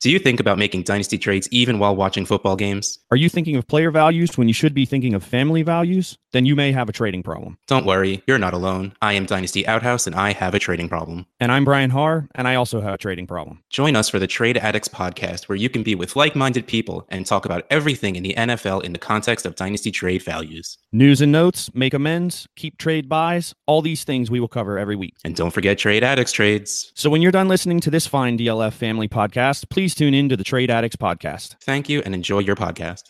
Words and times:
Do 0.00 0.12
you 0.12 0.20
think 0.20 0.38
about 0.38 0.58
making 0.58 0.84
dynasty 0.84 1.18
trades 1.18 1.48
even 1.50 1.80
while 1.80 1.96
watching 1.96 2.24
football 2.24 2.54
games? 2.54 3.00
Are 3.10 3.16
you 3.16 3.28
thinking 3.28 3.56
of 3.56 3.66
player 3.66 3.90
values 3.90 4.38
when 4.38 4.46
you 4.46 4.54
should 4.54 4.72
be 4.72 4.86
thinking 4.86 5.12
of 5.12 5.24
family 5.24 5.62
values? 5.62 6.16
Then 6.30 6.46
you 6.46 6.54
may 6.54 6.70
have 6.70 6.88
a 6.88 6.92
trading 6.92 7.24
problem. 7.24 7.58
Don't 7.66 7.86
worry, 7.86 8.22
you're 8.28 8.38
not 8.38 8.54
alone. 8.54 8.92
I 9.02 9.14
am 9.14 9.26
Dynasty 9.26 9.66
Outhouse 9.66 10.06
and 10.06 10.14
I 10.14 10.34
have 10.34 10.54
a 10.54 10.60
trading 10.60 10.88
problem. 10.88 11.26
And 11.40 11.50
I'm 11.50 11.64
Brian 11.64 11.90
Har, 11.90 12.28
and 12.36 12.46
I 12.46 12.54
also 12.54 12.80
have 12.80 12.94
a 12.94 12.98
trading 12.98 13.26
problem. 13.26 13.62
Join 13.70 13.96
us 13.96 14.08
for 14.08 14.20
the 14.20 14.26
Trade 14.28 14.58
Addicts 14.58 14.88
podcast, 14.88 15.48
where 15.48 15.56
you 15.56 15.68
can 15.68 15.82
be 15.82 15.96
with 15.96 16.14
like 16.14 16.36
minded 16.36 16.68
people 16.68 17.04
and 17.08 17.26
talk 17.26 17.44
about 17.44 17.66
everything 17.70 18.14
in 18.14 18.22
the 18.22 18.34
NFL 18.34 18.84
in 18.84 18.92
the 18.92 18.98
context 19.00 19.46
of 19.46 19.56
dynasty 19.56 19.90
trade 19.90 20.22
values. 20.22 20.78
News 20.92 21.20
and 21.20 21.32
notes, 21.32 21.74
make 21.74 21.94
amends, 21.94 22.46
keep 22.56 22.78
trade 22.78 23.08
buys, 23.08 23.52
all 23.66 23.82
these 23.82 24.04
things 24.04 24.30
we 24.30 24.38
will 24.38 24.48
cover 24.48 24.78
every 24.78 24.96
week. 24.96 25.14
And 25.24 25.34
don't 25.34 25.50
forget 25.50 25.78
Trade 25.78 26.04
Addicts 26.04 26.32
trades. 26.32 26.92
So 26.94 27.10
when 27.10 27.20
you're 27.20 27.32
done 27.32 27.48
listening 27.48 27.80
to 27.80 27.90
this 27.90 28.06
fine 28.06 28.38
DLF 28.38 28.74
family 28.74 29.08
podcast, 29.08 29.68
please 29.70 29.87
tune 29.94 30.14
in 30.14 30.28
to 30.28 30.36
the 30.36 30.44
Trade 30.44 30.70
Addicts 30.70 30.96
podcast. 30.96 31.56
Thank 31.60 31.88
you 31.88 32.02
and 32.04 32.14
enjoy 32.14 32.40
your 32.40 32.56
podcast. 32.56 33.04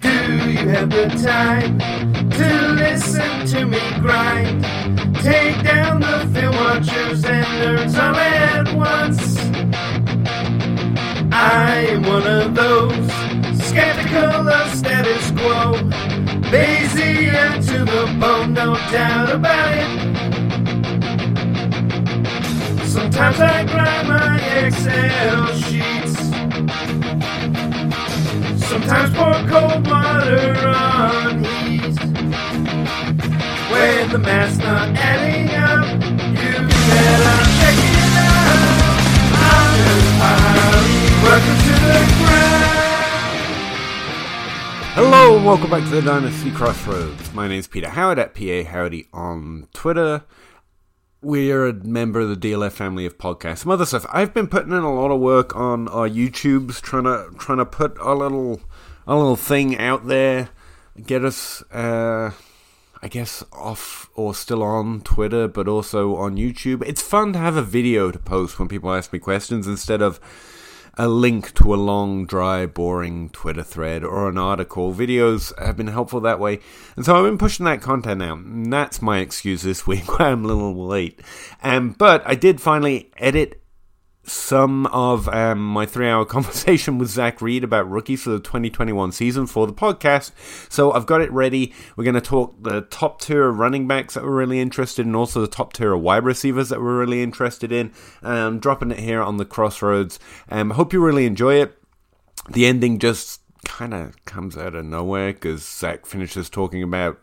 Do 0.00 0.08
you 0.08 0.68
have 0.68 0.90
the 0.90 1.08
time 1.22 1.78
to 2.30 2.68
listen 2.72 3.46
to 3.48 3.66
me 3.66 3.80
grind? 4.00 4.64
Take 5.16 5.62
down 5.62 6.00
the 6.00 6.30
film 6.32 6.54
watchers 6.56 7.24
and 7.24 7.46
nerds 7.46 7.94
all 7.98 8.14
at 8.16 8.74
once. 8.74 9.38
I 11.32 11.86
am 11.90 12.02
one 12.04 12.26
of 12.26 12.54
those 12.54 13.06
skeptical 13.66 14.48
of 14.48 14.74
status 14.74 15.30
quo. 15.32 15.74
Bayesian 16.50 17.64
to 17.66 17.84
the 17.84 18.18
bone, 18.18 18.54
no 18.54 18.74
doubt 18.90 19.30
about 19.30 19.74
it. 19.76 20.39
Sometimes 22.90 23.38
I 23.38 23.64
grind 23.66 24.08
my 24.08 24.40
Excel 24.66 25.46
sheets. 25.62 26.18
Sometimes 28.66 29.14
pour 29.14 29.32
cold 29.48 29.86
water 29.86 30.66
on 30.66 31.44
heat. 31.44 31.96
When 33.70 34.10
the 34.10 34.18
math's 34.18 34.58
not 34.58 34.88
adding 34.96 35.54
up, 35.54 35.86
you 36.34 36.66
better 36.66 37.44
check 37.60 37.78
it 37.78 38.10
out. 38.18 38.58
I'm 39.38 39.70
just 39.86 40.10
Harley. 40.18 40.98
Welcome 41.22 41.58
to 41.62 41.74
the 41.86 42.02
ground. 42.18 42.70
Hello 44.94 45.36
and 45.36 45.44
welcome 45.46 45.70
back 45.70 45.84
to 45.84 45.90
the 45.90 46.02
Dynasty 46.02 46.50
Crossroads. 46.50 47.32
My 47.32 47.46
name 47.46 47.60
is 47.60 47.68
Peter 47.68 47.90
Howard 47.90 48.18
at 48.18 48.34
PA 48.34 48.64
Howdy 48.68 49.06
on 49.12 49.68
Twitter. 49.72 50.24
We're 51.22 51.68
a 51.68 51.74
member 51.74 52.20
of 52.20 52.30
the 52.30 52.50
DLF 52.50 52.72
family 52.72 53.04
of 53.04 53.18
podcasts. 53.18 53.58
Some 53.58 53.72
other 53.72 53.84
stuff. 53.84 54.06
I've 54.10 54.32
been 54.32 54.46
putting 54.46 54.72
in 54.72 54.78
a 54.78 54.94
lot 54.94 55.10
of 55.10 55.20
work 55.20 55.54
on 55.54 55.86
our 55.88 56.08
YouTubes, 56.08 56.80
trying 56.80 57.04
to 57.04 57.28
trying 57.38 57.58
to 57.58 57.66
put 57.66 57.98
a 57.98 58.14
little 58.14 58.60
a 59.06 59.14
little 59.14 59.36
thing 59.36 59.76
out 59.76 60.06
there, 60.06 60.48
get 61.04 61.22
us, 61.22 61.62
uh, 61.72 62.30
I 63.02 63.08
guess, 63.08 63.44
off 63.52 64.08
or 64.14 64.34
still 64.34 64.62
on 64.62 65.02
Twitter, 65.02 65.46
but 65.46 65.68
also 65.68 66.16
on 66.16 66.36
YouTube. 66.36 66.82
It's 66.86 67.02
fun 67.02 67.34
to 67.34 67.38
have 67.38 67.56
a 67.56 67.62
video 67.62 68.10
to 68.10 68.18
post 68.18 68.58
when 68.58 68.68
people 68.68 68.90
ask 68.90 69.12
me 69.12 69.18
questions 69.18 69.66
instead 69.66 70.00
of 70.00 70.20
a 71.00 71.08
link 71.08 71.54
to 71.54 71.72
a 71.72 71.76
long, 71.76 72.26
dry, 72.26 72.66
boring 72.66 73.30
Twitter 73.30 73.62
thread 73.62 74.04
or 74.04 74.28
an 74.28 74.36
article. 74.36 74.92
Videos 74.92 75.58
have 75.58 75.74
been 75.74 75.86
helpful 75.86 76.20
that 76.20 76.38
way. 76.38 76.60
And 76.94 77.06
so 77.06 77.16
I've 77.16 77.24
been 77.24 77.38
pushing 77.38 77.64
that 77.64 77.80
content 77.80 78.22
out. 78.22 78.36
And 78.40 78.70
that's 78.70 79.00
my 79.00 79.20
excuse 79.20 79.62
this 79.62 79.86
week 79.86 80.06
why 80.18 80.26
I'm 80.26 80.44
a 80.44 80.48
little 80.48 80.86
late. 80.86 81.18
But 81.62 82.22
I 82.26 82.34
did 82.34 82.60
finally 82.60 83.10
edit 83.16 83.59
some 84.22 84.86
of 84.86 85.28
um, 85.28 85.64
my 85.64 85.86
three 85.86 86.08
hour 86.08 86.24
conversation 86.26 86.98
with 86.98 87.08
Zac 87.08 87.40
Reed 87.40 87.64
about 87.64 87.90
rookies 87.90 88.22
for 88.22 88.30
the 88.30 88.40
2021 88.40 89.12
season 89.12 89.46
for 89.46 89.66
the 89.66 89.72
podcast. 89.72 90.32
So 90.70 90.92
I've 90.92 91.06
got 91.06 91.20
it 91.20 91.32
ready. 91.32 91.72
We're 91.96 92.04
going 92.04 92.14
to 92.14 92.20
talk 92.20 92.62
the 92.62 92.82
top 92.82 93.20
tier 93.20 93.48
of 93.48 93.58
running 93.58 93.88
backs 93.88 94.14
that 94.14 94.24
we're 94.24 94.36
really 94.36 94.60
interested 94.60 95.06
in, 95.06 95.14
also 95.14 95.40
the 95.40 95.48
top 95.48 95.72
tier 95.72 95.92
of 95.92 96.00
wide 96.00 96.24
receivers 96.24 96.68
that 96.68 96.80
we're 96.80 96.98
really 96.98 97.22
interested 97.22 97.72
in. 97.72 97.92
Um, 98.22 98.58
dropping 98.58 98.90
it 98.90 99.00
here 99.00 99.22
on 99.22 99.36
the 99.36 99.44
crossroads. 99.44 100.18
Um, 100.48 100.70
hope 100.70 100.92
you 100.92 101.02
really 101.02 101.26
enjoy 101.26 101.54
it. 101.54 101.76
The 102.48 102.66
ending 102.66 102.98
just 102.98 103.40
kind 103.64 103.94
of 103.94 104.24
comes 104.24 104.56
out 104.56 104.74
of 104.74 104.84
nowhere 104.84 105.32
because 105.32 105.66
Zac 105.66 106.06
finishes 106.06 106.48
talking 106.48 106.82
about 106.82 107.18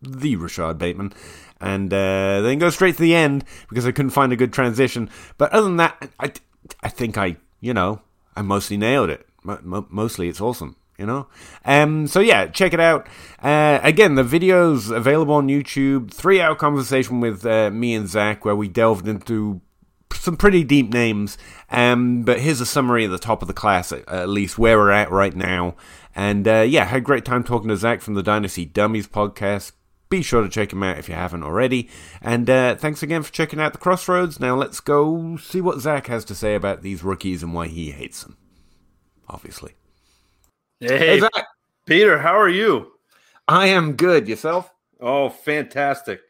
the 0.00 0.36
Rashod 0.36 0.78
Bateman 0.78 1.12
and 1.64 1.92
uh, 1.92 2.42
then 2.42 2.58
go 2.58 2.68
straight 2.68 2.96
to 2.96 3.02
the 3.02 3.14
end 3.14 3.44
because 3.70 3.86
I 3.86 3.92
couldn't 3.92 4.10
find 4.10 4.32
a 4.32 4.36
good 4.36 4.52
transition. 4.52 5.08
But 5.38 5.50
other 5.52 5.64
than 5.64 5.78
that, 5.78 6.10
I, 6.20 6.32
I 6.82 6.88
think 6.90 7.16
I, 7.16 7.36
you 7.60 7.72
know, 7.72 8.02
I 8.36 8.42
mostly 8.42 8.76
nailed 8.76 9.08
it. 9.08 9.26
mostly, 9.42 10.28
it's 10.28 10.42
awesome. 10.42 10.76
You 10.98 11.06
know, 11.06 11.26
um. 11.64 12.06
So 12.06 12.20
yeah, 12.20 12.46
check 12.46 12.72
it 12.72 12.78
out. 12.78 13.08
Uh, 13.42 13.80
again, 13.82 14.14
the 14.14 14.22
video's 14.22 14.90
available 14.90 15.34
on 15.34 15.48
YouTube. 15.48 16.12
Three-hour 16.12 16.54
conversation 16.54 17.18
with 17.18 17.44
uh, 17.44 17.70
me 17.70 17.94
and 17.94 18.06
Zac 18.06 18.44
where 18.44 18.54
we 18.54 18.68
delved 18.68 19.08
into 19.08 19.60
some 20.12 20.36
pretty 20.36 20.62
deep 20.62 20.92
names. 20.92 21.36
Um, 21.68 22.22
but 22.22 22.38
here's 22.38 22.60
a 22.60 22.66
summary 22.66 23.06
at 23.06 23.10
the 23.10 23.18
top 23.18 23.42
of 23.42 23.48
the 23.48 23.54
class, 23.54 23.90
at 23.90 24.28
least 24.28 24.56
where 24.56 24.78
we're 24.78 24.92
at 24.92 25.10
right 25.10 25.34
now. 25.34 25.74
And 26.14 26.46
uh, 26.46 26.60
yeah, 26.60 26.84
had 26.84 26.98
a 26.98 27.00
great 27.00 27.24
time 27.24 27.42
talking 27.42 27.70
to 27.70 27.76
Zac 27.76 28.00
from 28.00 28.14
the 28.14 28.22
Dynasty 28.22 28.64
Dummies 28.64 29.08
podcast. 29.08 29.72
Be 30.14 30.22
sure 30.22 30.42
to 30.42 30.48
check 30.48 30.72
him 30.72 30.84
out 30.84 30.96
if 30.96 31.08
you 31.08 31.16
haven't 31.16 31.42
already. 31.42 31.88
And 32.22 32.48
uh, 32.48 32.76
thanks 32.76 33.02
again 33.02 33.24
for 33.24 33.32
checking 33.32 33.58
out 33.58 33.72
the 33.72 33.80
Crossroads. 33.80 34.38
Now 34.38 34.54
let's 34.54 34.78
go 34.78 35.36
see 35.38 35.60
what 35.60 35.80
Zac 35.80 36.06
has 36.06 36.24
to 36.26 36.36
say 36.36 36.54
about 36.54 36.82
these 36.82 37.02
rookies 37.02 37.42
and 37.42 37.52
why 37.52 37.66
he 37.66 37.90
hates 37.90 38.22
them. 38.22 38.36
Obviously. 39.28 39.72
Hey, 40.78 41.18
hey 41.18 41.28
Peter, 41.84 42.20
how 42.20 42.38
are 42.38 42.48
you? 42.48 42.92
I 43.48 43.66
am 43.66 43.94
good. 43.94 44.28
Yourself? 44.28 44.70
Oh, 45.00 45.30
fantastic. 45.30 46.20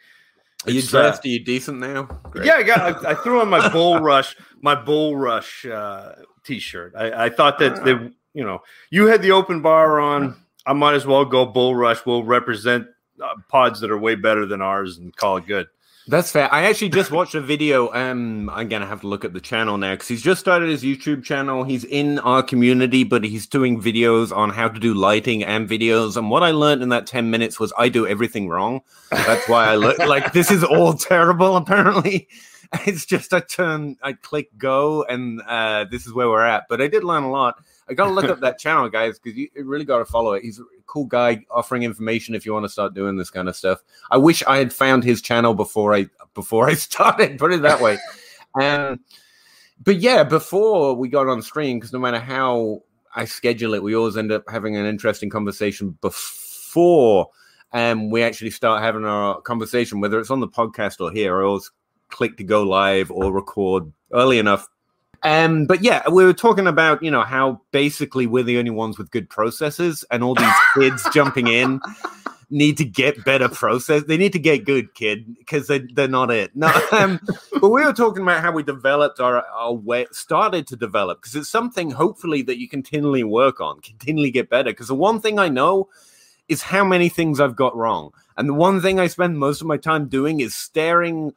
Are 0.67 0.71
you 0.71 0.81
dressed? 0.81 1.27
Uh, 1.27 1.29
are 1.29 1.33
you 1.33 1.45
decent 1.45 1.79
now? 1.79 2.05
Great. 2.31 2.47
Yeah, 2.47 2.55
I 2.55 2.63
got. 2.63 3.05
I, 3.05 3.11
I, 3.11 3.15
threw 3.17 3.43
on 3.43 3.51
my 3.51 3.69
Bull 3.73 3.99
Rush, 3.99 4.35
my 4.63 4.75
Bull 4.75 5.15
Rush 5.15 5.67
uh, 5.67 6.13
t-shirt. 6.43 6.95
I, 6.97 7.27
I 7.27 7.29
thought 7.29 7.59
that 7.59 7.85
they, 7.85 7.93
you 8.33 8.45
know, 8.45 8.63
you 8.89 9.09
had 9.09 9.21
the 9.21 9.33
open 9.33 9.61
bar 9.61 10.01
on. 10.01 10.41
I 10.65 10.73
might 10.73 10.95
as 10.95 11.05
well 11.05 11.27
go 11.27 11.45
Bull 11.45 11.75
Rush. 11.75 12.07
We'll 12.07 12.25
represent 12.25 12.87
uh, 12.87 12.94
pods 13.49 13.81
that 13.81 13.91
are 13.91 13.99
way 13.99 14.15
better 14.15 14.47
than 14.47 14.61
ours 14.61 14.99
and 14.99 15.15
call 15.17 15.37
it 15.37 15.47
good. 15.47 15.67
That's 16.07 16.31
fair. 16.31 16.53
I 16.53 16.65
actually 16.65 16.91
just 16.91 17.11
watched 17.11 17.35
a 17.35 17.41
video. 17.41 17.91
Um, 17.95 18.51
I'm 18.51 18.69
gonna 18.69 18.87
have 18.87 19.01
to 19.01 19.07
look 19.07 19.25
at 19.25 19.33
the 19.33 19.41
channel 19.41 19.79
now 19.79 19.95
because 19.95 20.09
he's 20.09 20.23
just 20.23 20.39
started 20.39 20.69
his 20.69 20.83
YouTube 20.83 21.25
channel. 21.25 21.65
He's 21.65 21.85
in 21.85 22.19
our 22.19 22.43
community, 22.43 23.05
but 23.05 23.25
he's 23.25 23.47
doing 23.47 23.81
videos 23.81 24.35
on 24.35 24.51
how 24.51 24.69
to 24.69 24.79
do 24.79 24.93
lighting 24.93 25.43
and 25.43 25.67
videos. 25.67 26.19
And 26.19 26.29
what 26.29 26.43
I 26.43 26.51
learned 26.51 26.83
in 26.83 26.91
that 26.91 27.07
10 27.07 27.31
minutes 27.31 27.59
was 27.59 27.73
I 27.79 27.89
do 27.89 28.07
everything 28.07 28.49
wrong. 28.51 28.83
That's 29.11 29.49
why 29.49 29.67
I 29.67 29.77
look 29.77 29.99
like 29.99 30.35
this 30.35 30.51
is 30.51 30.63
all 30.63 30.93
terrible. 30.93 31.57
Apparently, 31.57 32.29
it's 32.87 33.07
just 33.07 33.33
I 33.33 33.41
turn, 33.41 33.97
I 34.03 34.13
click 34.13 34.51
go, 34.59 35.05
and 35.05 35.41
uh, 35.49 35.87
this 35.91 36.07
is 36.07 36.13
where 36.13 36.29
we're 36.29 36.45
at. 36.45 36.65
But 36.69 36.83
I 36.83 36.89
did 36.89 37.03
learn 37.03 37.23
a 37.23 37.31
lot. 37.31 37.57
I 37.89 37.95
got 37.95 38.07
to 38.07 38.13
look 38.13 38.25
up 38.25 38.41
that 38.41 38.59
channel, 38.59 38.89
guys, 38.89 39.19
because 39.19 39.37
you 39.37 39.49
really 39.57 39.85
got 39.85 39.99
to 39.99 40.05
follow 40.05 40.33
it. 40.33 40.43
He's 40.43 40.59
a 40.59 40.65
cool 40.87 41.05
guy 41.05 41.45
offering 41.51 41.83
information 41.83 42.35
if 42.35 42.47
you 42.47 42.53
want 42.53 42.65
to 42.65 42.71
start 42.71 42.95
doing 42.95 43.17
this 43.17 43.31
kind 43.31 43.49
of 43.49 43.57
stuff. 43.57 43.83
I 44.11 44.17
wish 44.17 44.43
I 44.45 44.59
had 44.59 44.73
found 44.73 45.05
his 45.05 45.21
channel 45.23 45.55
before 45.55 45.95
I 45.95 46.07
before 46.35 46.69
I 46.69 46.75
started. 46.75 47.39
Put 47.39 47.53
it 47.53 47.63
that 47.63 47.81
way. 47.81 47.99
um, 48.61 49.01
but 49.83 49.97
yeah, 49.97 50.23
before 50.25 50.95
we 50.95 51.09
got 51.09 51.29
on 51.29 51.43
stream, 51.43 51.79
because 51.79 51.93
no 51.93 51.99
matter 51.99 52.21
how 52.21 52.83
I 53.15 53.25
schedule 53.25 53.75
it, 53.75 53.83
we 53.83 53.95
always 53.95 54.17
end 54.17 54.33
up 54.33 54.45
having 54.49 54.77
an 54.77 54.87
interesting 54.87 55.31
conversation 55.31 55.99
before 56.01 57.29
um, 57.73 58.09
we 58.11 58.23
actually 58.23 58.51
start 58.51 58.83
having 58.83 59.05
our 59.05 59.41
conversation, 59.41 60.01
whether 60.01 60.21
it's 60.21 60.31
on 60.31 60.41
the 60.41 60.49
podcast 60.49 61.01
or 61.01 61.11
here. 61.11 61.41
I 61.41 61.45
always 61.45 61.71
click 62.09 62.37
to 62.37 62.45
go 62.45 62.63
live 62.63 63.11
or 63.11 63.33
record 63.33 63.93
early 64.13 64.39
enough 64.39 64.69
um, 65.25 65.65
but 65.65 65.83
yeah, 65.83 66.03
we 66.11 66.25
were 66.25 66.35
talking 66.35 66.67
about 66.67 67.03
you 67.03 67.11
know 67.11 67.23
how 67.23 67.61
basically 67.73 68.27
we're 68.27 68.45
the 68.45 68.59
only 68.59 68.71
ones 68.71 68.99
with 68.99 69.11
good 69.11 69.29
processes, 69.31 70.05
and 70.11 70.23
all 70.23 70.35
these 70.35 70.55
kids 70.75 71.07
jumping 71.13 71.47
in 71.47 71.81
need 72.51 72.77
to 72.77 72.85
get 72.85 73.25
better 73.25 73.49
process. 73.49 74.05
They 74.05 74.17
need 74.17 74.33
to 74.33 74.39
get 74.39 74.65
good, 74.65 74.95
kid, 74.95 75.35
because 75.39 75.67
they 75.67 75.81
they're 75.81 76.09
not 76.09 76.31
it. 76.31 76.55
No, 76.55 76.71
um, 76.93 77.21
but 77.61 77.71
we 77.71 77.85
were 77.85 77.93
talking 77.93 78.23
about 78.23 78.43
how 78.43 78.53
we 78.53 78.63
developed 78.63 79.19
our 79.19 79.45
our 79.47 79.73
way, 79.73 80.07
started 80.13 80.67
to 80.69 80.77
develop 80.77 81.23
because 81.23 81.35
it's 81.35 81.49
something 81.49 81.91
hopefully 81.91 82.43
that 82.43 82.59
you 82.59 82.69
continually 82.69 83.25
work 83.25 83.61
on, 83.61 83.81
continually 83.81 84.31
get 84.31 84.51
better. 84.51 84.71
Because 84.71 84.89
the 84.89 84.95
one 84.95 85.21
thing 85.21 85.39
I 85.39 85.49
know 85.49 85.89
is 86.49 86.63
how 86.63 86.85
many 86.85 87.09
things 87.09 87.41
I've 87.41 87.57
got 87.57 87.75
wrong, 87.75 88.13
and 88.37 88.49
the 88.49 88.55
one 88.55 88.83
thing 88.83 89.01
I 89.01 89.07
spend 89.07 89.39
most 89.39 89.63
of 89.63 89.67
my 89.67 89.79
time 89.79 90.09
doing 90.09 90.41
is 90.41 90.55
staring 90.55 91.33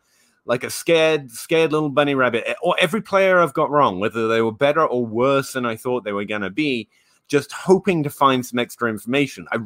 like 0.47 0.63
a 0.63 0.69
scared, 0.69 1.29
scared 1.29 1.73
little 1.73 1.89
bunny 1.89 2.15
rabbit. 2.15 2.43
Eh, 2.47 2.53
or 2.61 2.75
every 2.79 3.01
player 3.01 3.39
I've 3.39 3.53
got 3.53 3.69
wrong, 3.69 3.99
whether 3.99 4.27
they 4.27 4.41
were 4.41 4.51
better 4.51 4.85
or 4.85 5.05
worse 5.05 5.51
than 5.51 5.65
I 5.65 5.75
thought 5.75 6.03
they 6.03 6.13
were 6.13 6.25
going 6.25 6.41
to 6.41 6.49
be, 6.49 6.87
just 7.27 7.51
hoping 7.51 8.01
to 8.03 8.09
find 8.09 8.45
some 8.45 8.57
extra 8.57 8.89
information. 8.89 9.45
I, 9.51 9.57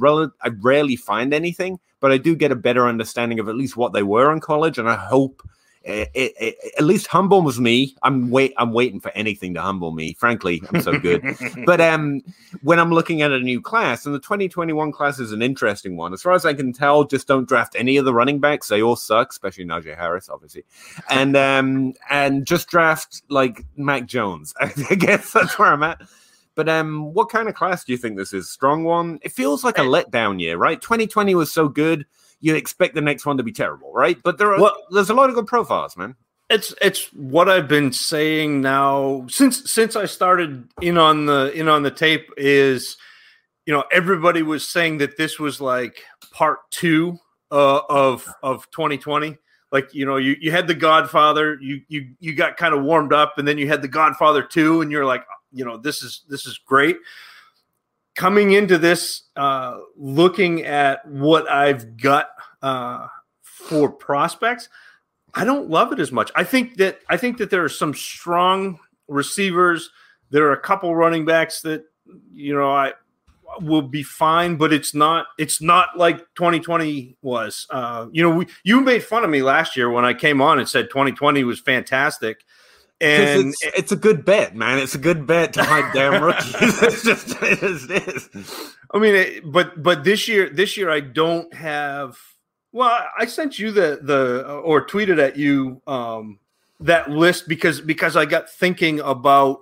I 0.42 0.50
rarely 0.60 0.96
find 0.96 1.34
anything, 1.34 1.80
but 2.00 2.12
I 2.12 2.18
do 2.18 2.36
get 2.36 2.52
a 2.52 2.56
better 2.56 2.88
understanding 2.88 3.40
of 3.40 3.48
at 3.48 3.56
least 3.56 3.78
what 3.78 3.94
they 3.94 4.04
were 4.04 4.34
in 4.34 4.40
college, 4.40 4.80
and 4.80 4.90
I 4.90 4.96
hope 4.96 5.48
it, 5.84 6.12
it, 6.14 6.34
it, 6.40 6.74
at 6.78 6.84
least 6.84 7.08
humbles 7.08 7.60
me. 7.60 7.96
I'm 8.04 8.30
wait. 8.30 8.54
I'm 8.58 8.72
waiting 8.72 9.00
for 9.00 9.12
anything 9.12 9.54
to 9.56 9.62
humble 9.62 9.92
me. 9.92 10.14
Frankly, 10.14 10.62
I'm 10.72 10.82
so 10.82 11.00
good. 11.00 11.24
but 11.66 11.82
um, 11.82 12.22
when 12.62 12.80
I'm 12.80 12.92
looking 12.92 13.22
at 13.24 13.32
a 13.32 13.40
new 13.40 13.62
class, 13.62 14.06
and 14.06 14.14
the 14.14 14.20
2021 14.20 14.92
class 14.92 15.20
is 15.20 15.32
an 15.32 15.42
interesting 15.42 15.98
one, 15.98 16.14
as 16.14 16.22
far 16.22 16.34
as 16.34 16.46
I 16.46 16.54
can 16.54 16.72
tell, 16.72 17.04
just 17.04 17.28
don't 17.28 17.48
draft 17.48 17.76
any 17.76 17.98
of 17.98 18.06
the 18.06 18.14
running 18.14 18.40
backs. 18.40 18.68
They 18.68 18.82
all 18.82 18.96
suck, 18.96 19.32
especially 19.32 19.66
Najee 19.66 19.98
Harris, 19.98 20.30
obviously, 20.30 20.66
and 21.10 21.36
um, 21.36 21.94
and 22.10 22.46
just 22.46 22.68
draft 22.68 23.24
like 23.30 23.66
Mac 23.76 24.06
Jones. 24.06 24.54
I 24.60 24.96
guess 24.96 25.34
that's 25.34 25.58
where 25.58 25.74
I'm 25.74 25.84
at. 25.84 26.02
But 26.54 26.70
um, 26.70 27.14
what 27.14 27.30
kind 27.30 27.48
of 27.48 27.56
class 27.56 27.84
do 27.84 27.92
you 27.92 27.98
think 27.98 28.18
this 28.18 28.34
is? 28.34 28.50
Strong 28.50 28.84
one? 28.84 29.20
It 29.24 29.32
feels 29.32 29.64
like 29.64 29.78
a 29.78 29.82
letdown 29.82 30.40
year, 30.40 30.58
right? 30.58 30.80
2020 30.82 31.34
was 31.34 31.52
so 31.52 31.68
good 31.70 32.06
you 32.42 32.56
expect 32.56 32.96
the 32.96 33.02
next 33.02 33.26
one 33.26 33.38
to 33.38 33.44
be 33.44 33.52
terrible, 33.52 33.94
right? 33.94 34.18
But 34.24 34.38
there 34.38 34.54
are 34.54 34.60
well, 34.60 34.76
there's 34.90 35.10
a 35.10 35.14
lot 35.14 35.30
of 35.30 35.36
good 35.36 35.48
profiles, 35.48 35.96
man. 35.96 36.16
It's 36.50 36.74
it's 36.82 37.06
what 37.14 37.48
I've 37.48 37.70
been 37.70 37.94
saying 37.94 38.60
now 38.60 39.26
since 39.30 39.72
since 39.72 39.96
I 39.96 40.06
started 40.06 40.68
in 40.82 40.98
on 40.98 41.26
the 41.26 41.52
in 41.54 41.70
on 41.70 41.84
the 41.84 41.92
tape 41.92 42.30
is 42.36 42.98
you 43.66 43.74
know 43.74 43.86
everybody 43.92 44.42
was 44.42 44.68
saying 44.68 44.98
that 44.98 45.16
this 45.16 45.40
was 45.40 45.62
like 45.62 46.04
part 46.32 46.60
2 46.72 47.18
uh, 47.52 47.82
of 47.90 48.28
of 48.44 48.70
2020 48.72 49.38
like 49.72 49.94
you 49.94 50.06
know 50.06 50.18
you, 50.18 50.36
you 50.42 50.52
had 50.52 50.68
the 50.68 50.74
godfather 50.74 51.58
you 51.62 51.82
you 51.88 52.10
you 52.20 52.34
got 52.34 52.58
kind 52.58 52.74
of 52.74 52.84
warmed 52.84 53.14
up 53.14 53.38
and 53.38 53.48
then 53.48 53.58
you 53.58 53.68
had 53.68 53.82
the 53.82 53.88
godfather 53.88 54.44
2 54.44 54.82
and 54.82 54.92
you're 54.92 55.06
like 55.06 55.24
you 55.54 55.64
know 55.64 55.78
this 55.78 56.04
is 56.04 56.24
this 56.28 56.46
is 56.46 56.58
great 56.58 56.98
coming 58.22 58.52
into 58.52 58.78
this, 58.78 59.24
uh, 59.36 59.80
looking 59.98 60.64
at 60.64 61.04
what 61.08 61.50
I've 61.50 61.98
got 61.98 62.30
uh, 62.62 63.08
for 63.42 63.92
prospects, 63.92 64.70
I 65.34 65.44
don't 65.44 65.72
love 65.72 65.92
it 65.92 66.00
as 66.00 66.12
much. 66.12 66.32
I 66.36 66.44
think 66.44 66.78
that 66.78 67.00
I 67.10 67.18
think 67.18 67.40
that 67.40 67.50
there 67.50 67.64
are 67.64 67.70
some 67.70 67.96
strong 67.96 68.78
receivers. 69.08 69.90
There 70.30 70.46
are 70.46 70.52
a 70.52 70.60
couple 70.60 70.96
running 70.96 71.26
backs 71.26 71.62
that 71.62 71.84
you 72.32 72.54
know 72.54 72.72
I 72.72 72.94
will 73.60 73.82
be 73.82 74.04
fine, 74.04 74.56
but 74.56 74.72
it's 74.72 74.94
not 74.94 75.26
it's 75.40 75.60
not 75.60 75.98
like 75.98 76.20
2020 76.36 77.18
was. 77.24 77.66
Uh, 77.72 78.06
you 78.12 78.22
know, 78.22 78.30
we, 78.30 78.46
you 78.64 78.82
made 78.82 79.04
fun 79.04 79.24
of 79.24 79.32
me 79.32 79.42
last 79.42 79.76
year 79.76 79.90
when 79.90 80.06
I 80.06 80.14
came 80.14 80.44
on 80.44 80.60
and 80.60 80.70
said 80.70 80.92
2020 80.92 81.44
was 81.44 81.60
fantastic. 81.60 82.44
And 83.02 83.50
it's, 83.50 83.64
it's, 83.64 83.92
a 83.92 83.96
good 83.96 84.24
bet, 84.26 84.56
man. 84.56 84.78
It's 84.78 84.94
a 84.94 85.00
good 85.00 85.26
bet 85.26 85.54
to 85.54 85.64
hide 85.64 85.92
damn 85.92 86.24
rookies. 86.24 86.54
it's 86.84 87.04
just 87.04 87.36
it 87.42 87.64
is. 87.64 88.76
I 88.92 89.00
mean, 89.00 89.16
it, 89.16 89.52
but 89.52 89.82
but 89.82 90.04
this 90.04 90.28
year, 90.28 90.50
this 90.50 90.78
year 90.78 90.92
I 90.92 91.00
don't 91.00 91.52
have. 91.54 92.18
Well, 92.72 93.06
I 93.18 93.26
sent 93.26 93.58
you 93.58 93.72
the 93.72 94.00
the 94.02 94.48
or 94.48 94.86
tweeted 94.86 95.20
at 95.20 95.36
you 95.36 95.82
um, 95.88 96.40
that 96.80 97.10
list 97.10 97.48
because 97.48 97.82
because 97.82 98.16
I 98.16 98.26
got 98.26 98.50
thinking 98.50 99.00
about 99.00 99.60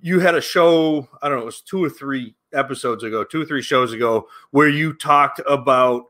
you 0.00 0.20
had 0.20 0.36
a 0.36 0.40
show. 0.40 1.08
I 1.20 1.28
don't 1.28 1.38
know, 1.38 1.42
it 1.42 1.46
was 1.46 1.60
two 1.60 1.82
or 1.82 1.90
three 1.90 2.36
episodes 2.52 3.02
ago, 3.02 3.24
two 3.24 3.42
or 3.42 3.44
three 3.44 3.62
shows 3.62 3.92
ago, 3.92 4.28
where 4.52 4.68
you 4.68 4.92
talked 4.92 5.40
about 5.48 6.04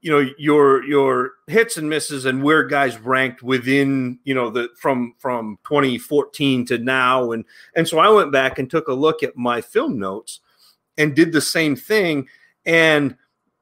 you 0.00 0.10
know 0.10 0.30
your 0.38 0.84
your 0.84 1.32
hits 1.46 1.76
and 1.76 1.88
misses 1.88 2.24
and 2.24 2.42
where 2.42 2.64
guys 2.64 2.98
ranked 2.98 3.42
within 3.42 4.18
you 4.24 4.34
know 4.34 4.50
the 4.50 4.68
from 4.76 5.14
from 5.18 5.58
2014 5.64 6.66
to 6.66 6.78
now. 6.78 7.32
And 7.32 7.44
and 7.74 7.88
so 7.88 7.98
I 7.98 8.08
went 8.08 8.32
back 8.32 8.58
and 8.58 8.70
took 8.70 8.88
a 8.88 8.94
look 8.94 9.22
at 9.22 9.36
my 9.36 9.60
film 9.60 9.98
notes 9.98 10.40
and 10.96 11.14
did 11.14 11.32
the 11.32 11.40
same 11.40 11.76
thing. 11.76 12.28
And 12.66 13.16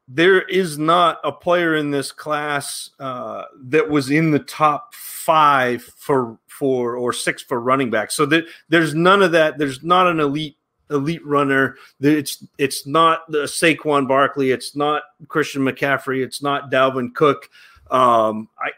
there 0.08 0.42
is 0.42 0.78
not 0.78 1.18
a 1.24 1.32
player 1.32 1.74
in 1.76 1.90
this 1.90 2.12
class 2.12 2.90
uh, 3.00 3.44
that 3.64 3.88
was 3.88 4.10
in 4.10 4.30
the 4.30 4.38
top 4.38 4.94
five 4.94 5.82
for 5.82 6.38
for 6.46 6.96
or 6.96 7.12
six 7.12 7.42
for 7.42 7.60
running 7.60 7.90
back 7.90 8.10
so 8.10 8.24
that 8.26 8.44
there's 8.68 8.94
none 8.94 9.22
of 9.22 9.32
that. 9.32 9.58
There's 9.58 9.82
not 9.82 10.06
an 10.06 10.20
elite 10.20 10.55
elite 10.90 11.24
runner. 11.26 11.76
It's 12.00 12.44
it's 12.58 12.86
not 12.86 13.30
the 13.30 13.44
Saquon 13.44 14.08
Barkley. 14.08 14.50
It's 14.50 14.76
not 14.76 15.02
Christian 15.28 15.62
McCaffrey. 15.62 16.24
It's 16.24 16.42
not 16.42 16.70
Dalvin 16.70 17.14
Cook. 17.14 17.50
Um, 17.90 18.48
I. 18.58 18.70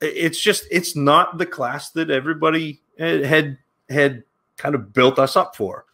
It's 0.00 0.40
just 0.40 0.64
it's 0.70 0.94
not 0.94 1.38
the 1.38 1.46
class 1.46 1.90
that 1.90 2.08
everybody 2.08 2.80
had 2.98 3.56
had 3.88 4.22
kind 4.56 4.74
of 4.74 4.92
built 4.92 5.18
us 5.18 5.36
up 5.36 5.56
for. 5.56 5.86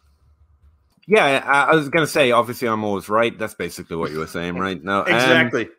Yeah, 1.07 1.43
I, 1.45 1.71
I 1.71 1.75
was 1.75 1.89
gonna 1.89 2.07
say. 2.07 2.31
Obviously, 2.31 2.67
I'm 2.67 2.83
always 2.83 3.09
right. 3.09 3.37
That's 3.37 3.53
basically 3.53 3.95
what 3.95 4.11
you 4.11 4.19
were 4.19 4.27
saying, 4.27 4.57
right? 4.57 4.83
No, 4.83 5.01
exactly. 5.01 5.65
Um, 5.65 5.71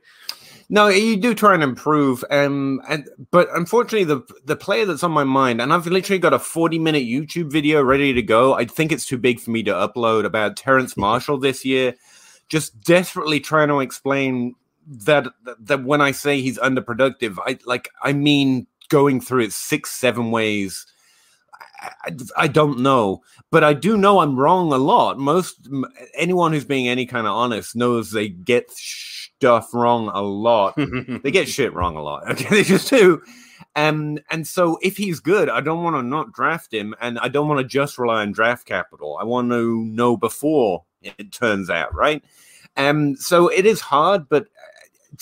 no, 0.69 0.89
you 0.89 1.17
do 1.17 1.35
try 1.35 1.55
and 1.55 1.63
improve, 1.63 2.25
um, 2.31 2.81
and 2.89 3.09
but 3.31 3.49
unfortunately, 3.55 4.05
the 4.05 4.23
the 4.45 4.57
player 4.57 4.85
that's 4.85 5.05
on 5.05 5.13
my 5.13 5.23
mind, 5.23 5.61
and 5.61 5.73
I've 5.73 5.87
literally 5.87 6.19
got 6.19 6.35
a 6.35 6.41
forty 6.41 6.79
minute 6.79 7.05
YouTube 7.05 7.53
video 7.53 7.83
ready 7.83 8.13
to 8.13 8.23
go. 8.23 8.55
I 8.55 8.65
think 8.65 8.91
it's 8.91 9.07
too 9.07 9.19
big 9.19 9.39
for 9.39 9.51
me 9.53 9.63
to 9.63 9.71
upload 9.71 10.25
about 10.25 10.57
Terrace 10.57 10.97
Marshall 10.97 11.39
this 11.39 11.65
year. 11.65 11.95
Just 12.49 12.81
desperately 12.81 13.39
trying 13.39 13.69
to 13.69 13.81
explain 13.81 14.55
that 14.89 15.29
that 15.61 15.85
when 15.85 16.01
I 16.01 16.11
say 16.11 16.41
he's 16.41 16.59
underproductive, 16.59 17.37
I 17.47 17.59
like 17.65 17.89
I 18.03 18.13
mean 18.13 18.67
going 18.89 19.21
through 19.21 19.45
it 19.45 19.53
six 19.53 19.91
seven 19.91 20.33
ways. 20.33 20.85
I, 22.05 22.11
I, 22.37 22.49
don't 22.49 22.81
know, 22.81 23.23
but 23.51 23.63
I 23.63 23.75
do 23.75 23.99
know 23.99 24.21
I'm 24.21 24.39
wrong 24.39 24.73
a 24.73 24.79
lot. 24.79 25.19
Most 25.19 25.69
anyone 26.15 26.53
who's 26.53 26.65
being 26.65 26.89
any 26.89 27.05
kind 27.05 27.27
of 27.27 27.35
honest 27.35 27.77
knows 27.77 28.11
they 28.11 28.29
get 28.29 28.71
stuff 29.39 29.75
wrong 29.75 30.09
a 30.09 30.23
lot. 30.23 30.75
they 31.23 31.31
get 31.31 31.49
shit 31.49 31.75
wrong 31.75 31.97
a 31.97 32.03
lot. 32.03 32.25
Okay, 32.31 32.49
they 32.51 32.63
just 32.63 32.91
do. 32.91 33.23
Um, 33.75 34.19
and 34.31 34.47
so 34.47 34.79
if 34.83 34.97
he's 34.97 35.21
good, 35.21 35.49
I 35.49 35.61
don't 35.61 35.83
want 35.83 35.97
to 35.97 36.03
not 36.03 36.33
draft 36.33 36.73
him, 36.73 36.95
and 37.01 37.19
I 37.19 37.29
don't 37.29 37.49
want 37.49 37.61
to 37.61 37.67
just 37.67 37.99
rely 37.99 38.23
on 38.23 38.33
draft 38.33 38.67
capital. 38.67 39.19
I 39.21 39.25
want 39.25 39.51
to 39.51 39.85
know 39.85 40.17
before 40.17 40.85
it 41.03 41.33
turns 41.33 41.71
out, 41.71 41.95
right? 41.95 42.25
Um, 42.77 43.17
so 43.17 43.49
it 43.49 43.67
is 43.67 43.81
hard, 43.81 44.29
but 44.29 44.45
uh, 44.45 45.17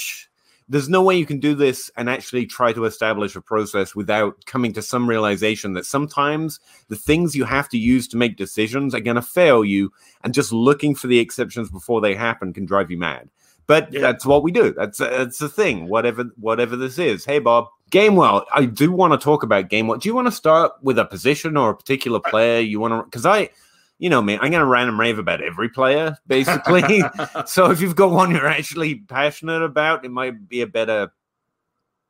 there's 0.69 0.89
no 0.89 1.03
way 1.03 1.17
you 1.17 1.27
can 1.27 1.41
do 1.41 1.55
this 1.55 1.91
and 1.97 2.09
actually 2.09 2.47
try 2.47 2.73
to 2.73 2.85
establish 2.85 3.37
a 3.37 3.41
process 3.41 3.95
without 3.95 4.45
coming 4.47 4.73
to 4.73 4.83
some 4.83 5.09
realization 5.09 5.75
that 5.75 5.85
sometimes 5.85 6.59
the 6.89 6.97
things 6.97 7.35
you 7.35 7.45
have 7.45 7.69
to 7.69 7.79
use 7.79 8.09
to 8.09 8.17
make 8.17 8.37
decisions 8.37 8.95
are 8.95 9.01
going 9.01 9.17
to 9.17 9.23
fail 9.23 9.65
you, 9.65 9.93
and 10.23 10.33
just 10.33 10.53
looking 10.53 10.95
for 10.95 11.07
the 11.07 11.19
exceptions 11.19 11.71
before 11.71 12.01
they 12.01 12.15
happen 12.15 12.53
can 12.53 12.65
drive 12.65 12.91
you 12.91 12.99
mad. 12.99 13.29
But 13.67 13.93
yeah. 13.93 14.01
that's 14.01 14.27
what 14.27 14.43
we 14.43 14.53
do. 14.53 14.73
That's 14.73 14.99
that's 14.99 15.39
the 15.39 15.49
thing. 15.49 15.89
Whatever 15.89 16.25
whatever 16.37 16.77
this 16.77 16.99
is. 16.99 17.25
Hey 17.25 17.39
Bob, 17.39 17.69
Gainwell. 17.91 18.45
I 18.53 18.67
do 18.67 18.93
want 18.93 19.13
to 19.13 19.23
talk 19.23 19.43
about 19.43 19.71
Gainwell. 19.71 20.01
Do 20.01 20.09
you 20.09 20.15
want 20.15 20.27
to 20.27 20.33
start 20.33 20.73
with 20.83 20.99
a 20.99 21.05
position 21.05 21.57
or 21.57 21.71
a 21.71 21.77
particular 21.77 22.21
player? 22.21 22.61
You 22.61 22.81
want 22.81 22.93
to? 22.93 23.05
Because 23.05 23.25
I, 23.25 23.51
you 23.99 24.11
know 24.11 24.21
me, 24.21 24.35
I'm 24.35 24.51
going 24.51 24.61
to 24.61 24.67
random 24.67 24.99
rave 24.99 25.19
about 25.19 25.41
every 25.41 25.69
player 25.69 26.17
basically. 26.27 26.83
so 27.47 27.71
if 27.71 27.81
you've 27.81 27.97
got 27.97 28.11
one 28.11 28.31
you're 28.31 28.47
actually 28.47 28.97
passionate 28.97 29.63
about, 29.63 30.05
it 30.05 30.11
might 30.11 30.49
be 30.49 30.61
a 30.63 30.67
better. 30.67 31.13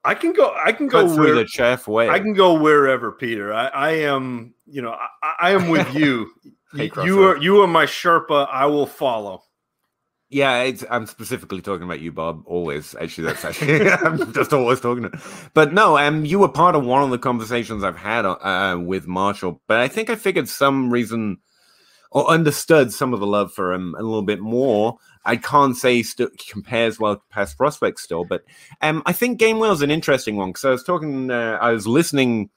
I 0.07 0.15
can 0.15 0.33
go. 0.33 0.55
I 0.63 0.73
can 0.73 0.87
go 0.87 1.09
through 1.09 1.25
where, 1.25 1.35
the 1.35 1.47
chaff 1.47 1.89
way. 1.89 2.11
I 2.11 2.19
can 2.19 2.35
go 2.35 2.55
wherever, 2.55 3.13
Peter. 3.13 3.55
I, 3.55 3.69
I 3.69 3.91
am. 3.91 4.55
You 4.67 4.83
know, 4.83 4.93
I, 4.93 5.35
I 5.41 5.51
am 5.53 5.69
with 5.69 5.95
you. 5.95 6.31
hey, 6.75 6.91
you 7.05 7.23
are 7.25 7.37
you 7.39 7.63
are 7.63 7.67
my 7.67 7.87
Sherpa. 7.87 8.49
I 8.51 8.67
will 8.67 8.87
follow. 8.87 9.45
Yeah, 10.35 10.73
I'm 10.91 11.07
specifically 11.07 11.63
talking 11.63 11.85
about 11.85 12.01
you, 12.01 12.11
Bob. 12.11 12.43
Always, 12.47 12.97
actually, 12.97 13.29
that's 13.29 13.45
actually 13.45 13.89
I'm 13.91 14.33
just 14.33 14.53
always 14.53 14.81
talking. 14.81 15.09
But 15.55 15.73
no, 15.73 15.97
um, 15.97 16.25
you 16.25 16.41
were 16.41 16.49
part 16.49 16.75
of 16.75 16.85
one 16.85 17.05
of 17.05 17.11
the 17.11 17.19
conversations 17.19 17.85
I've 17.85 17.97
had 17.97 18.27
uh, 18.27 18.77
with 18.81 19.07
Marshall. 19.07 19.63
But 19.69 19.79
I 19.79 19.87
think 19.87 20.11
I 20.11 20.17
figured 20.17 20.49
some 20.49 20.91
reason 20.91 21.39
or 22.11 22.29
understood 22.29 22.93
some 22.93 23.15
of 23.15 23.21
the 23.21 23.29
love 23.29 23.53
for 23.53 23.73
him 23.73 23.95
a 23.97 24.03
little 24.03 24.23
bit 24.23 24.41
more. 24.41 24.99
I 25.25 25.37
can't 25.37 25.77
say 25.77 26.03
st- 26.03 26.37
compares 26.51 26.99
well 26.99 27.17
to 27.17 27.23
past 27.31 27.57
prospects 27.57 28.03
still, 28.03 28.25
but 28.25 28.43
um, 28.83 29.05
I 29.07 29.13
think 29.13 29.41
Gainwell's 29.41 29.83
an 29.83 29.93
interesting 29.93 30.37
one 30.37 30.51
because 30.51 30.65
I 30.65 30.71
was 30.71 30.83
talking, 30.83 31.31
uh, 31.31 31.59
I 31.61 31.71
was 31.71 31.87
listening 31.87 32.51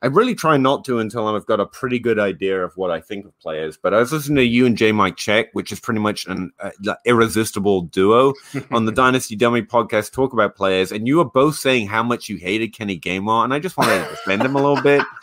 I 0.00 0.06
really 0.06 0.36
try 0.36 0.56
not 0.56 0.84
to 0.84 1.00
until 1.00 1.26
I've 1.26 1.46
got 1.46 1.58
a 1.58 1.66
pretty 1.66 1.98
good 1.98 2.20
idea 2.20 2.64
of 2.64 2.76
what 2.76 2.92
I 2.92 3.00
think 3.00 3.26
of 3.26 3.36
players. 3.40 3.76
But 3.76 3.94
I 3.94 3.98
was 3.98 4.12
listening 4.12 4.36
to 4.36 4.44
you 4.44 4.64
and 4.64 4.76
J 4.76 4.92
Mike 4.92 5.16
Check, 5.16 5.48
which 5.54 5.72
is 5.72 5.80
pretty 5.80 5.98
much 5.98 6.24
an 6.26 6.52
uh, 6.60 6.70
irresistible 7.04 7.82
duo 7.82 8.34
on 8.70 8.84
the 8.84 8.92
Dynasty 8.92 9.34
Dummy 9.34 9.62
podcast, 9.62 10.12
talk 10.12 10.32
about 10.32 10.54
players, 10.54 10.92
and 10.92 11.08
you 11.08 11.16
were 11.16 11.24
both 11.24 11.56
saying 11.56 11.88
how 11.88 12.04
much 12.04 12.28
you 12.28 12.36
hated 12.36 12.68
Kenny 12.68 12.98
Gainwell, 12.98 13.42
and 13.42 13.52
I 13.52 13.58
just 13.58 13.76
wanted 13.76 14.04
to 14.04 14.10
defend 14.10 14.42
him 14.42 14.54
a 14.54 14.62
little 14.62 14.82
bit. 14.82 15.04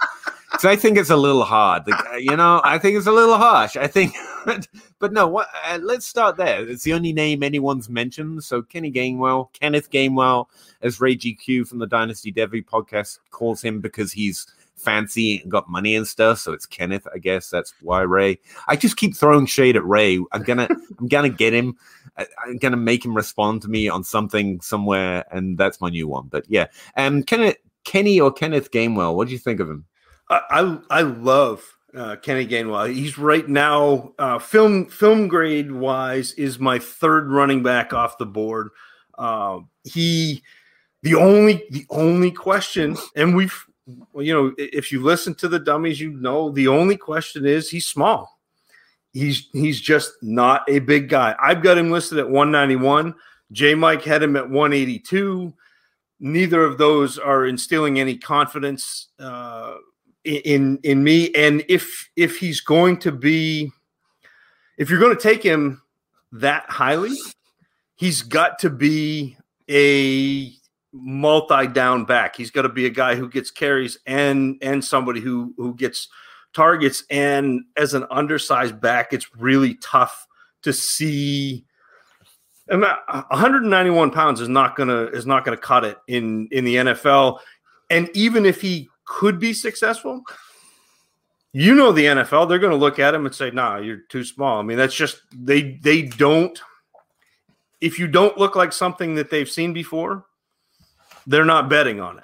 Because 0.52 0.66
I 0.70 0.78
think 0.78 0.98
it's 0.98 1.10
a 1.10 1.18
little 1.18 1.44
hard, 1.44 1.84
you 2.18 2.38
know. 2.38 2.62
I 2.64 2.78
think 2.78 2.96
it's 2.96 3.08
a 3.08 3.12
little 3.12 3.36
harsh. 3.36 3.76
I 3.76 3.88
think, 3.88 4.16
but 5.00 5.12
no. 5.12 5.28
What? 5.28 5.50
Uh, 5.66 5.80
let's 5.82 6.06
start 6.06 6.38
there. 6.38 6.66
It's 6.66 6.84
the 6.84 6.94
only 6.94 7.12
name 7.12 7.44
anyone's 7.44 7.90
mentioned. 7.90 8.42
So 8.42 8.62
Kenny 8.62 8.90
Gainwell, 8.90 9.52
Kenneth 9.52 9.92
Gainwell, 9.92 10.46
as 10.82 11.02
Ray 11.02 11.18
GQ 11.18 11.68
from 11.68 11.80
the 11.80 11.88
Dynasty 11.88 12.32
Devy 12.32 12.64
podcast 12.64 13.20
calls 13.32 13.62
him 13.62 13.82
because 13.82 14.14
he's 14.14 14.48
fancy 14.76 15.42
and 15.42 15.52
got 15.52 15.70
money 15.70 15.96
and 15.96 16.08
stuff. 16.08 16.40
So 16.40 16.54
it's 16.54 16.66
Kenneth, 16.66 17.08
I 17.14 17.18
guess. 17.18 17.50
That's 17.50 17.74
why 17.82 18.02
Ray. 18.02 18.40
I 18.68 18.76
just 18.76 18.98
keep 18.98 19.16
throwing 19.16 19.46
shade 19.46 19.76
at 19.76 19.86
Ray. 19.86 20.20
I'm 20.32 20.44
gonna 20.44 20.68
I'm 21.00 21.08
gonna 21.08 21.30
get 21.30 21.54
him. 21.54 21.76
I'm 22.18 22.58
gonna 22.58 22.78
make 22.78 23.04
him 23.04 23.16
respond 23.16 23.62
to 23.64 23.68
me 23.68 23.90
on 23.90 24.04
something 24.04 24.62
somewhere, 24.62 25.26
and 25.32 25.58
that's 25.58 25.82
my 25.82 25.90
new 25.90 26.08
one. 26.08 26.28
But 26.30 26.46
yeah, 26.48 26.68
um, 26.96 27.24
Kenneth 27.24 27.58
Kenny 27.84 28.20
or 28.20 28.32
Kenneth 28.32 28.72
Gainwell. 28.72 29.16
What 29.16 29.28
do 29.28 29.34
you 29.34 29.40
think 29.40 29.60
of 29.60 29.70
him? 29.70 29.86
I 30.30 30.42
I, 30.50 30.80
I 30.90 31.02
love 31.02 31.64
uh, 31.96 32.18
Kenny 32.18 32.46
Gainwell. 32.46 32.94
He's 32.94 33.18
right 33.18 33.48
now 33.48 34.14
uh, 34.20 34.40
film 34.40 34.88
film 34.88 35.28
grade 35.28 35.72
wise 35.72 36.34
is 36.34 36.60
my 36.60 36.80
third 36.80 37.32
running 37.32 37.64
back 37.64 37.94
off 37.94 38.18
the 38.18 38.26
board. 38.26 38.70
Uh, 39.18 39.60
he 39.84 40.44
the 41.04 41.16
only 41.16 41.64
the 41.70 41.86
only 41.90 42.32
question, 42.32 42.98
and 43.16 43.36
we've 43.36 43.66
you 43.88 44.34
know 44.34 44.54
if 44.58 44.92
you 44.92 45.02
listen 45.04 45.36
to 45.36 45.48
the 45.48 45.60
dummies, 45.60 46.00
you 46.00 46.12
know 46.12 46.50
the 46.50 46.68
only 46.68 46.98
question 46.98 47.46
is 47.46 47.70
he's 47.70 47.86
small. 47.86 48.40
He's 49.14 49.48
he's 49.54 49.80
just 49.80 50.12
not 50.22 50.64
a 50.68 50.80
big 50.80 51.10
guy. 51.10 51.36
I've 51.42 51.64
got 51.64 51.78
him 51.78 51.92
listed 51.92 52.18
at 52.18 52.30
191. 52.30 53.16
J 53.52 53.76
Mike 53.76 54.04
had 54.04 54.24
him 54.24 54.36
at 54.36 54.50
182. 54.50 55.54
Neither 56.20 56.64
of 56.64 56.78
those 56.78 57.18
are 57.18 57.46
instilling 57.46 58.00
any 58.00 58.18
confidence 58.18 59.10
uh, 59.20 59.76
in 60.24 60.80
in 60.84 61.04
me. 61.04 61.34
And 61.34 61.64
if 61.70 62.10
if 62.16 62.38
he's 62.38 62.62
going 62.62 62.98
to 63.00 63.12
be, 63.12 63.72
if 64.78 64.90
you're 64.90 65.00
going 65.00 65.16
to 65.16 65.22
take 65.22 65.44
him 65.44 65.82
that 66.32 66.70
highly, 66.70 67.16
he's 67.96 68.22
got 68.22 68.60
to 68.60 68.70
be 68.70 69.38
a 69.70 70.52
multi-down 70.96 72.06
back. 72.06 72.36
He's 72.36 72.52
got 72.52 72.64
to 72.64 72.70
be 72.70 72.86
a 72.86 72.90
guy 72.90 73.16
who 73.16 73.30
gets 73.30 73.52
carries 73.52 74.00
and 74.06 74.58
and 74.62 74.84
somebody 74.84 75.20
who 75.20 75.54
who 75.58 75.76
gets 75.76 76.08
targets. 76.54 77.04
And 77.10 77.66
as 77.76 77.94
an 77.94 78.06
undersized 78.10 78.80
back, 78.80 79.14
it's 79.14 79.36
really 79.36 79.76
tough 79.76 80.28
to 80.62 80.74
see. 80.74 81.66
And 82.68 82.84
uh, 82.84 83.24
191 83.30 84.12
pounds 84.12 84.42
is 84.42 84.50
not 84.50 84.76
gonna 84.76 85.04
is 85.06 85.26
not 85.26 85.46
gonna 85.46 85.58
cut 85.58 85.84
it 85.84 85.98
in 86.08 86.48
in 86.52 86.64
the 86.66 86.76
NFL. 86.78 87.40
And 87.90 88.10
even 88.16 88.46
if 88.46 88.62
he 88.62 88.90
could 89.06 89.40
be 89.40 89.54
successful, 89.54 90.24
you 91.52 91.76
know 91.76 91.92
the 91.92 92.06
NFL, 92.06 92.50
they're 92.50 92.60
going 92.60 92.72
to 92.72 92.78
look 92.78 93.00
at 93.00 93.14
him 93.14 93.26
and 93.26 93.34
say, 93.34 93.52
"Nah, 93.52 93.78
you're 93.78 94.02
too 94.10 94.24
small." 94.24 94.60
I 94.60 94.64
mean, 94.64 94.78
that's 94.78 94.96
just 94.96 95.22
they 95.32 95.80
they 95.82 96.02
don't. 96.02 96.60
If 97.80 98.00
you 98.00 98.08
don't 98.08 98.38
look 98.38 98.56
like 98.56 98.74
something 98.74 99.16
that 99.16 99.30
they've 99.30 99.50
seen 99.50 99.72
before, 99.72 100.26
they're 101.28 101.46
not 101.46 101.70
betting 101.70 102.00
on 102.00 102.20
it. 102.20 102.24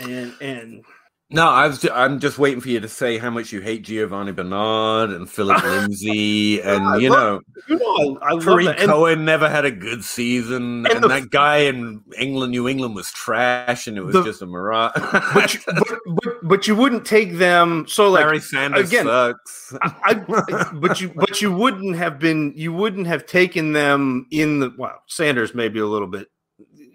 And 0.00 0.34
and 0.40 0.84
no, 1.30 1.46
I 1.46 1.66
was. 1.66 1.86
I'm 1.92 2.20
just 2.20 2.38
waiting 2.38 2.62
for 2.62 2.70
you 2.70 2.80
to 2.80 2.88
say 2.88 3.18
how 3.18 3.28
much 3.28 3.52
you 3.52 3.60
hate 3.60 3.82
Giovanni 3.82 4.32
Bernard 4.32 5.10
and 5.10 5.28
Phillip 5.28 5.62
Lindsay, 5.62 6.58
and 6.62 7.02
you 7.02 7.10
know, 7.10 7.42
you 7.68 7.78
know, 7.78 8.18
I, 8.22 8.34
I 8.34 8.38
Tarik 8.38 8.78
Cohen 8.78 9.26
never 9.26 9.46
had 9.46 9.66
a 9.66 9.70
good 9.70 10.02
season, 10.02 10.86
and, 10.86 10.94
and 10.94 11.04
the, 11.04 11.08
that 11.08 11.28
guy 11.28 11.58
in 11.58 12.02
England, 12.18 12.52
New 12.52 12.66
England, 12.66 12.94
was 12.94 13.12
trash, 13.12 13.86
and 13.86 13.98
it 13.98 14.04
was 14.04 14.14
the, 14.14 14.24
just 14.24 14.40
a 14.40 14.46
mirage. 14.46 14.92
but, 15.34 15.52
you, 15.52 15.60
but, 15.66 15.98
but, 16.06 16.34
but, 16.44 16.66
you 16.66 16.74
wouldn't 16.74 17.04
take 17.04 17.34
them. 17.34 17.84
So 17.86 18.08
like 18.08 18.24
Barry 18.24 18.40
Sanders 18.40 18.88
again, 18.88 19.04
sucks. 19.04 19.74
I, 19.82 19.94
I, 20.04 20.14
but 20.72 20.98
you 20.98 21.12
but 21.14 21.42
you 21.42 21.52
wouldn't 21.52 21.96
have 21.96 22.18
been. 22.18 22.54
You 22.56 22.72
wouldn't 22.72 23.06
have 23.06 23.26
taken 23.26 23.74
them 23.74 24.26
in 24.30 24.60
the. 24.60 24.72
Well, 24.78 25.02
Sanders 25.08 25.54
maybe 25.54 25.78
a 25.78 25.86
little 25.86 26.08
bit. 26.08 26.28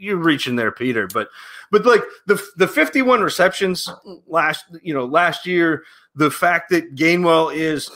You're 0.04 0.18
reaching 0.18 0.58
there, 0.58 0.72
Peter, 0.72 1.08
but 1.08 1.30
but 1.72 1.86
like 1.86 2.04
the 2.26 2.42
the 2.58 2.68
51 2.68 3.22
receptions 3.22 3.90
last 4.28 4.66
you 4.82 4.94
know 4.94 5.06
last 5.06 5.46
year, 5.46 5.84
the 6.14 6.30
fact 6.30 6.70
that 6.72 6.96
Gainwell 6.96 7.56
is 7.56 7.90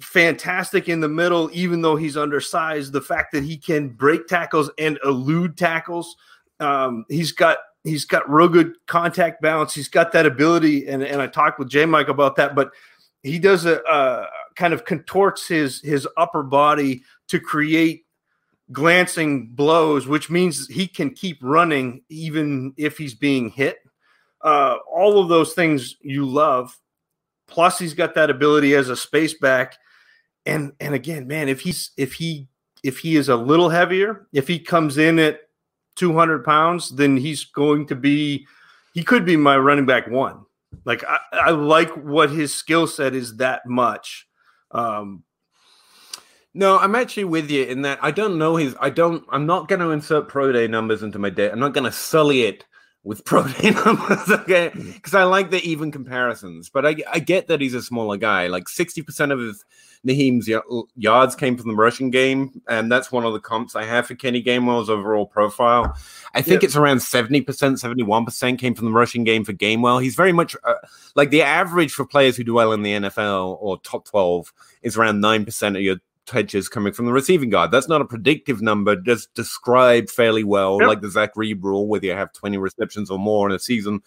fantastic 0.00 0.88
in 0.88 1.00
the 1.00 1.08
middle, 1.08 1.50
even 1.52 1.82
though 1.82 1.96
he's 1.96 2.16
undersized, 2.16 2.94
the 2.94 3.00
fact 3.02 3.32
that 3.32 3.44
he 3.44 3.58
can 3.58 3.90
break 3.90 4.26
tackles 4.26 4.70
and 4.78 4.98
elude 5.04 5.58
tackles, 5.58 6.16
um, 6.60 7.04
he's 7.10 7.32
got 7.32 7.58
he's 7.84 8.06
got 8.06 8.28
real 8.30 8.48
good 8.48 8.74
contact 8.86 9.42
balance. 9.42 9.74
He's 9.74 9.88
got 9.88 10.12
that 10.12 10.24
ability, 10.24 10.88
and 10.88 11.02
and 11.02 11.20
I 11.20 11.26
talked 11.26 11.58
with 11.58 11.68
J 11.68 11.84
Mike 11.84 12.08
about 12.08 12.36
that, 12.36 12.54
but 12.54 12.70
he 13.22 13.38
does 13.38 13.66
a, 13.66 13.80
a 13.82 14.26
kind 14.56 14.72
of 14.72 14.86
contorts 14.86 15.46
his 15.46 15.82
his 15.82 16.08
upper 16.16 16.42
body 16.42 17.02
to 17.28 17.38
create 17.38 18.04
glancing 18.72 19.48
blows, 19.48 20.06
which 20.06 20.30
means 20.30 20.68
he 20.68 20.86
can 20.86 21.10
keep 21.10 21.38
running 21.42 22.02
even 22.08 22.72
if 22.76 22.98
he's 22.98 23.14
being 23.14 23.50
hit. 23.50 23.78
Uh, 24.42 24.76
all 24.90 25.20
of 25.20 25.28
those 25.28 25.52
things 25.52 25.96
you 26.00 26.24
love. 26.24 26.78
Plus, 27.46 27.78
he's 27.78 27.94
got 27.94 28.14
that 28.14 28.30
ability 28.30 28.74
as 28.74 28.88
a 28.88 28.96
space 28.96 29.34
back. 29.34 29.76
And 30.46 30.72
and 30.80 30.94
again, 30.94 31.26
man, 31.26 31.48
if 31.48 31.60
he's 31.60 31.90
if 31.96 32.14
he 32.14 32.48
if 32.82 32.98
he 32.98 33.16
is 33.16 33.28
a 33.28 33.36
little 33.36 33.68
heavier, 33.68 34.26
if 34.32 34.48
he 34.48 34.58
comes 34.58 34.96
in 34.96 35.18
at 35.18 35.40
200 35.96 36.44
pounds, 36.44 36.90
then 36.90 37.16
he's 37.16 37.44
going 37.44 37.86
to 37.88 37.94
be 37.94 38.46
he 38.94 39.02
could 39.02 39.26
be 39.26 39.36
my 39.36 39.58
running 39.58 39.86
back 39.86 40.08
one. 40.08 40.44
Like 40.84 41.04
I, 41.04 41.18
I 41.32 41.50
like 41.50 41.90
what 41.96 42.30
his 42.30 42.54
skill 42.54 42.86
set 42.86 43.14
is 43.14 43.36
that 43.36 43.66
much. 43.66 44.26
Um, 44.70 45.24
no, 46.54 46.78
I'm 46.78 46.94
actually 46.94 47.24
with 47.24 47.50
you 47.50 47.64
in 47.64 47.82
that 47.82 47.98
I 48.02 48.10
don't 48.10 48.38
know 48.38 48.56
his. 48.56 48.74
I 48.80 48.90
don't. 48.90 49.24
I'm 49.30 49.46
not 49.46 49.68
going 49.68 49.80
to 49.80 49.90
insert 49.90 50.28
pro 50.28 50.52
day 50.52 50.66
numbers 50.66 51.02
into 51.02 51.18
my 51.18 51.30
day. 51.30 51.50
I'm 51.50 51.60
not 51.60 51.74
going 51.74 51.84
to 51.84 51.92
sully 51.92 52.42
it 52.42 52.64
with 53.02 53.24
pro 53.24 53.46
day 53.46 53.70
numbers, 53.70 54.28
okay? 54.28 54.70
Because 54.74 55.14
I 55.14 55.24
like 55.24 55.50
the 55.50 55.62
even 55.62 55.92
comparisons. 55.92 56.68
But 56.68 56.86
I, 56.86 56.96
I 57.12 57.18
get 57.20 57.48
that 57.48 57.60
he's 57.60 57.74
a 57.74 57.82
smaller 57.82 58.16
guy. 58.16 58.48
Like 58.48 58.64
60% 58.64 59.32
of 59.32 59.38
his 59.38 59.64
Nyheim's 60.06 60.48
yards 60.96 61.36
came 61.36 61.56
from 61.56 61.68
the 61.68 61.76
rushing 61.76 62.10
game, 62.10 62.62
and 62.68 62.90
that's 62.90 63.12
one 63.12 63.24
of 63.24 63.32
the 63.32 63.40
comps 63.40 63.76
I 63.76 63.84
have 63.84 64.06
for 64.06 64.14
Kenny 64.14 64.42
Gainwell's 64.42 64.88
overall 64.88 65.26
profile. 65.26 65.96
I 66.34 66.42
think 66.42 66.64
it's 66.64 66.76
around 66.76 66.98
70%, 66.98 67.44
71% 67.44 68.58
came 68.58 68.74
from 68.74 68.86
the 68.86 68.92
rushing 68.92 69.24
game 69.24 69.44
for 69.44 69.52
Gainwell. 69.52 70.02
He's 70.02 70.14
very 70.14 70.32
much 70.32 70.56
uh, 70.64 70.74
like 71.16 71.30
the 71.30 71.42
average 71.42 71.92
for 71.92 72.06
players 72.06 72.36
who 72.36 72.44
do 72.44 72.54
well 72.54 72.72
in 72.72 72.82
the 72.82 72.92
NFL 72.92 73.58
or 73.60 73.78
top 73.80 74.06
12 74.06 74.52
is 74.82 74.96
around 74.96 75.20
9% 75.22 75.76
of 75.76 75.82
your 75.82 75.96
touches 76.30 76.68
coming 76.68 76.92
from 76.92 77.06
the 77.06 77.12
receiving 77.12 77.50
guard. 77.50 77.72
That's 77.72 77.88
not 77.88 78.00
a 78.00 78.04
predictive 78.04 78.62
number, 78.62 78.96
just 78.96 79.34
described 79.34 80.10
fairly 80.10 80.44
well, 80.44 80.78
yep. 80.80 80.88
like 80.88 81.00
the 81.00 81.10
Zac 81.10 81.36
Reed 81.36 81.62
rule, 81.62 81.88
whether 81.88 82.06
you 82.06 82.12
have 82.12 82.32
20 82.32 82.56
receptions 82.56 83.10
or 83.10 83.18
more 83.18 83.48
in 83.48 83.54
a 83.54 83.58
season, 83.58 84.00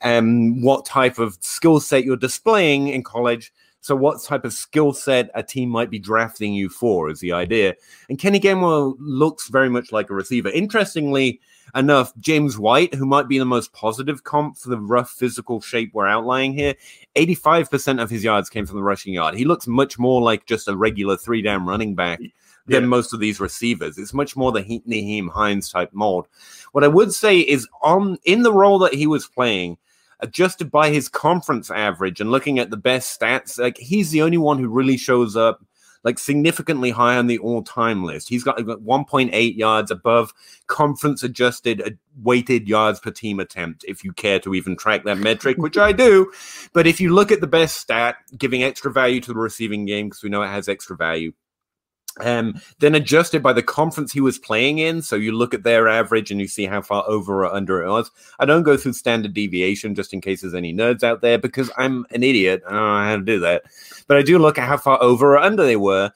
and 0.00 0.62
what 0.62 0.86
type 0.86 1.18
of 1.18 1.36
skill 1.40 1.78
set 1.78 2.04
you're 2.04 2.16
displaying 2.16 2.88
in 2.88 3.04
college. 3.04 3.52
So, 3.80 3.94
what 3.94 4.22
type 4.22 4.44
of 4.44 4.52
skill 4.52 4.92
set 4.92 5.30
a 5.34 5.42
team 5.42 5.68
might 5.68 5.90
be 5.90 5.98
drafting 5.98 6.52
you 6.52 6.68
for 6.68 7.10
is 7.10 7.20
the 7.20 7.32
idea. 7.32 7.74
And 8.08 8.18
Kenny 8.18 8.40
Gainwell 8.40 8.96
looks 8.98 9.48
very 9.48 9.68
much 9.68 9.92
like 9.92 10.10
a 10.10 10.14
receiver. 10.14 10.48
Interestingly, 10.48 11.40
enough, 11.74 12.12
James 12.18 12.58
White, 12.58 12.94
who 12.94 13.06
might 13.06 13.28
be 13.28 13.38
the 13.38 13.44
most 13.44 13.72
positive 13.72 14.24
comp 14.24 14.56
for 14.56 14.68
the 14.68 14.78
rough 14.78 15.10
physical 15.10 15.60
shape 15.60 15.92
we're 15.92 16.06
outlining 16.06 16.54
here, 16.54 16.74
85% 17.14 18.02
of 18.02 18.10
his 18.10 18.24
yards 18.24 18.50
came 18.50 18.66
from 18.66 18.76
the 18.76 18.82
rushing 18.82 19.14
yard. 19.14 19.34
He 19.34 19.44
looks 19.44 19.66
much 19.66 19.98
more 19.98 20.20
like 20.22 20.46
just 20.46 20.68
a 20.68 20.76
regular 20.76 21.16
three 21.16 21.42
down 21.42 21.66
running 21.66 21.94
back 21.94 22.20
than 22.66 22.82
yeah. 22.82 22.88
most 22.88 23.12
of 23.12 23.20
these 23.20 23.40
receivers. 23.40 23.98
It's 23.98 24.14
much 24.14 24.36
more 24.36 24.52
the 24.52 24.62
Nyheim 24.62 25.30
Hines 25.30 25.70
type 25.70 25.90
mold. 25.92 26.28
What 26.72 26.84
I 26.84 26.88
would 26.88 27.12
say 27.12 27.38
is 27.38 27.66
on 27.82 28.18
in 28.24 28.42
the 28.42 28.52
role 28.52 28.78
that 28.80 28.94
he 28.94 29.06
was 29.06 29.26
playing, 29.26 29.78
adjusted 30.20 30.70
by 30.70 30.90
his 30.90 31.08
conference 31.08 31.70
average 31.70 32.20
and 32.20 32.30
looking 32.30 32.58
at 32.58 32.70
the 32.70 32.76
best 32.76 33.18
stats, 33.18 33.58
like 33.58 33.78
he's 33.78 34.10
the 34.10 34.22
only 34.22 34.38
one 34.38 34.58
who 34.58 34.68
really 34.68 34.96
shows 34.96 35.36
up 35.36 35.60
like 36.04 36.18
significantly 36.18 36.90
high 36.90 37.16
on 37.16 37.26
the 37.26 37.38
all-time 37.38 38.04
list. 38.04 38.28
He's 38.28 38.44
got, 38.44 38.64
got 38.64 38.80
1.8 38.80 39.56
yards 39.56 39.90
above 39.90 40.32
conference 40.66 41.22
adjusted 41.22 41.82
uh, 41.82 41.90
weighted 42.22 42.68
yards 42.68 43.00
per 43.00 43.10
team 43.10 43.40
attempt, 43.40 43.84
if 43.86 44.04
you 44.04 44.12
care 44.12 44.38
to 44.40 44.54
even 44.54 44.76
track 44.76 45.04
that 45.04 45.18
metric, 45.18 45.58
which 45.58 45.76
I 45.76 45.92
do. 45.92 46.30
But 46.72 46.86
if 46.86 47.00
you 47.00 47.14
look 47.14 47.32
at 47.32 47.40
the 47.40 47.46
best 47.46 47.78
stat, 47.78 48.16
giving 48.36 48.62
extra 48.62 48.92
value 48.92 49.20
to 49.22 49.32
the 49.32 49.38
receiving 49.38 49.86
game, 49.86 50.08
because 50.08 50.22
we 50.22 50.30
know 50.30 50.42
it 50.42 50.48
has 50.48 50.68
extra 50.68 50.96
value, 50.96 51.32
um, 52.20 52.60
then 52.78 52.94
adjusted 52.94 53.42
by 53.42 53.52
the 53.52 53.62
conference 53.62 54.12
he 54.12 54.20
was 54.20 54.38
playing 54.38 54.78
in. 54.78 55.02
So 55.02 55.16
you 55.16 55.32
look 55.32 55.54
at 55.54 55.62
their 55.62 55.88
average 55.88 56.30
and 56.30 56.40
you 56.40 56.48
see 56.48 56.66
how 56.66 56.82
far 56.82 57.04
over 57.08 57.44
or 57.44 57.54
under 57.54 57.82
it 57.82 57.88
was. 57.88 58.10
I 58.38 58.44
don't 58.44 58.62
go 58.62 58.76
through 58.76 58.94
standard 58.94 59.34
deviation 59.34 59.94
just 59.94 60.12
in 60.12 60.20
case 60.20 60.42
there's 60.42 60.54
any 60.54 60.74
nerds 60.74 61.02
out 61.02 61.20
there 61.20 61.38
because 61.38 61.70
I'm 61.76 62.06
an 62.10 62.22
idiot. 62.22 62.62
I 62.66 62.70
don't 62.70 62.80
know 62.80 63.04
how 63.04 63.16
to 63.16 63.22
do 63.22 63.40
that. 63.40 63.64
But 64.06 64.16
I 64.16 64.22
do 64.22 64.38
look 64.38 64.58
at 64.58 64.68
how 64.68 64.76
far 64.76 65.02
over 65.02 65.34
or 65.34 65.38
under 65.38 65.64
they 65.64 65.76
were. 65.76 66.12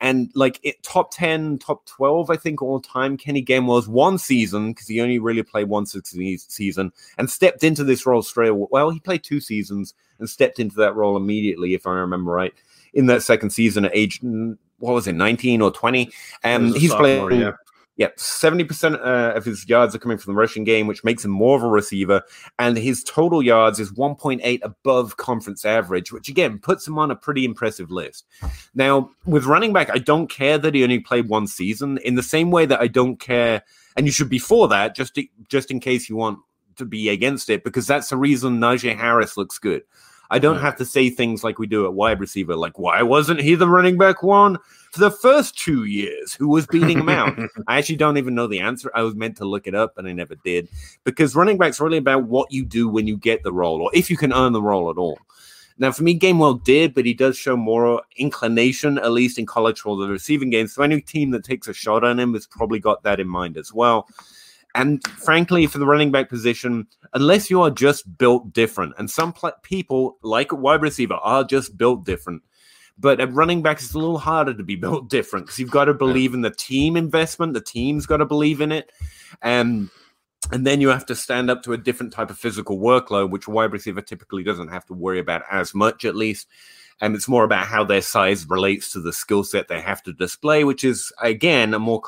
And 0.00 0.30
like 0.34 0.60
it, 0.62 0.82
top 0.82 1.12
10, 1.12 1.58
top 1.58 1.86
12, 1.86 2.30
I 2.30 2.36
think 2.36 2.62
all 2.62 2.80
time, 2.80 3.16
Kenny 3.16 3.44
Gainwell's 3.44 3.88
one 3.88 4.18
season 4.18 4.72
because 4.72 4.86
he 4.86 5.00
only 5.00 5.18
really 5.18 5.42
played 5.42 5.68
one 5.68 5.86
season 5.86 6.92
and 7.18 7.30
stepped 7.30 7.64
into 7.64 7.84
this 7.84 8.06
role 8.06 8.22
straight 8.22 8.50
away. 8.50 8.68
Well, 8.70 8.90
he 8.90 9.00
played 9.00 9.24
two 9.24 9.40
seasons 9.40 9.94
and 10.18 10.28
stepped 10.28 10.58
into 10.58 10.76
that 10.76 10.94
role 10.94 11.16
immediately, 11.16 11.74
if 11.74 11.86
I 11.86 11.92
remember 11.92 12.30
right, 12.30 12.54
in 12.94 13.06
that 13.06 13.22
second 13.22 13.50
season 13.50 13.84
at 13.84 13.94
age 13.94 14.20
what 14.82 14.94
was 14.94 15.06
it, 15.06 15.14
19 15.14 15.62
or 15.62 15.70
20? 15.70 16.10
Um, 16.44 16.74
he's 16.74 16.94
playing. 16.94 17.40
Yeah. 17.40 17.52
Yeah, 17.98 18.08
70% 18.16 18.94
uh, 18.94 19.36
of 19.36 19.44
his 19.44 19.68
yards 19.68 19.94
are 19.94 19.98
coming 19.98 20.16
from 20.16 20.32
the 20.32 20.40
rushing 20.40 20.64
game, 20.64 20.86
which 20.86 21.04
makes 21.04 21.26
him 21.26 21.30
more 21.30 21.58
of 21.58 21.62
a 21.62 21.68
receiver. 21.68 22.22
And 22.58 22.76
his 22.76 23.04
total 23.04 23.42
yards 23.42 23.78
is 23.78 23.92
1.8 23.92 24.60
above 24.62 25.18
conference 25.18 25.66
average, 25.66 26.10
which 26.10 26.30
again 26.30 26.58
puts 26.58 26.88
him 26.88 26.98
on 26.98 27.10
a 27.10 27.16
pretty 27.16 27.44
impressive 27.44 27.90
list. 27.90 28.24
Now, 28.74 29.10
with 29.26 29.44
running 29.44 29.74
back, 29.74 29.90
I 29.90 29.98
don't 29.98 30.28
care 30.28 30.56
that 30.56 30.74
he 30.74 30.82
only 30.82 31.00
played 31.00 31.28
one 31.28 31.46
season 31.46 31.98
in 31.98 32.14
the 32.14 32.22
same 32.22 32.50
way 32.50 32.64
that 32.64 32.80
I 32.80 32.88
don't 32.88 33.20
care, 33.20 33.62
and 33.94 34.06
you 34.06 34.12
should 34.12 34.30
be 34.30 34.38
for 34.38 34.68
that, 34.68 34.96
just 34.96 35.14
to, 35.16 35.26
just 35.48 35.70
in 35.70 35.78
case 35.78 36.08
you 36.08 36.16
want 36.16 36.38
to 36.76 36.86
be 36.86 37.10
against 37.10 37.50
it 37.50 37.62
because 37.62 37.86
that's 37.86 38.08
the 38.08 38.16
reason 38.16 38.58
Najee 38.58 38.96
Harris 38.96 39.36
looks 39.36 39.58
good. 39.58 39.82
I 40.32 40.38
don't 40.38 40.60
have 40.60 40.76
to 40.76 40.86
say 40.86 41.10
things 41.10 41.44
like 41.44 41.58
we 41.58 41.66
do 41.66 41.84
at 41.84 41.92
wide 41.92 42.18
receiver, 42.18 42.56
like 42.56 42.78
why 42.78 43.02
wasn't 43.02 43.40
he 43.40 43.54
the 43.54 43.68
running 43.68 43.98
back 43.98 44.22
one 44.22 44.56
for 44.90 45.00
the 45.00 45.10
first 45.10 45.58
two 45.58 45.84
years? 45.84 46.32
Who 46.32 46.48
was 46.48 46.66
beating 46.66 47.00
him 47.00 47.10
out? 47.10 47.38
I 47.68 47.76
actually 47.76 47.96
don't 47.96 48.16
even 48.16 48.34
know 48.34 48.46
the 48.46 48.60
answer. 48.60 48.90
I 48.94 49.02
was 49.02 49.14
meant 49.14 49.36
to 49.36 49.44
look 49.44 49.66
it 49.66 49.74
up, 49.74 49.94
but 49.94 50.06
I 50.06 50.12
never 50.12 50.34
did 50.36 50.70
because 51.04 51.36
running 51.36 51.58
back's 51.58 51.80
really 51.80 51.98
about 51.98 52.24
what 52.24 52.50
you 52.50 52.64
do 52.64 52.88
when 52.88 53.06
you 53.06 53.18
get 53.18 53.42
the 53.42 53.52
role, 53.52 53.82
or 53.82 53.90
if 53.92 54.08
you 54.08 54.16
can 54.16 54.32
earn 54.32 54.54
the 54.54 54.62
role 54.62 54.90
at 54.90 54.96
all. 54.96 55.18
Now, 55.76 55.92
for 55.92 56.02
me, 56.02 56.18
Gainwell 56.18 56.64
did, 56.64 56.94
but 56.94 57.04
he 57.04 57.12
does 57.12 57.36
show 57.36 57.56
more 57.56 58.02
inclination, 58.16 58.98
at 58.98 59.12
least 59.12 59.38
in 59.38 59.44
college, 59.44 59.80
for 59.80 59.96
the 59.96 60.08
receiving 60.08 60.48
game. 60.48 60.66
So 60.66 60.82
any 60.82 61.00
team 61.02 61.30
that 61.32 61.44
takes 61.44 61.68
a 61.68 61.74
shot 61.74 62.04
on 62.04 62.18
him 62.18 62.32
has 62.32 62.46
probably 62.46 62.78
got 62.78 63.02
that 63.02 63.20
in 63.20 63.28
mind 63.28 63.58
as 63.58 63.72
well. 63.72 64.08
And 64.74 65.06
frankly, 65.06 65.66
for 65.66 65.78
the 65.78 65.86
running 65.86 66.10
back 66.10 66.28
position, 66.28 66.86
unless 67.12 67.50
you 67.50 67.60
are 67.60 67.70
just 67.70 68.16
built 68.16 68.52
different, 68.52 68.94
and 68.98 69.10
some 69.10 69.32
pl- 69.32 69.52
people, 69.62 70.18
like 70.22 70.52
a 70.52 70.56
wide 70.56 70.82
receiver, 70.82 71.14
are 71.14 71.44
just 71.44 71.76
built 71.76 72.04
different. 72.04 72.42
But 72.98 73.20
at 73.20 73.32
running 73.32 73.62
back, 73.62 73.78
it's 73.78 73.94
a 73.94 73.98
little 73.98 74.18
harder 74.18 74.54
to 74.54 74.62
be 74.62 74.76
built 74.86 75.08
different 75.10 75.46
because 75.46 75.58
you've 75.58 75.70
got 75.70 75.86
to 75.86 75.94
believe 75.94 76.34
in 76.34 76.40
the 76.40 76.50
team 76.50 76.96
investment. 76.96 77.54
The 77.54 77.60
team's 77.60 78.06
got 78.06 78.18
to 78.18 78.26
believe 78.26 78.60
in 78.60 78.72
it. 78.72 78.90
And 79.42 79.90
and 80.50 80.66
then 80.66 80.80
you 80.80 80.88
have 80.88 81.06
to 81.06 81.14
stand 81.14 81.50
up 81.50 81.62
to 81.62 81.72
a 81.72 81.78
different 81.78 82.12
type 82.12 82.28
of 82.28 82.38
physical 82.38 82.78
workload, 82.78 83.30
which 83.30 83.46
a 83.46 83.50
wide 83.50 83.72
receiver 83.72 84.02
typically 84.02 84.42
doesn't 84.42 84.68
have 84.68 84.84
to 84.86 84.94
worry 84.94 85.20
about 85.20 85.42
as 85.50 85.74
much, 85.74 86.04
at 86.04 86.16
least. 86.16 86.48
And 87.00 87.14
it's 87.14 87.28
more 87.28 87.44
about 87.44 87.66
how 87.66 87.84
their 87.84 88.02
size 88.02 88.48
relates 88.48 88.92
to 88.92 89.00
the 89.00 89.12
skill 89.12 89.44
set 89.44 89.68
they 89.68 89.80
have 89.80 90.02
to 90.02 90.12
display, 90.12 90.64
which 90.64 90.84
is, 90.84 91.12
again, 91.22 91.74
a 91.74 91.78
more 91.78 92.00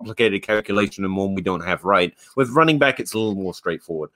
complicated 0.00 0.42
calculation 0.42 1.04
and 1.04 1.14
one 1.14 1.34
we 1.34 1.42
don't 1.42 1.64
have 1.64 1.84
right. 1.84 2.14
With 2.34 2.50
running 2.50 2.78
back, 2.78 2.98
it's 2.98 3.12
a 3.12 3.18
little 3.18 3.34
more 3.34 3.54
straightforward. 3.54 4.10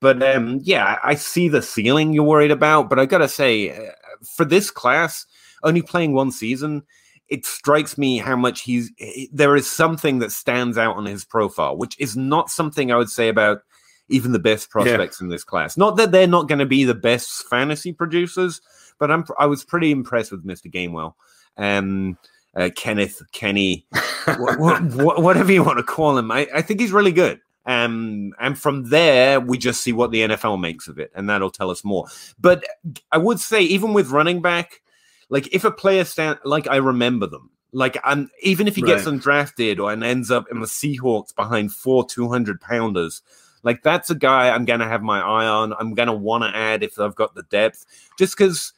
But 0.00 0.22
um, 0.22 0.60
yeah, 0.62 0.98
I 1.02 1.14
see 1.14 1.48
the 1.48 1.62
ceiling 1.62 2.12
you're 2.12 2.24
worried 2.24 2.50
about. 2.50 2.88
But 2.88 2.98
I 2.98 3.06
got 3.06 3.18
to 3.18 3.28
say, 3.28 3.70
uh, 3.70 3.92
for 4.22 4.44
this 4.44 4.70
class, 4.70 5.26
only 5.62 5.82
playing 5.82 6.12
one 6.12 6.30
season, 6.30 6.82
it 7.28 7.46
strikes 7.46 7.96
me 7.96 8.18
how 8.18 8.36
much 8.36 8.62
he's 8.62 8.90
there 9.32 9.56
is 9.56 9.70
something 9.70 10.18
that 10.18 10.32
stands 10.32 10.76
out 10.76 10.96
on 10.96 11.06
his 11.06 11.24
profile, 11.24 11.76
which 11.76 11.96
is 11.98 12.16
not 12.16 12.50
something 12.50 12.90
I 12.90 12.96
would 12.96 13.10
say 13.10 13.28
about 13.28 13.62
even 14.08 14.32
the 14.32 14.38
best 14.38 14.70
prospects 14.70 15.20
yeah. 15.20 15.24
in 15.24 15.30
this 15.30 15.44
class. 15.44 15.76
Not 15.76 15.96
that 15.96 16.12
they're 16.12 16.26
not 16.26 16.48
going 16.48 16.58
to 16.58 16.66
be 16.66 16.84
the 16.84 16.94
best 16.94 17.46
fantasy 17.48 17.92
producers, 17.92 18.60
but 18.98 19.10
I'm 19.10 19.24
I 19.38 19.46
was 19.46 19.64
pretty 19.64 19.90
impressed 19.90 20.32
with 20.32 20.46
Mr. 20.46 20.72
Gainwell. 20.72 21.14
Um, 21.56 22.18
uh, 22.56 22.70
Kenneth, 22.74 23.22
Kenny, 23.32 23.86
whatever 24.38 25.52
you 25.52 25.62
want 25.62 25.78
to 25.78 25.84
call 25.84 26.18
him. 26.18 26.30
I, 26.30 26.48
I 26.54 26.62
think 26.62 26.80
he's 26.80 26.92
really 26.92 27.12
good. 27.12 27.40
Um, 27.66 28.32
and 28.40 28.58
from 28.58 28.88
there, 28.88 29.38
we 29.38 29.58
just 29.58 29.82
see 29.82 29.92
what 29.92 30.10
the 30.10 30.22
NFL 30.22 30.60
makes 30.60 30.88
of 30.88 30.98
it, 30.98 31.12
and 31.14 31.28
that'll 31.28 31.50
tell 31.50 31.70
us 31.70 31.84
more. 31.84 32.06
But 32.40 32.64
I 33.12 33.18
would 33.18 33.38
say, 33.38 33.62
even 33.62 33.92
with 33.92 34.10
running 34.10 34.40
back, 34.40 34.80
like 35.28 35.52
if 35.54 35.64
a 35.64 35.70
player 35.70 36.04
stand 36.04 36.38
like 36.44 36.66
I 36.68 36.76
remember 36.76 37.26
them, 37.26 37.50
like 37.72 37.98
I'm 38.02 38.30
even 38.42 38.66
if 38.66 38.76
he 38.76 38.82
gets 38.82 39.06
right. 39.06 39.14
undrafted 39.14 39.78
or 39.78 39.92
and 39.92 40.02
ends 40.02 40.30
up 40.30 40.46
in 40.50 40.60
the 40.60 40.66
Seahawks 40.66 41.34
behind 41.34 41.72
four 41.72 42.04
two 42.04 42.28
hundred 42.28 42.60
pounders, 42.60 43.22
like 43.62 43.82
that's 43.82 44.10
a 44.10 44.14
guy 44.14 44.50
I'm 44.50 44.64
gonna 44.64 44.88
have 44.88 45.02
my 45.02 45.20
eye 45.20 45.46
on. 45.46 45.74
I'm 45.74 45.94
gonna 45.94 46.14
want 46.14 46.42
to 46.44 46.58
add 46.58 46.82
if 46.82 46.98
I've 46.98 47.14
got 47.14 47.34
the 47.34 47.44
depth, 47.44 47.84
just 48.18 48.36
because 48.36 48.72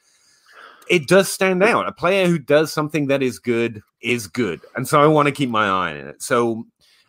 it 0.88 1.08
does 1.08 1.30
stand 1.30 1.62
out. 1.62 1.88
A 1.88 1.92
player 1.92 2.26
who 2.26 2.38
does 2.38 2.72
something 2.72 3.06
that 3.08 3.22
is 3.22 3.38
good 3.38 3.82
is 4.00 4.26
good, 4.26 4.60
and 4.76 4.86
so 4.86 5.02
I 5.02 5.06
want 5.06 5.26
to 5.26 5.32
keep 5.32 5.50
my 5.50 5.66
eye 5.66 5.92
on 5.92 5.96
it. 6.08 6.22
So, 6.22 6.64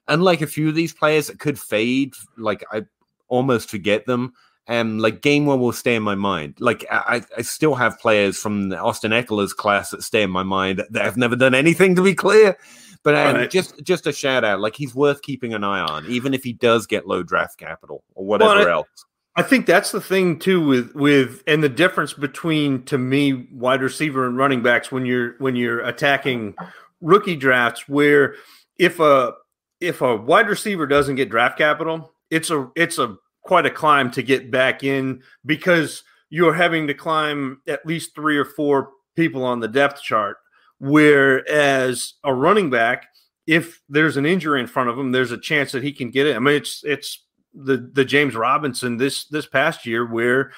unlike 0.07 0.41
a 0.41 0.47
few 0.47 0.69
of 0.69 0.75
these 0.75 0.93
players 0.93 1.27
that 1.27 1.39
could 1.39 1.59
fade, 1.59 2.13
like 2.37 2.63
I 2.71 2.83
almost 3.27 3.69
forget 3.69 4.05
them 4.05 4.33
and 4.67 5.01
like 5.01 5.21
Gainwell 5.21 5.59
will 5.59 5.73
stay 5.73 5.95
in 5.95 6.03
my 6.03 6.15
mind. 6.15 6.55
Like 6.59 6.85
I, 6.89 7.21
I 7.37 7.41
still 7.41 7.75
have 7.75 7.99
players 7.99 8.37
from 8.37 8.69
the 8.69 8.77
Austin 8.77 9.11
Ekeler's 9.11 9.53
class 9.53 9.89
that 9.91 10.03
stay 10.03 10.23
in 10.23 10.29
my 10.29 10.43
mind 10.43 10.83
that 10.89 11.03
have 11.03 11.17
never 11.17 11.35
done 11.35 11.53
anything 11.53 11.95
to 11.95 12.03
be 12.03 12.15
clear. 12.15 12.57
But 13.03 13.15
um, 13.15 13.35
right. 13.35 13.49
just 13.49 13.83
just 13.83 14.07
a 14.07 14.13
shout 14.13 14.45
out, 14.45 14.61
like 14.61 14.75
he's 14.75 14.95
worth 14.95 15.21
keeping 15.21 15.53
an 15.53 15.63
eye 15.63 15.81
on, 15.81 16.05
even 16.05 16.33
if 16.33 16.43
he 16.43 16.53
does 16.53 16.87
get 16.87 17.05
low 17.05 17.21
draft 17.21 17.57
capital 17.57 18.03
or 18.15 18.25
whatever 18.25 18.59
well, 18.59 18.69
else. 18.69 19.05
I 19.35 19.41
think 19.41 19.65
that's 19.65 19.91
the 19.91 20.01
thing 20.01 20.37
too 20.37 20.65
with 20.65 20.93
with 20.93 21.43
and 21.47 21.63
the 21.63 21.69
difference 21.69 22.13
between 22.13 22.83
to 22.85 22.97
me 22.97 23.47
wide 23.51 23.81
receiver 23.81 24.27
and 24.27 24.37
running 24.37 24.61
backs 24.61 24.91
when 24.91 25.05
you're 25.05 25.35
when 25.39 25.55
you're 25.55 25.79
attacking 25.79 26.55
rookie 27.01 27.35
drafts 27.35 27.89
where 27.89 28.35
if 28.77 28.99
a 28.99 29.33
if 29.79 30.01
a 30.01 30.15
wide 30.15 30.47
receiver 30.47 30.85
doesn't 30.85 31.15
get 31.15 31.29
draft 31.29 31.57
capital, 31.57 32.13
it's 32.29 32.49
a 32.49 32.69
it's 32.75 32.97
a 32.97 33.17
quite 33.41 33.65
a 33.65 33.71
climb 33.71 34.11
to 34.11 34.23
get 34.23 34.51
back 34.51 34.83
in 34.83 35.21
because 35.45 36.03
you're 36.29 36.53
having 36.53 36.87
to 36.87 36.93
climb 36.93 37.61
at 37.67 37.85
least 37.85 38.15
three 38.15 38.37
or 38.37 38.45
four 38.45 38.91
people 39.15 39.43
on 39.43 39.59
the 39.59 39.67
depth 39.67 40.01
chart. 40.01 40.37
Whereas 40.79 42.13
a 42.23 42.33
running 42.33 42.69
back, 42.69 43.07
if 43.45 43.81
there's 43.89 44.17
an 44.17 44.25
injury 44.25 44.59
in 44.59 44.67
front 44.67 44.89
of 44.89 44.97
him, 44.97 45.11
there's 45.11 45.31
a 45.31 45.37
chance 45.37 45.71
that 45.73 45.83
he 45.83 45.91
can 45.91 46.09
get 46.11 46.27
it. 46.27 46.35
I 46.35 46.39
mean, 46.39 46.55
it's 46.55 46.81
it's 46.83 47.23
the 47.53 47.77
the 47.77 48.05
James 48.05 48.35
Robinson 48.35 48.97
this 48.97 49.25
this 49.25 49.45
past 49.45 49.85
year 49.85 50.05
where 50.05 50.51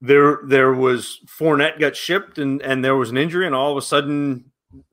there 0.00 0.40
there 0.46 0.72
was 0.72 1.20
Fournette 1.26 1.78
got 1.78 1.96
shipped 1.96 2.38
and 2.38 2.60
and 2.62 2.84
there 2.84 2.96
was 2.96 3.10
an 3.10 3.16
injury 3.16 3.46
and 3.46 3.54
all 3.54 3.70
of 3.70 3.76
a 3.76 3.82
sudden 3.82 4.44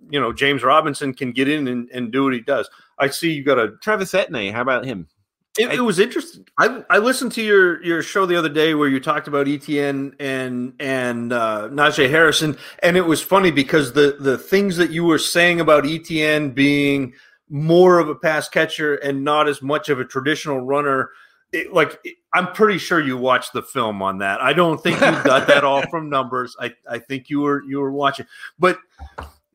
you 0.10 0.20
know 0.20 0.34
James 0.34 0.63
Robinson 0.63 1.13
can 1.13 1.32
get 1.32 1.48
in 1.48 1.68
and, 1.68 1.90
and 1.92 2.12
do 2.12 2.24
what 2.26 2.34
he 2.34 2.42
does. 2.42 2.70
I 2.98 3.10
see 3.10 3.32
you 3.32 3.44
got 3.44 3.60
a 3.60 3.72
Travis 3.82 4.13
Etienne. 4.13 4.54
How 4.54 4.62
about 4.62 4.86
him? 4.86 5.08
It, 5.58 5.74
it, 5.74 5.82
was 5.82 5.98
interesting. 5.98 6.46
I, 6.60 6.84
I 6.90 7.00
listened 7.00 7.32
to 7.34 7.42
your 7.42 7.84
your 7.84 8.04
show 8.04 8.28
the 8.28 8.36
other 8.36 8.50
day 8.50 8.76
where 8.76 8.88
you 8.88 9.00
talked 9.00 9.28
about 9.28 9.48
Etienne 9.48 10.16
and 10.20 10.74
and 10.80 11.34
uh, 11.34 11.70
Najee 11.72 12.10
Harrison, 12.10 12.58
and 12.84 12.96
it 12.96 13.06
was 13.06 13.22
funny 13.22 13.50
because 13.50 13.94
the 13.94 14.18
the 14.20 14.38
things 14.38 14.78
that 14.78 14.92
you 14.92 15.04
were 15.04 15.18
saying 15.18 15.60
about 15.60 15.88
Etienne 15.88 16.52
being 16.52 17.13
more 17.50 18.00
of 18.00 18.10
a 18.10 18.16
pass 18.16 18.50
catcher 18.50 18.96
and 18.96 19.24
not 19.24 19.48
as 19.48 19.62
much 19.62 19.90
of 19.90 20.00
a 20.00 20.06
traditional 20.06 20.62
runner. 20.62 21.12
It, 21.54 21.74
like 21.74 21.98
I'm 22.34 22.52
pretty 22.52 22.78
sure 22.78 23.00
you 23.00 23.18
watched 23.18 23.54
the 23.54 23.62
film 23.62 24.02
on 24.02 24.18
that. 24.18 24.42
I 24.42 24.54
don't 24.54 24.82
think 24.82 24.96
you 25.00 25.12
got 25.24 25.48
that 25.48 25.64
all 25.64 25.82
from 25.90 26.10
numbers. 26.12 26.56
I, 26.60 26.74
I 26.90 27.00
think 27.00 27.30
you 27.30 27.42
were 27.42 27.64
you 27.64 27.80
were 27.80 27.92
watching, 27.92 28.26
but 28.60 28.80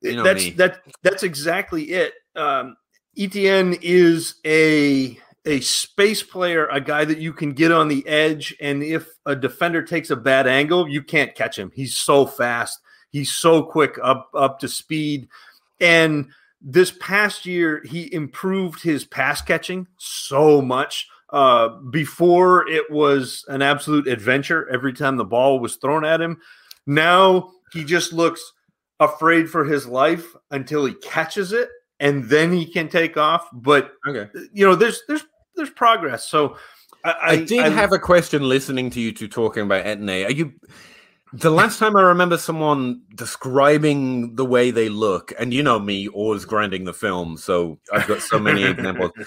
you 0.00 0.16
know 0.16 0.22
that's 0.22 0.44
me. 0.44 0.50
that 0.52 0.80
that's 1.02 1.22
exactly 1.22 1.84
it. 1.84 2.14
Um, 2.34 2.76
Etienne 3.16 3.76
is 3.82 4.36
a 4.46 5.18
a 5.44 5.60
space 5.60 6.22
player, 6.22 6.66
a 6.68 6.80
guy 6.80 7.04
that 7.04 7.18
you 7.18 7.32
can 7.32 7.52
get 7.52 7.72
on 7.72 7.88
the 7.88 8.06
edge, 8.06 8.56
and 8.60 8.82
if 8.82 9.08
a 9.26 9.36
defender 9.36 9.82
takes 9.82 10.10
a 10.10 10.16
bad 10.16 10.46
angle, 10.46 10.88
you 10.88 11.02
can't 11.02 11.34
catch 11.34 11.58
him. 11.58 11.70
He's 11.74 11.96
so 11.96 12.26
fast. 12.26 12.78
He's 13.10 13.32
so 13.32 13.62
quick 13.62 13.98
up 14.02 14.30
up 14.34 14.58
to 14.60 14.68
speed. 14.68 15.28
And 15.80 16.30
this 16.62 16.92
past 17.00 17.46
year, 17.46 17.82
he 17.84 18.12
improved 18.12 18.82
his 18.82 19.04
pass 19.04 19.42
catching 19.42 19.86
so 19.98 20.62
much. 20.62 21.08
Uh, 21.30 21.68
before 21.90 22.68
it 22.68 22.90
was 22.90 23.42
an 23.48 23.62
absolute 23.62 24.06
adventure 24.06 24.68
every 24.68 24.92
time 24.92 25.16
the 25.16 25.24
ball 25.24 25.58
was 25.60 25.76
thrown 25.76 26.04
at 26.04 26.20
him. 26.20 26.38
Now 26.86 27.52
he 27.72 27.84
just 27.84 28.12
looks 28.12 28.52
afraid 29.00 29.48
for 29.48 29.64
his 29.64 29.86
life 29.86 30.26
until 30.50 30.84
he 30.84 30.92
catches 30.92 31.54
it 31.54 31.70
and 32.00 32.24
then 32.24 32.52
he 32.52 32.66
can 32.66 32.88
take 32.88 33.16
off. 33.16 33.48
But 33.52 33.94
okay. 34.06 34.28
you 34.52 34.66
know, 34.66 34.74
there's 34.74 35.02
there's 35.08 35.24
there's 35.56 35.70
progress. 35.70 36.28
So 36.28 36.56
I, 37.04 37.14
I 37.22 37.36
did 37.36 37.60
I, 37.60 37.68
have 37.70 37.92
a 37.92 37.98
question 37.98 38.48
listening 38.48 38.90
to 38.90 39.00
you 39.00 39.12
two 39.12 39.28
talking 39.28 39.62
about 39.62 39.86
Etienne. 39.86 40.26
Are 40.26 40.30
you 40.30 40.52
the 41.32 41.50
last 41.50 41.78
time 41.78 41.96
I 41.96 42.02
remember 42.02 42.36
someone 42.36 43.00
describing 43.14 44.36
the 44.36 44.44
way 44.44 44.70
they 44.70 44.88
look, 44.90 45.32
and 45.38 45.52
you 45.52 45.62
know 45.62 45.78
me, 45.78 46.08
always 46.08 46.44
grinding 46.44 46.84
the 46.84 46.92
film, 46.92 47.38
so 47.38 47.78
I've 47.92 48.06
got 48.06 48.20
so 48.20 48.38
many 48.38 48.64
examples. 48.64 49.12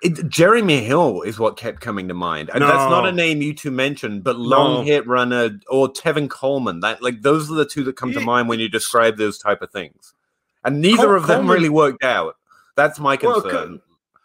It, 0.00 0.28
Jeremy 0.28 0.84
Hill 0.84 1.22
is 1.22 1.40
what 1.40 1.56
kept 1.56 1.80
coming 1.80 2.06
to 2.06 2.14
mind, 2.14 2.50
and 2.50 2.60
no. 2.60 2.68
that's 2.68 2.88
not 2.88 3.08
a 3.08 3.10
name 3.10 3.42
you 3.42 3.52
two 3.52 3.72
mentioned, 3.72 4.22
but 4.22 4.38
long 4.38 4.74
no. 4.74 4.82
hit 4.82 5.04
runner 5.08 5.58
or 5.68 5.92
Tevin 5.92 6.30
Coleman. 6.30 6.78
That 6.78 7.02
like 7.02 7.22
those 7.22 7.50
are 7.50 7.54
the 7.54 7.66
two 7.66 7.82
that 7.82 7.96
come 7.96 8.12
to 8.12 8.20
mind 8.20 8.48
when 8.48 8.60
you 8.60 8.68
describe 8.68 9.16
those 9.16 9.38
type 9.38 9.60
of 9.60 9.72
things, 9.72 10.14
and 10.64 10.80
neither 10.80 10.98
Col- 10.98 11.14
of 11.16 11.26
them 11.26 11.38
Coleman, 11.38 11.52
really 11.56 11.68
worked 11.68 12.04
out. 12.04 12.36
That's 12.76 13.00
my 13.00 13.16
concern. 13.16 13.42
Well, 13.42 13.80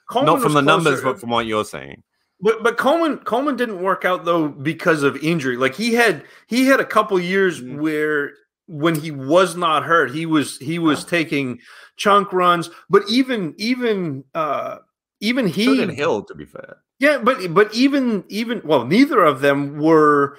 Coleman 0.07 0.33
Not 0.35 0.43
from 0.43 0.53
the 0.53 0.61
numbers, 0.61 1.01
but 1.01 1.19
from 1.19 1.31
what 1.31 1.47
you're 1.47 1.65
saying. 1.65 2.03
But 2.43 2.61
but 2.61 2.77
Coleman 2.77 3.19
Coleman 3.19 3.55
didn't 3.55 3.81
work 3.81 4.03
out 4.03 4.25
though 4.25 4.49
because 4.49 5.01
of 5.01 5.15
injury. 5.23 5.55
Like 5.55 5.75
he 5.75 5.93
had 5.93 6.25
he 6.47 6.65
had 6.65 6.81
a 6.81 6.85
couple 6.85 7.17
years 7.17 7.61
mm-hmm. 7.61 7.79
where 7.79 8.33
when 8.67 8.95
he 8.95 9.11
was 9.11 9.55
not 9.55 9.83
hurt, 9.83 10.11
he 10.11 10.25
was 10.25 10.57
he 10.57 10.77
was 10.77 11.05
taking 11.05 11.59
chunk 11.95 12.33
runs. 12.33 12.69
But 12.89 13.03
even 13.07 13.55
even 13.57 14.25
uh 14.35 14.79
even 15.21 15.47
he 15.47 15.65
so 15.65 15.87
Hill 15.87 16.23
to 16.23 16.35
be 16.35 16.43
fair. 16.43 16.79
Yeah, 16.99 17.19
but 17.19 17.53
but 17.53 17.73
even 17.73 18.25
even 18.27 18.61
well, 18.65 18.85
neither 18.85 19.23
of 19.23 19.39
them 19.39 19.79
were. 19.79 20.37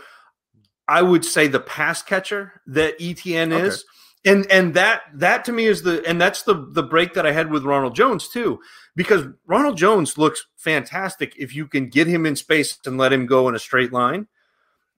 I 0.86 1.00
would 1.00 1.24
say 1.24 1.46
the 1.46 1.60
pass 1.60 2.02
catcher 2.02 2.60
that 2.66 2.96
Etienne 3.00 3.54
okay. 3.54 3.68
is. 3.68 3.86
And 4.24 4.50
and 4.50 4.74
that 4.74 5.02
that 5.14 5.44
to 5.44 5.52
me 5.52 5.66
is 5.66 5.82
the 5.82 6.02
and 6.06 6.20
that's 6.20 6.42
the 6.42 6.66
the 6.70 6.82
break 6.82 7.14
that 7.14 7.26
I 7.26 7.32
had 7.32 7.50
with 7.50 7.64
Ronald 7.64 7.94
Jones 7.94 8.28
too, 8.28 8.60
because 8.96 9.26
Ronald 9.46 9.76
Jones 9.76 10.16
looks 10.16 10.46
fantastic 10.56 11.34
if 11.36 11.54
you 11.54 11.66
can 11.66 11.88
get 11.88 12.06
him 12.06 12.24
in 12.26 12.36
space 12.36 12.78
and 12.86 12.96
let 12.98 13.12
him 13.12 13.26
go 13.26 13.48
in 13.48 13.54
a 13.54 13.58
straight 13.58 13.92
line, 13.92 14.26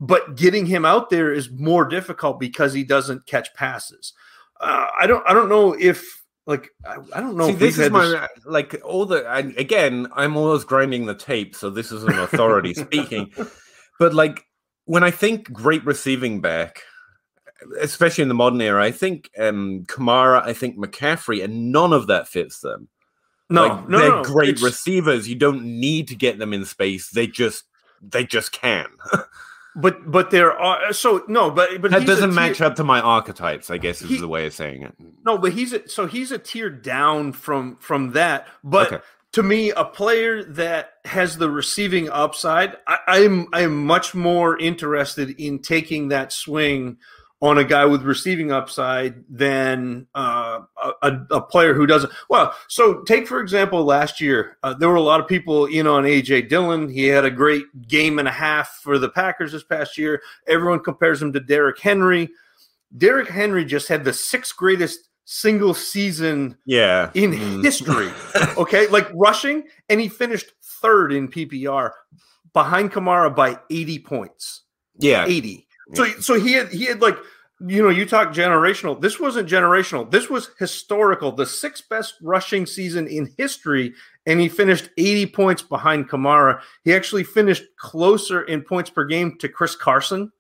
but 0.01 0.37
getting 0.37 0.67
him 0.67 0.85
out 0.85 1.11
there 1.11 1.33
is 1.33 1.51
more 1.51 1.85
difficult 1.85 2.39
because 2.39 2.73
he 2.73 2.85
doesn't 2.85 3.27
catch 3.27 3.53
passes. 3.55 4.13
Uh, 4.61 4.87
I 4.99 5.07
don't 5.07 5.29
I 5.29 5.35
don't 5.35 5.49
know 5.49 5.73
if 5.79 6.23
like 6.47 6.71
I, 6.87 6.97
I 7.15 7.21
don't 7.21 7.37
know. 7.37 7.49
See, 7.49 7.55
if 7.55 7.59
this 7.59 7.75
is 7.79 7.83
had 7.85 7.93
this- 7.93 8.15
my 8.15 8.29
like 8.45 8.81
all 8.85 9.07
the 9.07 9.27
I, 9.27 9.39
again. 9.39 10.07
I'm 10.15 10.37
always 10.37 10.65
grinding 10.65 11.07
the 11.07 11.15
tape, 11.15 11.57
so 11.57 11.71
this 11.71 11.91
is 11.91 12.05
an 12.05 12.19
authority 12.19 12.75
speaking. 12.75 13.33
But 13.99 14.15
like 14.15 14.45
when 14.85 15.03
I 15.03 15.11
think 15.11 15.53
great 15.53 15.85
receiving 15.85 16.41
back, 16.41 16.83
especially 17.81 18.23
in 18.23 18.29
the 18.29 18.35
modern 18.35 18.61
era, 18.61 18.83
I 18.85 18.91
think 18.93 19.31
um 19.39 19.85
Kamara, 19.87 20.43
I 20.45 20.53
think 20.53 20.77
McCaffrey, 20.79 21.43
and 21.45 21.73
none 21.73 21.93
of 21.93 22.07
that 22.09 22.29
fits 22.29 22.61
them. 22.61 22.89
no 23.51 23.67
like, 23.67 23.89
no 23.89 23.99
they're 23.99 24.09
no, 24.11 24.23
great 24.25 24.49
it's- 24.51 24.63
receivers. 24.63 25.29
You 25.29 25.37
don't 25.37 25.63
need 25.65 26.09
to 26.09 26.15
get 26.17 26.39
them 26.39 26.53
in 26.53 26.65
space. 26.65 27.11
They 27.11 27.27
just 27.27 27.65
they 28.03 28.25
just 28.25 28.53
can. 28.53 28.87
But 29.79 30.11
but 30.11 30.31
there 30.31 30.53
are 30.59 30.91
so 30.95 31.23
no, 31.29 31.51
but 31.51 31.83
but 31.83 31.91
that 31.91 32.07
doesn't 32.07 32.31
tier- 32.31 32.35
match 32.35 32.63
up 32.63 32.77
to 32.77 32.85
my 32.85 32.99
archetypes. 32.99 33.69
I 33.71 33.77
guess 33.77 34.01
is 34.01 34.09
He- 34.09 34.17
the 34.21 34.27
way 34.27 34.47
of 34.47 34.55
saying 34.55 34.83
it. 34.85 34.95
No, 35.27 35.37
but 35.37 35.53
he's 35.53 35.75
a, 35.75 35.87
so 35.87 36.07
he's 36.07 36.33
a 36.33 36.39
tier 36.39 36.71
down 36.71 37.35
from 37.35 37.77
from 37.77 38.13
that. 38.13 38.49
But 38.65 38.87
Okay. 38.91 39.05
to 39.33 39.43
me, 39.43 39.73
a 39.73 39.85
player 39.85 40.43
that 40.45 40.95
has 41.05 41.37
the 41.37 41.51
receiving 41.51 42.09
upside, 42.09 42.79
I, 42.87 42.99
I'm 43.07 43.49
I'm 43.53 43.85
much 43.85 44.15
more 44.15 44.59
interested 44.59 45.39
in 45.39 45.59
taking 45.59 46.09
that 46.09 46.33
swing 46.33 46.97
on 47.43 47.59
a 47.59 47.65
guy 47.65 47.85
with 47.85 48.03
receiving 48.03 48.51
upside 48.51 49.23
than 49.29 50.07
uh, 50.15 50.61
a, 51.03 51.13
a- 51.31 51.41
player 51.43 51.75
who 51.75 51.87
doesn't. 51.87 52.11
Well, 52.31 52.55
so 52.69 53.03
take 53.03 53.29
for 53.29 53.41
example, 53.41 53.85
last 53.85 54.21
year 54.23 54.57
uh, 54.63 54.73
there 54.75 54.89
were 54.89 54.95
a 54.95 55.03
lot 55.03 55.21
of 55.21 55.29
people 55.29 55.67
in 55.67 55.87
on 55.87 56.05
AJ 56.05 56.49
Dillon. 56.49 56.89
He 56.89 57.05
had 57.05 57.25
a 57.27 57.31
great 57.31 57.65
game 57.89 58.19
and 58.19 58.27
a 58.27 58.33
half 58.33 58.81
for 58.83 58.99
the 58.99 59.11
Packers 59.11 59.53
this 59.53 59.65
past 59.65 59.99
year. 59.99 60.23
Everyone 60.49 60.81
compares 60.81 61.21
him 61.21 61.33
to 61.35 61.41
Derrick 61.41 61.79
Henry. 61.79 62.31
Derrick 62.97 63.29
Henry 63.29 63.65
just 63.67 63.89
had 63.89 64.05
the 64.05 64.13
sixth 64.15 64.57
greatest 64.57 65.11
single 65.27 65.75
season 65.75 66.57
Yeah. 66.65 67.11
in 67.15 67.33
Mm. 67.33 67.63
history. 67.65 68.11
Okay, 68.57 68.87
like 68.87 69.09
rushing, 69.13 69.65
and 69.91 70.01
he 70.01 70.09
finished 70.09 70.53
third 70.81 71.13
in 71.13 71.29
PPR 71.29 71.91
behind 72.55 72.93
Kamara 72.93 73.35
by 73.35 73.59
80 73.71 73.99
points. 73.99 74.63
Yeah. 74.99 75.27
80. 75.27 75.66
So 75.95 76.05
so 76.21 76.41
he 76.41 76.53
had 76.53 76.69
he 76.69 76.87
had 76.87 77.01
like 77.01 77.19
you 77.61 77.83
know, 77.83 77.89
you 77.89 78.05
talk 78.05 78.35
generational. 78.35 79.01
This 79.01 79.19
wasn't 79.19 79.49
generational. 79.49 80.11
This 80.11 80.29
was 80.29 80.51
historical. 80.59 81.33
The 81.33 81.47
sixth 81.47 81.89
best 81.89 82.15
rushing 82.21 82.67
season 82.67 83.07
in 83.09 83.33
history, 83.39 83.95
and 84.27 84.39
he 84.39 84.49
finished 84.49 84.91
80 84.99 85.27
points 85.27 85.63
behind 85.63 86.09
Kamara. 86.09 86.61
He 86.85 86.95
actually 86.95 87.25
finished 87.25 87.65
closer 87.79 88.43
in 88.43 88.61
points 88.61 88.91
per 88.91 89.07
game 89.07 89.39
to 89.39 89.49
Chris 89.49 89.75
Carson 89.75 90.31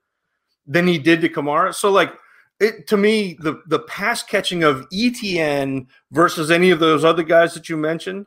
than 0.67 0.87
he 0.87 0.99
did 0.99 1.23
to 1.23 1.31
Kamara. 1.31 1.75
So 1.75 1.91
like 1.91 2.13
it 2.61 2.87
to 2.89 2.99
me, 2.99 3.39
the 3.41 3.63
the 3.67 3.81
pass 3.81 4.23
catching 4.23 4.63
of 4.63 4.87
Etienne 4.93 5.89
versus 6.11 6.51
any 6.51 6.71
of 6.71 6.81
those 6.81 7.03
other 7.03 7.23
guys 7.23 7.55
that 7.55 7.71
you 7.71 7.79
mentioned, 7.79 8.27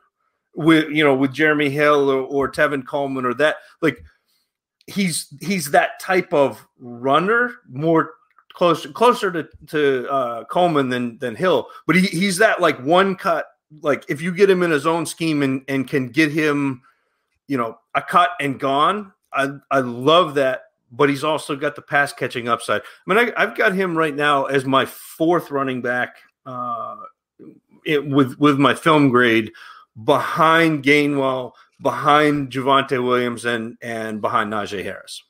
with 0.55 0.89
you 0.89 1.03
know, 1.03 1.13
with 1.13 1.34
Jeremy 1.34 1.69
Hill 1.69 2.10
or, 2.10 2.21
or 2.21 2.51
Tevin 2.51 2.86
Coleman 2.88 3.25
or 3.25 3.36
that, 3.36 3.58
like 3.84 4.03
he's 4.89 5.34
he's 5.41 5.71
that 5.71 5.99
type 5.99 6.34
of 6.34 6.65
runner, 6.80 7.56
more 7.69 8.13
closer 8.54 8.91
closer 8.91 9.32
to 9.32 9.47
to 9.67 10.10
uh, 10.10 10.43
Coleman 10.45 10.89
than 10.89 11.17
than 11.19 11.36
Hill, 11.36 11.67
but 11.88 11.95
he, 11.95 12.08
he's 12.08 12.38
that 12.38 12.62
like 12.62 12.80
one 12.82 13.15
cut. 13.15 13.47
Like 13.82 14.04
if 14.10 14.21
you 14.21 14.34
get 14.34 14.49
him 14.49 14.63
in 14.63 14.71
his 14.71 14.88
own 14.88 15.06
scheme 15.06 15.43
and 15.43 15.63
and 15.67 15.88
can 15.88 16.10
get 16.10 16.32
him, 16.32 16.82
you 17.47 17.58
know, 17.58 17.78
a 17.95 18.02
cut 18.02 18.32
and 18.39 18.60
gone. 18.60 19.13
I 19.34 19.52
I 19.71 19.80
love 19.80 20.36
that. 20.36 20.63
But 20.91 21.10
he's 21.10 21.23
also 21.23 21.56
got 21.56 21.75
the 21.75 21.84
pass 21.84 22.12
catching 22.12 22.47
upside. 22.47 22.82
I 22.82 22.86
mean, 23.06 23.19
I, 23.19 23.43
I've 23.43 23.56
got 23.56 23.73
him 23.75 23.95
right 23.95 24.15
now 24.15 24.45
as 24.45 24.65
my 24.65 24.86
fourth 24.86 25.52
running 25.52 25.84
back 25.84 26.15
uh, 26.47 26.95
it, 27.86 28.08
with 28.08 28.39
with 28.39 28.58
my 28.58 28.73
film 28.73 29.10
grade 29.10 29.52
behind 30.04 30.84
Gainwell, 30.84 31.52
behind 31.81 32.51
Javonte 32.51 33.03
Williams, 33.03 33.45
and 33.45 33.77
and 33.81 34.21
behind 34.21 34.51
Najee 34.51 34.83
Harris. 34.83 35.23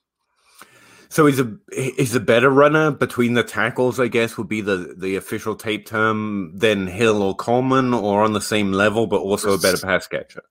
So 1.11 1.25
he's 1.25 1.39
a 1.39 1.51
he's 1.73 2.13
a 2.13 2.19
better 2.19 2.51
runner 2.51 2.91
between 2.91 3.33
the 3.33 3.43
tackles, 3.43 3.99
I 3.99 4.07
guess, 4.07 4.37
would 4.37 4.47
be 4.47 4.61
the 4.61 4.93
the 4.95 5.15
official 5.15 5.55
tape 5.55 5.87
term 5.87 6.51
than 6.55 6.85
Hill 6.85 7.23
or 7.23 7.35
Coleman, 7.35 7.93
or 7.95 8.23
on 8.23 8.33
the 8.33 8.41
same 8.41 8.71
level, 8.71 9.07
but 9.07 9.17
also 9.17 9.53
a 9.53 9.57
better 9.57 9.77
pass 9.77 10.07
catcher. 10.07 10.43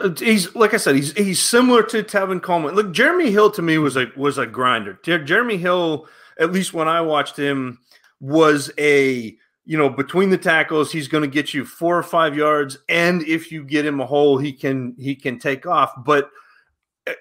Uh, 0.00 0.10
He's 0.18 0.54
like 0.54 0.74
I 0.74 0.76
said, 0.76 0.96
he's 0.96 1.12
he's 1.14 1.40
similar 1.40 1.82
to 1.84 2.02
Tevin 2.02 2.42
Coleman. 2.42 2.74
Look, 2.74 2.92
Jeremy 2.92 3.30
Hill 3.30 3.50
to 3.52 3.62
me 3.62 3.78
was 3.78 3.96
a 3.96 4.12
was 4.14 4.36
a 4.36 4.46
grinder. 4.46 4.98
Jeremy 5.02 5.56
Hill, 5.56 6.06
at 6.38 6.52
least 6.52 6.74
when 6.74 6.88
I 6.88 7.00
watched 7.00 7.38
him, 7.38 7.78
was 8.20 8.70
a 8.78 9.34
you 9.64 9.78
know 9.78 9.88
between 9.88 10.30
the 10.30 10.38
tackles, 10.38 10.90
he's 10.90 11.08
going 11.08 11.22
to 11.22 11.28
get 11.28 11.54
you 11.54 11.64
four 11.64 11.96
or 11.96 12.02
five 12.02 12.36
yards, 12.36 12.78
and 12.88 13.22
if 13.22 13.52
you 13.52 13.64
get 13.64 13.86
him 13.86 14.00
a 14.00 14.06
hole, 14.06 14.38
he 14.38 14.52
can 14.52 14.94
he 14.98 15.14
can 15.14 15.38
take 15.38 15.66
off. 15.66 15.92
But 16.04 16.30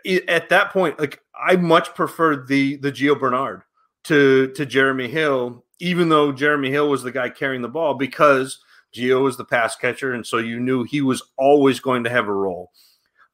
eh, 0.05 0.19
at 0.27 0.49
that 0.49 0.71
point, 0.71 0.99
like 0.99 1.21
I 1.35 1.55
much 1.55 1.93
preferred 1.93 2.47
the 2.47 2.77
the 2.77 2.91
Gio 2.91 3.19
Bernard 3.19 3.61
to 4.05 4.47
to 4.53 4.65
Jeremy 4.65 5.07
Hill, 5.07 5.63
even 5.79 6.09
though 6.09 6.31
Jeremy 6.31 6.71
Hill 6.71 6.89
was 6.89 7.03
the 7.03 7.11
guy 7.11 7.29
carrying 7.29 7.61
the 7.61 7.69
ball 7.69 7.93
because 7.93 8.59
Gio 8.95 9.23
was 9.23 9.37
the 9.37 9.45
pass 9.45 9.75
catcher, 9.75 10.13
and 10.13 10.25
so 10.25 10.37
you 10.37 10.59
knew 10.59 10.83
he 10.83 11.01
was 11.01 11.21
always 11.37 11.79
going 11.79 12.03
to 12.03 12.09
have 12.09 12.27
a 12.27 12.33
role. 12.33 12.71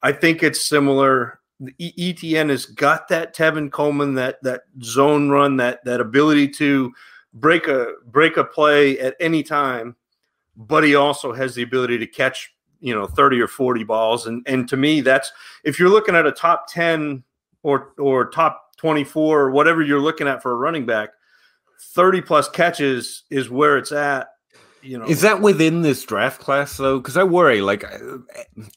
I 0.02 0.12
think 0.12 0.42
it's 0.42 0.64
similar. 0.64 1.40
Etienne 1.80 2.50
has 2.50 2.66
got 2.66 3.08
that 3.08 3.34
Tevin 3.34 3.72
Coleman, 3.72 4.14
that 4.14 4.42
that 4.42 4.62
zone 4.82 5.30
run, 5.30 5.56
that 5.56 5.84
that 5.84 6.00
ability 6.00 6.48
to 6.50 6.92
break 7.34 7.68
a 7.68 7.94
break 8.06 8.36
a 8.36 8.44
play 8.44 8.98
at 8.98 9.16
any 9.20 9.42
time, 9.42 9.96
but 10.56 10.84
he 10.84 10.94
also 10.94 11.32
has 11.32 11.54
the 11.54 11.62
ability 11.62 11.98
to 11.98 12.06
catch 12.06 12.52
you 12.80 12.94
know 12.94 13.06
30 13.06 13.40
or 13.40 13.48
40 13.48 13.82
balls 13.82 14.26
and 14.28 14.40
and 14.46 14.68
to 14.68 14.76
me 14.76 15.00
that's 15.00 15.32
if 15.64 15.80
you're 15.80 15.88
looking 15.88 16.14
at 16.14 16.26
a 16.26 16.30
top 16.32 16.66
10 16.72 17.24
or 17.64 17.92
or 17.98 18.30
top 18.30 18.76
24 18.76 19.40
or 19.40 19.50
whatever 19.50 19.82
you're 19.82 19.98
looking 20.00 20.28
at 20.28 20.40
for 20.40 20.52
a 20.52 20.54
running 20.54 20.86
back 20.86 21.08
30 21.80 22.20
plus 22.20 22.48
catches 22.48 23.24
is 23.30 23.50
where 23.50 23.78
it's 23.78 23.90
at 23.90 24.28
you 24.80 24.96
know 24.96 25.06
Is 25.06 25.22
that 25.22 25.40
within 25.40 25.82
this 25.82 26.04
draft 26.04 26.40
class 26.40 26.76
though? 26.76 26.98
Because 27.00 27.16
I 27.16 27.24
worry, 27.24 27.62
like 27.62 27.82
uh, 27.82 28.18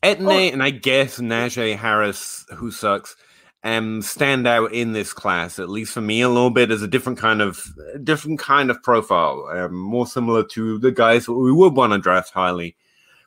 Etienne 0.02 0.28
Oh. 0.28 0.32
and 0.54 0.64
I 0.64 0.72
guess 0.72 1.20
Najee 1.20 1.78
Harris, 1.78 2.44
who 2.56 2.72
sucks, 2.72 3.16
um, 3.63 4.02
stand 4.02 4.47
out 4.47 4.74
in 4.74 4.93
this 4.93 5.13
class. 5.13 5.60
At 5.60 5.69
least 5.69 5.93
for 5.93 6.02
me, 6.02 6.21
a 6.21 6.30
little 6.30 6.50
bit 6.50 6.71
as 6.71 6.82
a 6.82 6.88
different 6.88 7.19
kind 7.19 7.41
of 7.41 7.63
different 8.04 8.39
kind 8.39 8.71
of 8.71 8.82
profile, 8.82 9.47
um, 9.52 9.76
more 9.76 10.08
similar 10.08 10.43
to 10.45 10.80
the 10.80 10.91
guys 10.91 11.26
that 11.26 11.34
we 11.34 11.52
would 11.52 11.76
want 11.76 11.93
to 11.93 12.00
draft 12.00 12.32
highly. 12.32 12.76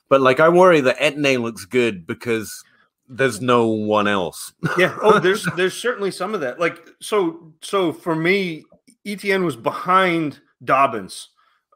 But 0.08 0.20
like, 0.20 0.40
I 0.40 0.48
worry 0.48 0.80
that 0.82 0.96
Etienne 0.98 1.42
looks 1.42 1.64
good 1.64 2.06
because 2.06 2.64
there's 3.08 3.40
no 3.40 3.66
one 3.66 4.08
else. 4.08 4.52
yeah 4.78 4.96
oh 5.02 5.18
there's 5.22 5.46
there's 5.56 5.76
certainly 5.76 6.10
some 6.10 6.34
of 6.34 6.40
that 6.40 6.58
like 6.58 6.88
so 7.00 7.52
so 7.60 7.92
for 7.92 8.14
me 8.16 8.64
Etienne 9.04 9.44
was 9.44 9.56
behind 9.56 10.40
dobbins 10.64 11.28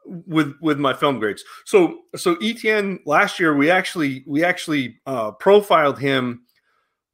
with 0.05 0.55
with 0.61 0.79
my 0.79 0.93
film 0.93 1.19
grades 1.19 1.43
so 1.65 1.99
so 2.15 2.35
Etienne 2.41 2.99
last 3.05 3.39
year 3.39 3.55
we 3.55 3.69
actually 3.69 4.23
we 4.25 4.43
actually 4.43 4.97
uh 5.05 5.31
profiled 5.31 5.99
him 5.99 6.41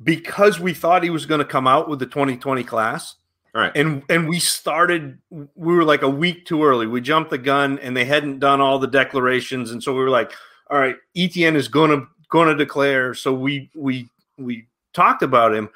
because 0.03 0.59
we 0.59 0.73
thought 0.73 1.03
he 1.03 1.09
was 1.09 1.25
going 1.25 1.39
to 1.39 1.45
come 1.45 1.67
out 1.67 1.89
with 1.89 1.99
the 1.99 2.05
2020 2.05 2.63
class. 2.63 3.15
All 3.53 3.61
right. 3.61 3.71
and 3.73 4.03
and 4.09 4.27
we 4.27 4.39
started 4.39 5.17
we 5.29 5.47
were 5.55 5.85
like 5.85 6.01
a 6.01 6.09
week 6.09 6.45
too 6.45 6.65
early. 6.65 6.87
We 6.87 6.99
jumped 6.99 7.29
the 7.29 7.37
gun 7.37 7.79
and 7.79 7.95
they 7.95 8.03
hadn't 8.03 8.39
done 8.39 8.59
all 8.59 8.79
the 8.79 8.87
declarations. 8.87 9.71
And 9.71 9.81
so 9.81 9.93
we 9.93 9.99
were 9.99 10.09
like 10.09 10.33
all 10.69 10.77
right 10.77 10.97
Etienne 11.15 11.55
is 11.55 11.69
going 11.69 11.91
to 11.91 12.05
going 12.29 12.49
to 12.49 12.55
declare. 12.55 13.13
So 13.13 13.33
we 13.33 13.69
we 13.73 14.09
we 14.37 14.67
talked 14.93 15.23
about 15.23 15.55
him. 15.55 15.69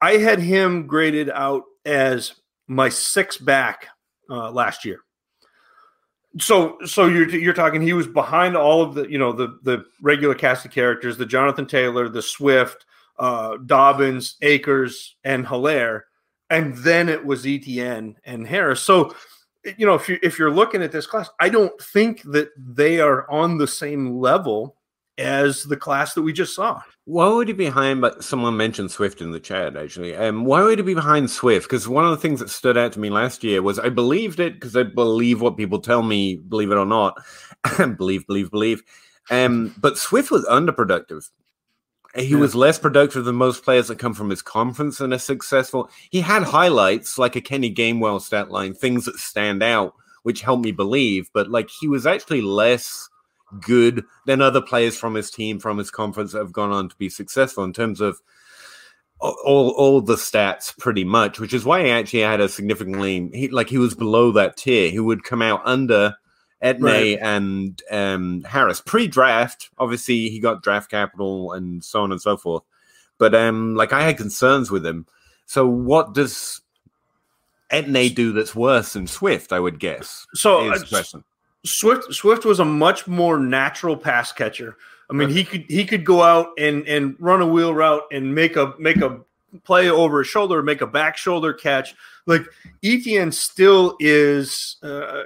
I 0.00 0.14
had 0.14 0.40
him 0.40 0.88
graded 0.88 1.30
out 1.30 1.62
as 1.84 2.34
my 2.66 2.88
sixth 2.88 3.44
back 3.44 3.86
uh, 4.28 4.50
last 4.50 4.84
year. 4.84 4.98
So 6.40 6.78
so 6.86 7.06
you're 7.06 7.28
you're 7.28 7.54
talking 7.54 7.82
he 7.82 7.92
was 7.92 8.08
behind 8.08 8.56
all 8.56 8.82
of 8.82 8.94
the 8.94 9.08
you 9.08 9.18
know 9.18 9.32
the 9.32 9.58
the 9.62 9.84
regular 10.00 10.34
cast 10.34 10.64
of 10.64 10.72
characters 10.72 11.18
the 11.18 11.26
jonathan 11.26 11.66
taylor 11.66 12.08
the 12.08 12.22
swift 12.22 12.86
uh 13.18 13.56
dobbins 13.66 14.36
akers 14.42 15.16
and 15.24 15.46
Helaire 15.46 16.02
and 16.50 16.76
then 16.78 17.08
it 17.08 17.24
was 17.24 17.46
Etienne 17.46 18.16
and 18.24 18.46
harris 18.46 18.82
so 18.82 19.14
you 19.76 19.86
know 19.86 19.94
if 19.94 20.08
you 20.08 20.18
if 20.22 20.38
you're 20.38 20.50
looking 20.50 20.82
at 20.82 20.92
this 20.92 21.06
class 21.06 21.30
i 21.40 21.48
don't 21.48 21.78
think 21.80 22.22
that 22.22 22.48
they 22.56 23.00
are 23.00 23.30
on 23.30 23.58
the 23.58 23.68
same 23.68 24.18
level 24.18 24.76
as 25.18 25.64
the 25.64 25.76
class 25.76 26.14
that 26.14 26.22
we 26.22 26.32
just 26.32 26.54
saw. 26.54 26.80
Why 27.04 27.28
would 27.28 27.48
he 27.48 27.54
be 27.54 27.66
behind? 27.66 28.00
But 28.00 28.24
someone 28.24 28.56
mentioned 28.56 28.90
Swift 28.90 29.20
in 29.20 29.32
the 29.32 29.40
chat 29.40 29.76
actually. 29.76 30.16
Um, 30.16 30.44
why 30.44 30.62
would 30.62 30.78
he 30.78 30.84
be 30.84 30.94
behind 30.94 31.30
Swift? 31.30 31.68
Because 31.68 31.88
one 31.88 32.04
of 32.04 32.10
the 32.10 32.16
things 32.16 32.40
that 32.40 32.50
stood 32.50 32.76
out 32.76 32.92
to 32.92 33.00
me 33.00 33.10
last 33.10 33.44
year 33.44 33.62
was 33.62 33.78
I 33.78 33.88
believed 33.88 34.40
it 34.40 34.54
because 34.54 34.76
I 34.76 34.84
believe 34.84 35.40
what 35.40 35.56
people 35.56 35.80
tell 35.80 36.02
me, 36.02 36.36
believe 36.36 36.70
it 36.70 36.76
or 36.76 36.86
not, 36.86 37.22
believe, 37.96 38.26
believe, 38.26 38.50
believe. 38.50 38.82
Um, 39.30 39.74
but 39.78 39.98
Swift 39.98 40.30
was 40.30 40.44
underproductive. 40.46 41.28
He 42.14 42.26
Yeah. 42.26 42.38
was 42.38 42.54
less 42.54 42.78
productive 42.78 43.24
than 43.24 43.36
most 43.36 43.64
players 43.64 43.88
that 43.88 43.98
come 43.98 44.12
from 44.12 44.28
his 44.30 44.42
conference 44.42 45.00
and 45.00 45.14
are 45.14 45.18
successful. 45.18 45.90
He 46.10 46.20
had 46.20 46.42
highlights 46.42 47.16
like 47.18 47.36
a 47.36 47.40
Kenny 47.40 47.72
Gainwell 47.72 48.20
stat 48.20 48.50
line, 48.50 48.74
things 48.74 49.06
that 49.06 49.16
stand 49.16 49.62
out, 49.62 49.94
which 50.22 50.42
helped 50.42 50.64
me 50.64 50.72
believe. 50.72 51.30
But 51.32 51.50
like 51.50 51.70
he 51.80 51.88
was 51.88 52.06
actually 52.06 52.42
less 52.42 53.08
good 53.60 54.04
than 54.26 54.42
other 54.42 54.60
players 54.60 54.96
from 54.96 55.14
his 55.14 55.30
team, 55.30 55.58
from 55.58 55.78
his 55.78 55.90
conference 55.90 56.32
that 56.32 56.38
have 56.38 56.52
gone 56.52 56.70
on 56.72 56.88
to 56.88 56.96
be 56.96 57.08
successful 57.08 57.64
in 57.64 57.72
terms 57.72 58.00
of 58.00 58.20
all 59.20 59.70
all, 59.70 60.00
the 60.00 60.16
stats 60.16 60.76
pretty 60.78 61.04
much, 61.04 61.38
which 61.38 61.54
is 61.54 61.64
why 61.64 61.84
he 61.84 61.90
actually 61.90 62.20
had 62.20 62.40
a 62.40 62.48
significantly 62.48 63.30
he 63.32 63.48
like 63.48 63.68
he 63.68 63.78
was 63.78 63.94
below 63.94 64.32
that 64.32 64.56
tier. 64.56 64.90
He 64.90 64.98
would 64.98 65.22
come 65.22 65.40
out 65.40 65.62
under 65.64 66.16
Etienne 66.62 66.82
Right. 66.84 67.18
and 67.20 67.82
um, 67.90 68.42
Harris 68.44 68.80
pre-draft. 68.80 69.68
Obviously, 69.78 70.30
he 70.30 70.38
got 70.38 70.62
draft 70.62 70.90
capital 70.90 71.52
and 71.52 71.82
so 71.84 72.02
on 72.02 72.12
and 72.12 72.22
so 72.22 72.36
forth. 72.36 72.62
But 73.18 73.34
um, 73.34 73.74
like 73.74 73.92
I 73.92 74.02
had 74.04 74.16
concerns 74.16 74.70
with 74.70 74.86
him. 74.86 75.06
So 75.46 75.66
what 75.66 76.14
does 76.14 76.60
Etienne 77.70 78.14
do 78.14 78.32
that's 78.32 78.54
worse 78.54 78.92
than 78.94 79.06
Swift? 79.06 79.52
I 79.52 79.60
would 79.60 79.78
guess. 79.78 80.26
So 80.34 80.70
uh. 80.70 80.78
Swift 81.64 82.12
Swift 82.12 82.44
was 82.44 82.60
a 82.60 82.64
much 82.64 83.06
more 83.06 83.38
natural 83.38 83.96
pass 83.96 84.32
catcher. 84.32 84.76
I 85.10 85.14
mean, 85.14 85.28
he 85.28 85.44
could 85.44 85.64
he 85.68 85.84
could 85.84 86.04
go 86.04 86.22
out 86.22 86.48
and 86.58 86.86
and 86.88 87.16
run 87.18 87.42
a 87.42 87.46
wheel 87.46 87.74
route 87.74 88.02
and 88.10 88.34
make 88.34 88.56
a 88.56 88.74
make 88.78 88.96
a 88.96 89.20
play 89.64 89.90
over 89.90 90.18
his 90.18 90.28
shoulder, 90.28 90.62
make 90.62 90.80
a 90.80 90.86
back 90.86 91.16
shoulder 91.16 91.52
catch. 91.52 91.94
Like 92.26 92.46
Etienne 92.84 93.32
still 93.32 93.96
is 94.00 94.76
uh, 94.82 95.22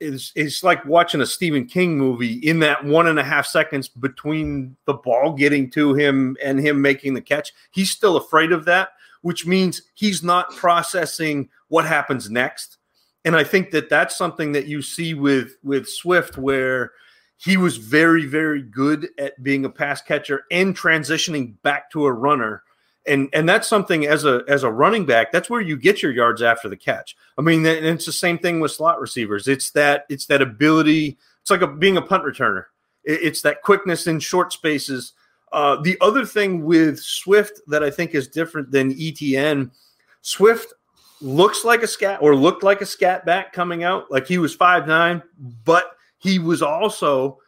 is 0.00 0.32
is 0.34 0.64
like 0.64 0.84
watching 0.84 1.20
a 1.20 1.26
Stephen 1.26 1.66
King 1.66 1.96
movie 1.96 2.34
in 2.34 2.58
that 2.60 2.84
one 2.84 3.06
and 3.06 3.18
a 3.18 3.24
half 3.24 3.46
seconds 3.46 3.88
between 3.88 4.76
the 4.86 4.94
ball 4.94 5.32
getting 5.32 5.70
to 5.70 5.94
him 5.94 6.36
and 6.42 6.58
him 6.58 6.82
making 6.82 7.14
the 7.14 7.20
catch. 7.20 7.52
He's 7.70 7.90
still 7.90 8.16
afraid 8.16 8.52
of 8.52 8.64
that, 8.64 8.90
which 9.20 9.46
means 9.46 9.82
he's 9.94 10.22
not 10.22 10.50
processing 10.56 11.48
what 11.68 11.86
happens 11.86 12.28
next 12.28 12.78
and 13.24 13.36
I 13.36 13.44
think 13.44 13.70
that 13.70 13.88
that's 13.88 14.16
something 14.16 14.52
that 14.52 14.66
you 14.66 14.82
see 14.82 15.14
with 15.14 15.56
with 15.62 15.88
Swift, 15.88 16.36
where 16.38 16.92
he 17.36 17.56
was 17.56 17.76
very 17.76 18.26
very 18.26 18.62
good 18.62 19.08
at 19.18 19.42
being 19.42 19.64
a 19.64 19.70
pass 19.70 20.02
catcher 20.02 20.44
and 20.50 20.76
transitioning 20.76 21.54
back 21.62 21.90
to 21.92 22.06
a 22.06 22.12
runner, 22.12 22.62
and 23.06 23.28
and 23.32 23.48
that's 23.48 23.68
something 23.68 24.06
as 24.06 24.24
a 24.24 24.42
as 24.48 24.62
a 24.62 24.70
running 24.70 25.04
back, 25.06 25.32
that's 25.32 25.50
where 25.50 25.60
you 25.60 25.76
get 25.76 26.02
your 26.02 26.12
yards 26.12 26.42
after 26.42 26.68
the 26.68 26.76
catch. 26.76 27.16
I 27.36 27.42
mean, 27.42 27.64
it's 27.66 28.06
the 28.06 28.12
same 28.12 28.38
thing 28.38 28.60
with 28.60 28.70
slot 28.70 29.00
receivers. 29.00 29.48
It's 29.48 29.70
that 29.70 30.06
it's 30.08 30.26
that 30.26 30.42
ability. 30.42 31.18
It's 31.40 31.50
like 31.50 31.62
a, 31.62 31.66
being 31.66 31.96
a 31.96 32.02
punt 32.02 32.24
returner. 32.24 32.66
It's 33.04 33.42
that 33.42 33.62
quickness 33.62 34.06
in 34.06 34.20
short 34.20 34.52
spaces. 34.52 35.12
Uh, 35.52 35.76
the 35.82 35.98
other 36.00 36.24
thing 36.24 36.64
with 36.64 37.00
Swift 37.00 37.60
that 37.66 37.82
I 37.82 37.90
think 37.90 38.14
is 38.14 38.28
different 38.28 38.70
than 38.70 38.92
Etienne, 38.92 39.72
Swift 40.20 40.72
looks 41.20 41.64
like 41.64 41.82
a 41.82 41.86
scat 41.86 42.20
or 42.22 42.34
looked 42.34 42.62
like 42.62 42.80
a 42.80 42.86
scat 42.86 43.24
back 43.24 43.52
coming 43.52 43.84
out 43.84 44.10
like 44.10 44.26
he 44.26 44.38
was 44.38 44.52
five 44.52 44.88
nine 44.88 45.22
but 45.64 45.96
he 46.18 46.40
was 46.40 46.62
also 46.62 47.38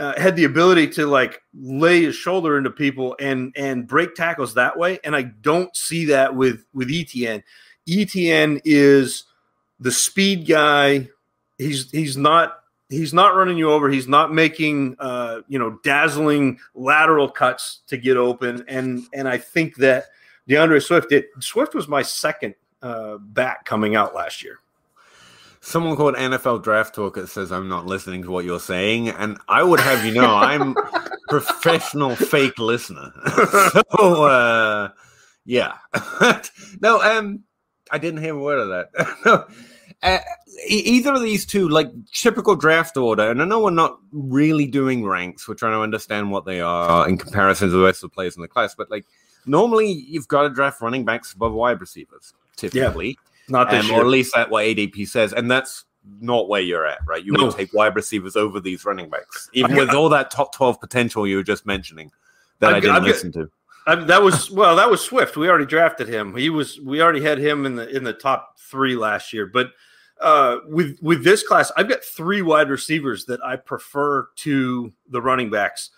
uh, 0.00 0.18
had 0.20 0.34
the 0.34 0.44
ability 0.44 0.88
to 0.88 1.06
like 1.06 1.40
lay 1.54 2.02
his 2.02 2.16
shoulder 2.16 2.58
into 2.58 2.70
people 2.70 3.14
and 3.20 3.54
and 3.56 3.86
break 3.86 4.14
tackles 4.14 4.54
that 4.54 4.76
way 4.76 4.98
and 5.04 5.14
i 5.14 5.22
don't 5.22 5.76
see 5.76 6.06
that 6.06 6.34
with 6.34 6.64
with 6.74 6.90
Etienne 6.90 7.44
Etienne 7.88 8.60
is 8.64 9.24
the 9.78 9.90
speed 9.90 10.46
guy. 10.46 11.08
He's 11.58 11.90
he's 11.90 12.16
not 12.16 12.60
he's 12.88 13.14
not 13.14 13.34
running 13.34 13.58
you 13.58 13.70
over. 13.70 13.88
He's 13.88 14.08
not 14.08 14.32
making 14.32 14.96
uh 14.98 15.40
you 15.48 15.58
know 15.58 15.78
dazzling 15.82 16.58
lateral 16.74 17.28
cuts 17.28 17.80
to 17.88 17.96
get 17.96 18.16
open 18.16 18.64
and 18.68 19.04
and 19.12 19.28
i 19.28 19.38
think 19.38 19.76
that 19.76 20.06
D'Andre 20.48 20.80
Swift, 20.80 21.12
it, 21.12 21.28
Swift 21.38 21.74
was 21.74 21.86
my 21.86 22.02
second 22.02 22.56
uh, 22.82 23.18
back 23.18 23.64
coming 23.64 23.94
out 23.94 24.16
last 24.16 24.42
year. 24.42 24.58
Someone 25.62 25.94
called 25.94 26.14
NFL 26.14 26.62
Draft 26.62 26.94
Talker 26.94 27.26
says 27.26 27.52
I'm 27.52 27.68
not 27.68 27.84
listening 27.84 28.22
to 28.22 28.30
what 28.30 28.46
you're 28.46 28.58
saying, 28.58 29.10
and 29.10 29.38
I 29.46 29.62
would 29.62 29.80
have 29.80 30.04
you 30.06 30.12
know 30.12 30.34
I'm 30.34 30.74
professional 31.28 32.16
fake 32.16 32.58
listener. 32.58 33.12
so 33.98 34.24
uh, 34.24 34.88
yeah, 35.44 35.74
no, 36.80 37.02
um, 37.02 37.44
I 37.90 37.98
didn't 37.98 38.22
hear 38.22 38.34
a 38.34 38.40
word 38.40 38.58
of 38.58 38.68
that. 38.68 39.16
no, 39.26 39.46
uh, 40.02 40.18
either 40.66 41.12
of 41.12 41.20
these 41.20 41.44
two, 41.44 41.68
like 41.68 41.88
typical 42.10 42.56
draft 42.56 42.96
order, 42.96 43.30
and 43.30 43.42
I 43.42 43.44
know 43.44 43.60
we're 43.60 43.70
not 43.70 43.98
really 44.12 44.66
doing 44.66 45.04
ranks. 45.04 45.46
We're 45.46 45.54
trying 45.56 45.74
to 45.74 45.82
understand 45.82 46.30
what 46.30 46.46
they 46.46 46.62
are 46.62 47.06
in 47.06 47.18
comparison 47.18 47.68
to 47.68 47.76
the 47.76 47.84
rest 47.84 48.02
of 48.02 48.10
the 48.10 48.14
players 48.14 48.34
in 48.34 48.40
the 48.40 48.48
class, 48.48 48.74
but 48.74 48.90
like 48.90 49.04
normally 49.44 49.92
you've 49.92 50.28
got 50.28 50.42
to 50.42 50.50
draft 50.50 50.80
running 50.80 51.04
backs 51.04 51.34
above 51.34 51.52
wide 51.52 51.82
receivers, 51.82 52.32
typically 52.56 53.18
Not 53.50 53.70
this 53.70 53.84
um, 53.90 53.96
or 53.96 54.00
at 54.00 54.06
least 54.06 54.32
that's 54.34 54.50
what 54.50 54.64
ADP 54.64 55.08
says, 55.08 55.32
and 55.32 55.50
that's 55.50 55.84
not 56.20 56.48
where 56.48 56.60
you're 56.62 56.86
at, 56.86 56.98
right? 57.06 57.24
You 57.24 57.32
No. 57.32 57.46
would 57.46 57.56
take 57.56 57.72
wide 57.74 57.94
receivers 57.94 58.36
over 58.36 58.60
these 58.60 58.84
running 58.84 59.10
backs, 59.10 59.50
even 59.52 59.76
with 59.76 59.90
all 59.90 60.08
that 60.10 60.30
top 60.30 60.54
twelve 60.54 60.80
potential 60.80 61.26
you 61.26 61.36
were 61.36 61.42
just 61.42 61.66
mentioning 61.66 62.10
that 62.60 62.70
I've 62.70 62.76
I 62.76 62.80
didn't 62.80 62.96
I've 62.96 63.02
got- 63.02 63.08
listen 63.08 63.32
to. 63.32 63.50
I, 63.86 63.94
that 63.94 64.22
was 64.22 64.50
well, 64.50 64.76
that 64.76 64.90
was 64.90 65.00
Swift. 65.00 65.36
We 65.38 65.48
already 65.48 65.64
drafted 65.66 66.06
him. 66.06 66.36
He 66.36 66.50
was 66.50 66.78
we 66.80 67.00
already 67.02 67.22
had 67.22 67.38
him 67.38 67.64
in 67.66 67.76
the 67.76 67.88
in 67.88 68.04
the 68.04 68.12
top 68.12 68.58
three 68.58 68.94
last 68.94 69.32
year. 69.32 69.46
But 69.46 69.72
uh, 70.20 70.58
with 70.66 70.98
with 71.00 71.24
this 71.24 71.42
class, 71.42 71.72
I've 71.78 71.88
got 71.88 72.04
three 72.04 72.42
wide 72.42 72.68
receivers 72.68 73.24
that 73.24 73.42
I 73.42 73.56
prefer 73.56 74.28
to 74.36 74.92
the 75.08 75.22
running 75.22 75.48
backs 75.48 75.90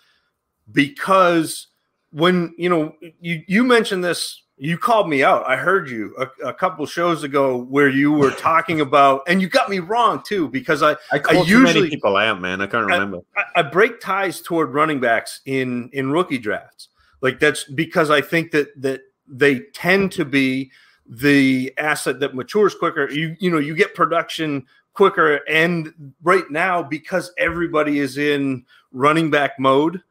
because 0.71 1.67
when 2.11 2.53
you 2.57 2.69
know 2.69 2.95
you 3.19 3.43
you 3.47 3.63
mentioned 3.63 4.03
this 4.03 4.42
you 4.57 4.77
called 4.77 5.09
me 5.09 5.23
out 5.23 5.43
i 5.47 5.55
heard 5.55 5.89
you 5.89 6.15
a, 6.19 6.47
a 6.49 6.53
couple 6.53 6.85
shows 6.85 7.23
ago 7.23 7.57
where 7.57 7.89
you 7.89 8.11
were 8.11 8.31
talking 8.37 8.81
about 8.81 9.21
and 9.27 9.41
you 9.41 9.47
got 9.47 9.69
me 9.69 9.79
wrong 9.79 10.21
too 10.23 10.47
because 10.49 10.83
i 10.83 10.95
I 11.11 11.17
too 11.19 11.39
usually- 11.39 11.63
many 11.63 11.89
people 11.89 12.15
out, 12.17 12.39
man. 12.39 12.61
I 12.61 12.67
can't 12.67 12.85
remember. 12.85 13.19
I, 13.35 13.43
I 13.55 13.61
break 13.63 13.99
ties 13.99 14.41
toward 14.41 14.73
running 14.73 14.99
backs 14.99 15.41
in 15.45 15.89
in 15.93 16.11
rookie 16.11 16.37
drafts. 16.37 16.89
Like 17.21 17.39
that's 17.39 17.63
because 17.63 18.09
I 18.09 18.21
think 18.21 18.51
that 18.51 18.69
that 18.81 19.01
they 19.27 19.61
tend 19.73 20.11
to 20.13 20.25
be 20.25 20.71
the 21.07 21.73
asset 21.77 22.19
that 22.19 22.35
matures 22.35 22.75
quicker. 22.75 23.09
You 23.09 23.35
you 23.39 23.49
know 23.49 23.59
you 23.59 23.75
get 23.75 23.95
production 23.95 24.65
quicker, 24.93 25.39
and 25.49 26.13
right 26.21 26.49
now 26.51 26.83
because 26.83 27.31
everybody 27.37 27.99
is 27.99 28.17
in 28.17 28.65
running 28.91 29.31
back 29.31 29.57
mode, 29.59 30.01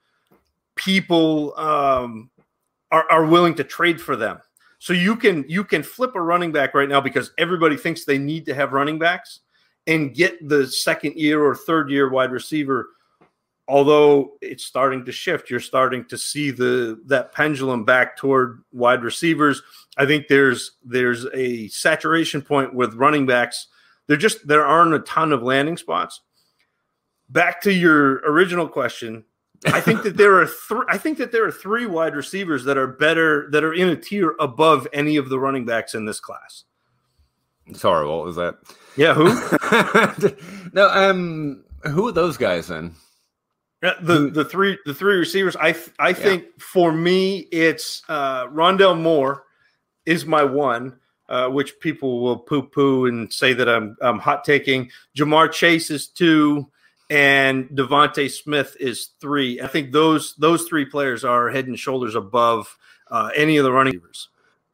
people 0.75 1.55
um, 1.59 2.31
are 2.93 3.11
are 3.11 3.25
willing 3.25 3.55
to 3.57 3.65
trade 3.65 4.01
for 4.01 4.15
them. 4.15 4.39
So 4.79 4.93
you 4.93 5.17
can 5.17 5.45
you 5.49 5.65
can 5.65 5.83
flip 5.83 6.15
a 6.15 6.21
running 6.21 6.53
back 6.53 6.75
right 6.75 6.89
now 6.89 7.01
because 7.01 7.33
everybody 7.39 7.77
thinks 7.77 8.05
they 8.05 8.19
need 8.19 8.47
to 8.47 8.55
have 8.55 8.73
running 8.73 8.99
backs 8.99 9.41
and 9.87 10.15
get 10.15 10.49
the 10.49 10.67
second 10.67 11.17
year 11.17 11.43
or 11.43 11.57
third 11.57 11.91
year 11.91 12.11
wide 12.11 12.31
receiver. 12.31 12.91
Although 13.69 14.33
it's 14.41 14.65
starting 14.65 15.05
to 15.05 15.13
shift 15.13 15.51
you're 15.51 15.61
starting 15.61 16.05
to 16.07 16.19
see 16.19 16.51
the 16.51 17.01
that 17.07 17.33
pendulum 17.33 17.85
back 17.85 18.17
toward 18.17 18.63
wide 18.73 19.03
receivers. 19.03 19.63
I 19.97 20.05
think 20.05 20.29
there's 20.29 20.73
there's 20.85 21.27
a 21.33 21.69
saturation 21.69 22.43
point 22.43 22.75
with 22.75 22.95
running 22.95 23.25
backs. 23.25 23.69
There 24.09 24.17
just 24.17 24.47
there 24.47 24.67
aren't 24.67 24.95
a 24.95 24.99
ton 25.01 25.33
of 25.33 25.43
landing 25.43 25.77
spots. 25.77 26.21
Back 27.29 27.63
to 27.63 27.73
your 27.73 28.17
original 28.29 28.69
question 28.69 29.25
i 29.67 29.81
think 29.81 30.03
that 30.03 30.17
there 30.17 30.41
are 30.41 30.47
three 30.47 30.85
i 30.89 30.99
think 30.99 31.19
that 31.19 31.33
there 31.33 31.45
are 31.47 31.53
three 31.53 31.87
wide 31.87 32.15
receivers 32.15 32.65
that 32.65 32.77
are 32.77 32.87
better 32.87 33.49
that 33.51 33.65
are 33.65 33.75
in 33.75 33.89
a 33.89 33.97
tier 33.97 34.35
above 34.41 34.87
any 34.93 35.17
of 35.17 35.29
the 35.29 35.39
running 35.39 35.65
backs 35.65 35.95
in 35.95 36.05
this 36.05 36.21
class 36.21 36.65
Sorry, 37.75 38.07
what 38.07 38.25
was 38.25 38.37
that? 38.37 38.57
yeah 38.97 39.15
who 39.15 39.25
no, 40.73 40.89
um, 40.91 41.65
who 41.85 42.09
are 42.09 42.13
those 42.13 42.37
guys 42.37 42.69
then? 42.69 42.95
Yeah, 43.83 43.95
the 44.01 44.31
the 44.31 44.45
three 44.45 44.79
the 44.85 44.95
three 44.95 45.17
receivers. 45.17 45.57
I 45.57 45.75
I 45.99 46.13
think 46.13 46.61
for 46.61 46.93
me 46.93 47.39
it's 47.51 48.03
uh, 48.09 48.47
Rondale 48.47 49.01
Moore 49.01 49.45
is 50.07 50.25
my 50.25 50.45
one, 50.45 50.99
uh, 51.29 51.49
which 51.49 51.81
people 51.81 52.23
will 52.23 52.39
poo 52.39 52.63
poo 52.63 53.07
and 53.07 53.33
say 53.33 53.53
that 53.55 53.69
I'm 53.69 53.97
I'm 54.01 54.21
hot 54.21 54.45
taking. 54.45 54.91
Ja'Marr 55.17 55.51
Chase 55.51 55.91
is 55.91 56.07
two, 56.07 56.71
and 57.13 57.69
DeVonta 57.69 58.31
Smith 58.31 58.75
is 58.81 59.11
three. 59.21 59.61
I 59.61 59.67
think 59.67 59.93
those 59.93 60.35
those 60.37 60.65
three 60.65 60.87
players 60.87 61.25
are 61.25 61.51
head 61.51 61.67
and 61.67 61.79
shoulders 61.79 62.15
above 62.15 62.75
uh, 63.11 63.29
any 63.37 63.59
of 63.59 63.65
the 63.65 63.73
running 63.73 63.93
receivers. 63.93 64.31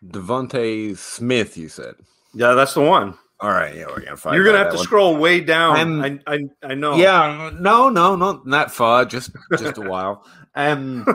DeVonta 0.06 0.96
Smith, 0.96 1.56
you 1.56 1.68
said. 1.68 1.96
Yeah, 2.34 2.52
that's 2.52 2.74
the 2.74 2.82
one. 2.82 3.18
All 3.40 3.50
right, 3.50 3.74
yeah, 3.74 3.86
we're 3.88 4.00
gonna 4.00 4.16
find. 4.16 4.36
You're 4.36 4.44
gonna 4.44 4.58
have 4.58 4.70
to 4.70 4.76
one. 4.76 4.84
scroll 4.84 5.16
way 5.16 5.40
down. 5.40 5.80
Um, 5.80 6.20
I, 6.28 6.32
I 6.32 6.38
I 6.62 6.74
know. 6.74 6.94
Yeah, 6.94 7.50
no, 7.58 7.88
no, 7.88 8.14
not 8.14 8.46
that 8.46 8.70
far. 8.70 9.04
Just 9.04 9.32
just 9.58 9.78
a 9.78 9.82
while. 9.82 10.24
Um, 10.54 11.06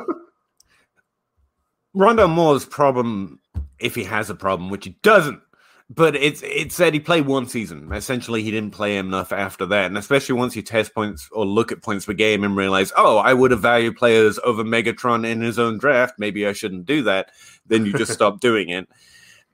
Rondale 1.94 2.30
Moore's 2.30 2.64
problem, 2.64 3.42
if 3.78 3.94
he 3.94 4.06
has 4.06 4.30
a 4.30 4.36
problem, 4.36 4.70
which 4.70 4.86
he 4.86 4.92
doesn't, 5.04 5.42
but 5.90 6.16
it's 6.16 6.42
it 6.44 6.72
said 6.72 6.94
he 6.94 7.00
played 7.00 7.26
one 7.26 7.48
season. 7.48 7.92
Essentially, 7.92 8.42
he 8.42 8.52
didn't 8.52 8.72
play 8.72 8.98
enough 8.98 9.32
after 9.32 9.66
that, 9.68 9.86
and 9.86 9.98
especially 9.98 10.36
once 10.36 10.56
you 10.56 10.62
test 10.62 10.94
points 10.94 11.30
or 11.32 11.46
look 11.46 11.72
at 11.72 11.84
points 11.84 12.06
per 12.06 12.14
game 12.14 12.44
and 12.44 12.56
realize, 12.56 12.92
oh, 12.96 13.18
I 13.18 13.34
would 13.34 13.52
have 13.52 13.62
valued 13.62 13.98
players 13.98 14.40
over 14.44 14.64
Megatron 14.64 15.26
in 15.26 15.42
his 15.42 15.60
own 15.60 15.78
draft. 15.78 16.16
Maybe 16.18 16.48
I 16.48 16.54
shouldn't 16.54 16.86
do 16.86 17.04
that. 17.04 17.32
Then 17.68 17.86
you 17.86 17.94
just 17.94 18.14
stop 18.14 18.40
doing 18.40 18.70
it. 18.70 18.88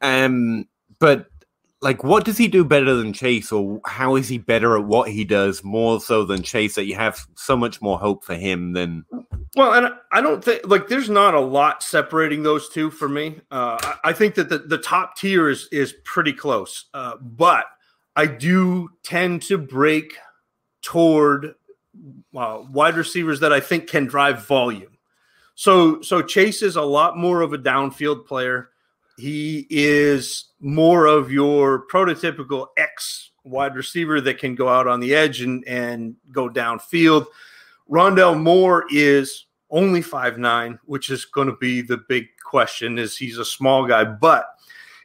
Um, 0.02 0.66
but 1.00 1.28
like, 1.82 2.04
what 2.04 2.26
does 2.26 2.38
he 2.38 2.48
do 2.48 2.66
better 2.66 2.94
than 2.94 3.14
Chase, 3.14 3.52
or 3.52 3.80
how 3.86 4.16
is 4.16 4.28
he 4.28 4.38
better 4.38 4.78
at 4.78 4.86
what 4.86 5.10
he 5.10 5.24
does 5.24 5.64
more 5.64 6.02
so 6.02 6.26
than 6.26 6.44
Chase 6.44 6.76
that 6.76 6.86
you 6.86 6.96
have 6.96 7.26
so 7.36 7.56
much 7.56 7.82
more 7.82 7.98
hope 7.98 8.26
for 8.26 8.36
him 8.36 8.74
than? 8.74 9.06
Well, 9.56 9.74
and 9.74 9.94
I 10.12 10.20
don't 10.20 10.44
think 10.44 10.62
like 10.66 10.90
there's 10.90 11.10
not 11.10 11.36
a 11.36 11.40
lot 11.40 11.82
separating 11.82 12.44
those 12.44 12.68
two 12.70 12.92
for 12.92 13.08
me. 13.08 13.40
Uh, 13.50 13.78
I, 14.04 14.12
think 14.12 14.36
that 14.36 14.50
the, 14.50 14.58
the 14.58 14.78
top 14.78 15.16
tier 15.16 15.50
is 15.50 15.70
is 15.72 15.94
pretty 16.04 16.34
close, 16.34 16.86
uh, 16.94 17.16
but 17.22 17.66
I 18.16 18.26
do 18.26 18.90
tend 19.04 19.44
to 19.44 19.58
break 19.58 20.14
toward 20.82 21.56
uh, 22.36 22.62
wide 22.70 22.96
receivers 22.96 23.40
that 23.40 23.54
I 23.54 23.62
think 23.62 23.88
can 23.88 24.06
drive 24.06 24.46
volume. 24.46 24.98
So 25.56 26.02
so 26.02 26.22
Chase 26.22 26.62
is 26.62 26.76
a 26.76 26.82
lot 26.82 27.18
more 27.18 27.42
of 27.42 27.54
a 27.54 27.58
downfield 27.58 28.26
player. 28.26 28.70
He 29.20 29.68
is 29.70 30.46
more 30.60 31.06
of 31.06 31.32
your 31.32 31.86
prototypical 31.88 32.68
X 32.78 33.32
wide 33.44 33.76
receiver 33.76 34.22
that 34.22 34.38
can 34.38 34.56
go 34.56 34.70
out 34.70 34.88
on 34.88 35.00
the 35.00 35.14
edge 35.14 35.42
and 35.42 35.66
and 35.68 36.16
go 36.32 36.50
downfield. 36.50 37.26
Rondale 37.90 38.40
Moore 38.40 38.86
is 38.92 39.46
only 39.70 40.02
five 40.02 40.38
nine, 40.38 40.80
which 40.86 41.10
is 41.10 41.26
going 41.26 41.48
to 41.48 41.56
be 41.58 41.82
the 41.82 41.98
big 41.98 42.28
question. 42.44 42.98
Is 42.98 43.18
he's 43.18 43.38
a 43.38 43.46
small 43.46 43.86
guy, 43.86 44.04
but 44.04 44.48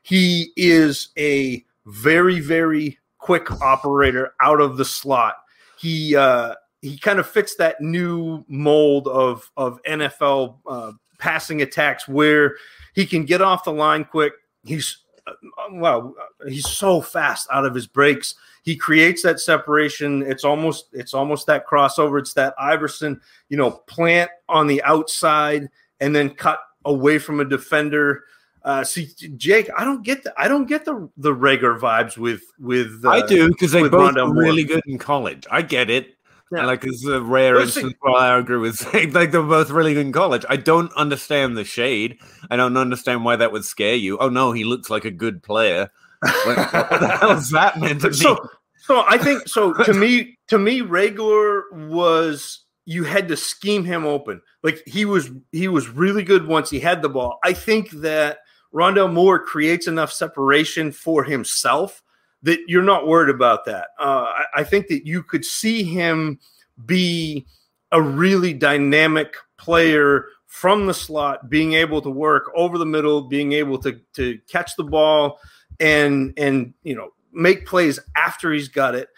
he 0.02 0.52
is 0.56 1.08
a 1.18 1.64
very 1.86 2.40
very 2.40 2.98
quick 3.18 3.50
operator 3.62 4.34
out 4.40 4.60
of 4.60 4.76
the 4.76 4.84
slot. 4.84 5.36
He 5.78 6.14
uh, 6.14 6.54
he 6.82 6.98
kind 6.98 7.18
of 7.18 7.26
fits 7.26 7.56
that 7.56 7.80
new 7.80 8.44
mold 8.48 9.08
of 9.08 9.50
of 9.56 9.82
NFL 9.82 10.58
uh, 10.66 10.92
passing 11.18 11.62
attacks 11.62 12.06
where 12.06 12.56
he 12.94 13.06
can 13.06 13.24
get 13.24 13.42
off 13.42 13.64
the 13.64 13.72
line 13.72 14.04
quick. 14.04 14.32
He's 14.64 14.98
uh, 15.26 15.32
well, 15.72 16.14
he's 16.46 16.68
so 16.68 17.00
fast 17.00 17.48
out 17.52 17.64
of 17.64 17.74
his 17.74 17.86
breaks. 17.86 18.34
He 18.62 18.76
creates 18.76 19.22
that 19.22 19.40
separation. 19.40 20.22
It's 20.22 20.44
almost 20.44 20.86
it's 20.92 21.12
almost 21.12 21.46
that 21.46 21.66
crossover. 21.66 22.18
It's 22.18 22.32
that 22.34 22.54
Iverson, 22.58 23.20
you 23.48 23.56
know, 23.56 23.70
plant 23.70 24.30
on 24.48 24.66
the 24.66 24.82
outside 24.84 25.68
and 26.00 26.14
then 26.14 26.30
cut 26.30 26.60
away 26.84 27.18
from 27.18 27.40
a 27.40 27.44
defender. 27.44 28.24
Uh, 28.62 28.82
see, 28.82 29.10
Jake, 29.36 29.68
I 29.76 29.84
don't 29.84 30.02
get 30.02 30.24
the 30.24 30.32
I 30.38 30.48
don't 30.48 30.66
get 30.66 30.86
the 30.86 31.10
the 31.18 31.34
Rager 31.34 31.78
vibes 31.78 32.16
with 32.16 32.42
with. 32.58 33.02
Uh, 33.04 33.10
I 33.10 33.26
do 33.26 33.48
because 33.48 33.72
they 33.72 33.86
both 33.88 34.14
Rondale 34.14 34.28
were 34.28 34.34
Moore. 34.34 34.42
really 34.44 34.64
good 34.64 34.82
in 34.86 34.96
college. 34.98 35.46
I 35.50 35.60
get 35.60 35.90
it. 35.90 36.16
Yeah. 36.52 36.66
Like 36.66 36.84
it's 36.84 37.04
a 37.06 37.20
rare 37.20 37.54
Listen- 37.56 37.84
instance 37.84 37.94
where 38.00 38.14
I 38.14 38.38
agree 38.38 38.58
with 38.58 38.76
saying 38.92 39.12
like 39.12 39.32
they're 39.32 39.42
both 39.42 39.70
really 39.70 39.94
good 39.94 40.06
in 40.06 40.12
college. 40.12 40.44
I 40.48 40.56
don't 40.56 40.92
understand 40.94 41.56
the 41.56 41.64
shade. 41.64 42.18
I 42.50 42.56
don't 42.56 42.76
understand 42.76 43.24
why 43.24 43.36
that 43.36 43.52
would 43.52 43.64
scare 43.64 43.94
you. 43.94 44.18
Oh 44.18 44.28
no, 44.28 44.52
he 44.52 44.64
looks 44.64 44.90
like 44.90 45.04
a 45.04 45.10
good 45.10 45.42
player. 45.42 45.90
Like, 46.22 46.72
what 46.72 47.00
the 47.00 47.08
hell 47.20 47.32
is 47.32 47.50
that 47.50 47.78
meant 47.80 48.02
to 48.02 48.12
so 48.14 48.48
so 48.78 49.04
I 49.06 49.18
think 49.18 49.48
so 49.48 49.72
to 49.84 49.94
me 49.94 50.38
to 50.48 50.58
me 50.58 50.80
regular 50.82 51.64
was 51.72 52.60
you 52.86 53.04
had 53.04 53.28
to 53.28 53.36
scheme 53.36 53.84
him 53.84 54.04
open. 54.04 54.42
Like 54.62 54.82
he 54.86 55.04
was 55.06 55.30
he 55.52 55.68
was 55.68 55.88
really 55.88 56.22
good 56.22 56.46
once 56.46 56.70
he 56.70 56.80
had 56.80 57.02
the 57.02 57.08
ball. 57.08 57.38
I 57.42 57.54
think 57.54 57.90
that 57.90 58.38
Rondale 58.72 59.12
Moore 59.12 59.38
creates 59.38 59.86
enough 59.86 60.12
separation 60.12 60.92
for 60.92 61.24
himself 61.24 62.02
that 62.44 62.60
you're 62.68 62.82
not 62.82 63.06
worried 63.06 63.34
about 63.34 63.64
that. 63.64 63.88
Uh, 63.98 64.26
I, 64.28 64.44
I 64.56 64.64
think 64.64 64.86
that 64.88 65.06
you 65.06 65.22
could 65.22 65.44
see 65.44 65.82
him 65.82 66.38
be 66.86 67.46
a 67.92 68.00
really 68.00 68.52
dynamic 68.52 69.34
player 69.56 70.26
from 70.46 70.86
the 70.86 70.94
slot, 70.94 71.50
being 71.50 71.72
able 71.72 72.00
to 72.00 72.10
work 72.10 72.50
over 72.54 72.78
the 72.78 72.86
middle, 72.86 73.22
being 73.22 73.52
able 73.52 73.78
to 73.78 74.00
to 74.14 74.38
catch 74.48 74.76
the 74.76 74.84
ball 74.84 75.40
and 75.80 76.32
and 76.36 76.72
you 76.84 76.94
know 76.94 77.10
make 77.32 77.66
plays 77.66 77.98
after 78.16 78.52
he's 78.52 78.68
got 78.68 78.94
it 78.94 79.08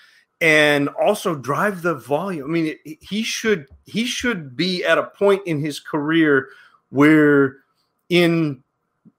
and 0.41 0.89
also 0.89 1.35
drive 1.35 1.83
the 1.83 1.95
volume. 1.95 2.45
I 2.45 2.53
mean, 2.53 2.77
it, 2.85 2.99
he 3.01 3.23
should 3.23 3.67
he 3.85 4.05
should 4.05 4.57
be 4.57 4.85
at 4.85 4.99
a 4.99 5.05
point 5.05 5.43
in 5.47 5.61
his 5.61 5.81
career 5.81 6.49
where 6.91 7.59
in 8.09 8.63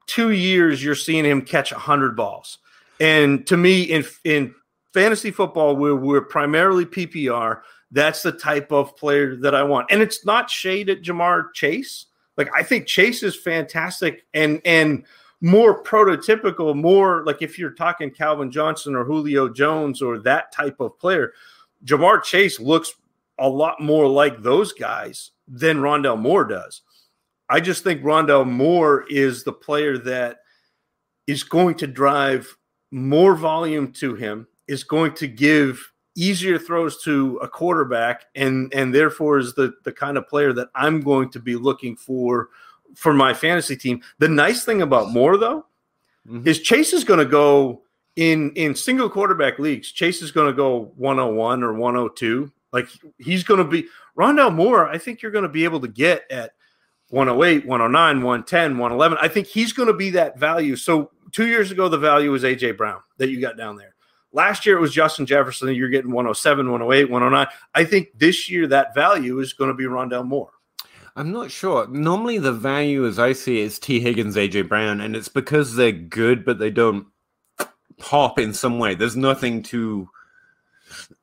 two 0.06 0.32
years 0.32 0.84
you're 0.84 0.96
seeing 0.96 1.26
him 1.26 1.42
catch 1.42 1.72
hundred 1.72 2.16
balls. 2.16 2.60
And 3.00 3.46
to 3.48 3.58
me, 3.58 3.84
in 3.84 4.06
in 4.24 4.54
fantasy 4.94 5.32
football, 5.32 5.76
where 5.76 5.96
we're 5.96 6.22
primarily 6.22 6.86
PPR, 6.86 7.62
that's 7.92 8.22
the 8.22 8.32
type 8.32 8.72
of 8.72 8.96
player 8.98 9.36
that 9.38 9.56
I 9.56 9.64
want. 9.64 9.88
And 9.92 10.02
it's 10.02 10.26
not 10.26 10.50
shade 10.50 10.90
at 10.90 11.02
Ja'Marr 11.02 11.54
Chase. 11.54 12.08
Like 12.36 12.50
I 12.56 12.64
think 12.64 12.88
Chase 12.88 13.24
is 13.24 13.36
fantastic 13.36 14.26
and 14.34 14.62
and 14.66 15.06
more 15.42 15.84
prototypical, 15.84 16.76
more 16.76 17.24
like 17.26 17.42
if 17.42 17.60
you're 17.60 17.72
talking 17.72 18.10
Calvin 18.10 18.52
Johnson 18.52 18.96
or 18.96 19.04
Julio 19.04 19.50
Jones 19.50 20.02
or 20.02 20.18
that 20.20 20.52
type 20.52 20.80
of 20.80 20.98
player, 21.00 21.34
Ja'Marr 21.86 22.24
Chase 22.24 22.60
looks 22.60 22.94
a 23.40 23.48
lot 23.48 23.80
more 23.80 24.08
like 24.08 24.42
those 24.42 24.74
guys 24.74 25.32
than 25.48 25.78
Rondale 25.78 26.20
Moore 26.20 26.46
does. 26.46 26.82
I 27.50 27.60
just 27.60 27.84
think 27.84 28.02
Rondale 28.02 28.48
Moore 28.48 29.06
is 29.10 29.44
the 29.44 29.54
player 29.54 29.98
that 30.00 30.40
is 31.28 31.44
going 31.44 31.76
to 31.76 31.88
drive 31.88 32.58
more 32.92 33.36
volume 33.36 33.92
to 33.94 34.16
him, 34.16 34.48
is 34.68 34.84
going 34.84 35.14
to 35.16 35.28
give 35.28 35.92
easier 36.16 36.58
throws 36.58 37.02
to 37.04 37.38
a 37.38 37.48
quarterback, 37.48 38.26
and 38.36 38.74
and 38.74 38.94
therefore 38.94 39.38
is 39.38 39.54
the 39.54 39.74
the 39.84 39.92
kind 39.92 40.18
of 40.18 40.28
player 40.28 40.54
that 40.54 40.70
I'm 40.76 41.02
going 41.02 41.30
to 41.32 41.40
be 41.40 41.56
looking 41.56 41.96
for 41.96 42.50
for 42.96 43.14
my 43.14 43.34
fantasy 43.34 43.76
team. 43.76 44.02
The 44.20 44.28
nice 44.28 44.64
thing 44.66 44.82
about 44.82 45.12
Moore 45.12 45.38
though 45.38 45.66
Mhm. 46.28 46.46
is 46.48 46.62
Chase 46.62 46.94
is 46.94 47.04
going 47.04 47.20
to 47.20 47.26
go 47.26 47.84
in 48.16 48.52
in 48.56 48.74
single 48.76 49.10
quarterback 49.10 49.60
leagues. 49.60 49.92
Chase 49.92 50.22
is 50.22 50.32
going 50.32 50.48
to 50.48 50.54
go 50.54 50.92
101 50.96 51.64
or 51.64 51.74
102. 51.74 52.52
Like 52.74 52.88
he's 53.20 53.44
going 53.44 53.60
to 53.60 53.64
be 53.70 53.86
Rondale 54.18 54.54
Moore. 54.54 54.88
I 54.90 54.98
think 54.98 55.22
you're 55.22 55.32
going 55.32 55.44
to 55.44 55.50
be 55.50 55.64
able 55.64 55.80
to 55.82 55.88
get 55.88 56.24
at 56.32 56.54
108, 57.10 57.66
109, 57.66 58.18
110, 58.18 58.78
111. 58.78 59.18
I 59.22 59.28
think 59.28 59.48
he's 59.48 59.74
going 59.74 59.88
to 59.88 59.94
be 59.94 60.12
that 60.12 60.38
value. 60.38 60.76
So 60.76 61.12
two 61.32 61.48
years 61.48 61.72
ago, 61.72 61.88
the 61.88 61.98
value 61.98 62.32
was 62.32 62.44
AJ 62.44 62.78
Brown 62.78 63.02
that 63.18 63.30
you 63.30 63.40
got 63.40 63.58
down 63.58 63.78
there. 63.78 63.96
Last 64.34 64.66
year 64.66 64.78
it 64.78 64.82
was 64.82 64.94
Justin 64.94 65.26
Jefferson. 65.26 65.74
You're 65.74 65.90
getting 65.90 66.12
107, 66.12 66.70
108, 66.70 67.10
109. 67.10 67.48
I 67.74 67.84
think 67.86 68.10
this 68.18 68.50
year 68.50 68.68
that 68.68 68.94
value 68.94 69.40
is 69.40 69.54
going 69.54 69.70
to 69.70 69.74
be 69.74 69.86
Rondale 69.86 70.26
Moore. 70.26 70.52
I'm 71.16 71.32
not 71.32 71.50
sure. 71.50 71.88
Normally, 71.88 72.38
the 72.38 72.52
value, 72.52 73.08
as 73.08 73.18
I 73.18 73.34
see, 73.34 73.62
it, 73.62 73.66
is 73.66 73.80
Tee 73.80 74.00
Higgins, 74.00 74.36
AJ 74.36 74.70
Brown, 74.70 75.02
and 75.02 75.16
it's 75.16 75.30
because 75.30 75.76
they're 75.76 75.92
good, 75.92 76.46
but 76.46 76.60
they 76.60 76.70
don't 76.70 77.08
pop 77.98 78.38
in 78.38 78.54
some 78.54 78.78
way. 78.78 78.94
There's 78.94 79.18
nothing 79.18 79.64
to 79.64 80.08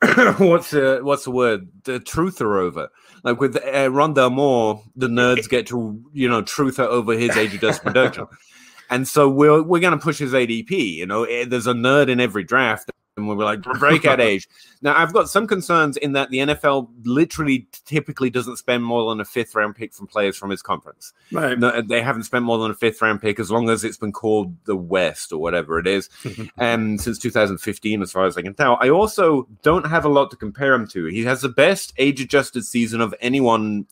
what's 0.38 0.70
the 0.70 1.00
what's 1.02 1.24
the 1.24 1.30
word? 1.30 1.68
The 1.84 2.00
truther 2.00 2.58
over. 2.58 2.88
Like 3.22 3.40
with 3.40 3.56
uh, 3.56 3.88
Rondale 3.88 4.32
Moore, 4.32 4.82
the 4.96 5.08
nerds 5.08 5.48
get 5.48 5.66
to 5.68 6.02
you 6.12 6.28
know 6.28 6.42
truther 6.42 6.86
over 6.86 7.14
his 7.14 7.36
age 7.36 7.54
adjusted 7.54 7.84
production, 7.84 8.26
and 8.90 9.08
so 9.08 9.28
we're 9.28 9.62
we're 9.62 9.80
going 9.80 9.98
to 9.98 10.02
push 10.02 10.18
his 10.18 10.32
ADP. 10.32 10.70
You 10.70 11.06
know, 11.06 11.24
Eh, 11.24 11.44
there's 11.46 11.66
a 11.66 11.72
nerd 11.72 12.08
in 12.08 12.20
every 12.20 12.44
draft. 12.44 12.90
And 13.16 13.28
we're 13.28 13.36
like 13.36 13.62
breakout 13.62 14.20
age. 14.20 14.48
Now, 14.82 14.96
I've 14.96 15.12
got 15.12 15.28
some 15.28 15.46
concerns 15.46 15.96
in 15.96 16.14
that 16.14 16.30
the 16.30 16.38
NFL 16.38 16.88
literally 17.04 17.68
typically 17.86 18.28
doesn't 18.28 18.56
spend 18.56 18.84
more 18.84 19.08
than 19.08 19.20
a 19.20 19.24
fifth 19.24 19.54
round 19.54 19.76
pick 19.76 19.94
from 19.94 20.08
players 20.08 20.36
from 20.36 20.50
his 20.50 20.62
conference. 20.62 21.12
Right. 21.30 21.56
No, 21.56 21.80
they 21.80 22.02
haven't 22.02 22.24
spent 22.24 22.44
more 22.44 22.58
than 22.58 22.72
a 22.72 22.74
fifth 22.74 23.00
round 23.00 23.22
pick 23.22 23.38
as 23.38 23.52
long 23.52 23.70
as 23.70 23.84
it's 23.84 23.96
been 23.96 24.12
called 24.12 24.56
the 24.64 24.74
West 24.74 25.32
or 25.32 25.38
whatever 25.38 25.78
it 25.78 25.86
is, 25.86 26.08
um, 26.58 26.98
since 26.98 27.18
2015, 27.20 28.02
as 28.02 28.10
far 28.10 28.26
as 28.26 28.36
I 28.36 28.42
can 28.42 28.54
tell. 28.54 28.78
I 28.80 28.88
also 28.88 29.46
don't 29.62 29.86
have 29.86 30.04
a 30.04 30.08
lot 30.08 30.30
to 30.32 30.36
compare 30.36 30.74
him 30.74 30.88
to. 30.88 31.06
He 31.06 31.22
has 31.24 31.42
the 31.42 31.48
best 31.48 31.94
age 31.98 32.20
adjusted 32.20 32.64
season 32.64 33.00
of 33.00 33.14
anyone, 33.20 33.86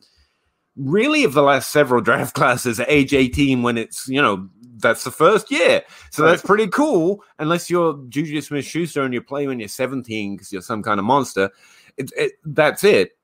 really, 0.76 1.24
of 1.24 1.32
the 1.32 1.42
last 1.42 1.70
several 1.70 2.00
draft 2.02 2.34
classes 2.34 2.80
at 2.80 2.90
age 2.90 3.14
18 3.14 3.62
when 3.62 3.78
it's, 3.78 4.08
you 4.08 4.20
know, 4.20 4.48
that's 4.78 5.04
the 5.04 5.10
first 5.10 5.50
year. 5.50 5.82
So 6.10 6.24
that's 6.24 6.42
pretty 6.42 6.66
cool, 6.66 7.22
unless 7.38 7.70
you're 7.70 7.98
Juju 8.08 8.40
Smith 8.40 8.64
Schuster 8.64 9.02
and 9.02 9.14
you 9.14 9.22
play 9.22 9.46
when 9.46 9.60
you're 9.60 9.68
17 9.68 10.36
because 10.36 10.52
you're 10.52 10.62
some 10.62 10.82
kind 10.82 10.98
of 10.98 11.06
monster. 11.06 11.50
It, 11.96 12.10
it, 12.16 12.32
that's 12.44 12.84
it. 12.84 13.16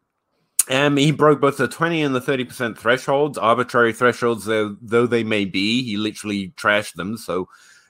Um, 0.71 0.97
he 0.97 1.13
broke 1.13 1.41
both 1.41 1.57
the 1.57 1.67
20 1.67 2.03
and 2.03 2.15
the 2.15 2.21
30% 2.21 2.77
thresholds, 2.77 3.39
arbitrary 3.39 3.93
thresholds, 3.93 4.45
though, 4.45 4.77
though 4.83 5.07
they 5.07 5.25
may 5.25 5.45
be. 5.45 5.83
He 5.83 5.97
literally 5.97 6.53
trashed 6.57 6.95
them. 6.95 7.17
So 7.17 7.49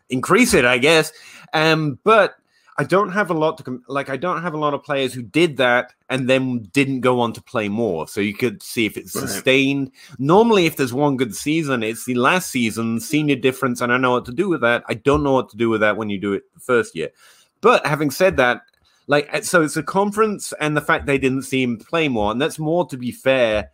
increase 0.09 0.54
it, 0.54 0.64
I 0.64 0.78
guess. 0.78 1.12
Um, 1.52 1.98
but 2.04 2.36
I 2.80 2.84
don't 2.84 3.10
have 3.10 3.28
a 3.28 3.34
lot 3.34 3.58
to 3.58 3.82
like. 3.88 4.08
I 4.08 4.16
don't 4.16 4.40
have 4.40 4.54
a 4.54 4.58
lot 4.58 4.72
of 4.72 4.84
players 4.84 5.12
who 5.12 5.22
did 5.22 5.56
that 5.56 5.94
and 6.08 6.30
then 6.30 6.68
didn't 6.72 7.00
go 7.00 7.18
on 7.18 7.32
to 7.32 7.42
play 7.42 7.68
more. 7.68 8.06
So 8.06 8.20
you 8.20 8.34
could 8.34 8.62
see 8.62 8.86
if 8.86 8.96
it's 8.96 9.16
Right. 9.16 9.28
sustained. 9.28 9.90
Normally, 10.20 10.66
if 10.66 10.76
there's 10.76 10.92
one 10.92 11.16
good 11.16 11.34
season, 11.34 11.82
it's 11.82 12.04
the 12.04 12.14
last 12.14 12.50
season 12.50 13.00
senior 13.00 13.34
difference, 13.34 13.80
and 13.80 13.92
I 13.92 13.96
know 13.96 14.12
what 14.12 14.26
to 14.26 14.32
do 14.32 14.48
with 14.48 14.60
that. 14.60 14.84
I 14.88 14.94
don't 14.94 15.24
know 15.24 15.32
what 15.32 15.50
to 15.50 15.56
do 15.56 15.68
with 15.68 15.80
that 15.80 15.96
when 15.96 16.08
you 16.08 16.18
do 16.20 16.32
it 16.34 16.44
the 16.54 16.60
first 16.60 16.94
year. 16.94 17.10
But 17.60 17.84
having 17.84 18.12
said 18.12 18.36
that, 18.36 18.62
like 19.08 19.44
so, 19.44 19.62
it's 19.62 19.76
a 19.76 19.82
conference, 19.82 20.52
and 20.60 20.76
the 20.76 20.80
fact 20.80 21.06
they 21.06 21.18
didn't 21.18 21.42
see 21.42 21.64
him 21.64 21.78
play 21.78 22.06
more, 22.08 22.30
and 22.30 22.40
that's 22.40 22.60
more 22.60 22.86
to 22.86 22.96
be 22.96 23.10
fair 23.10 23.70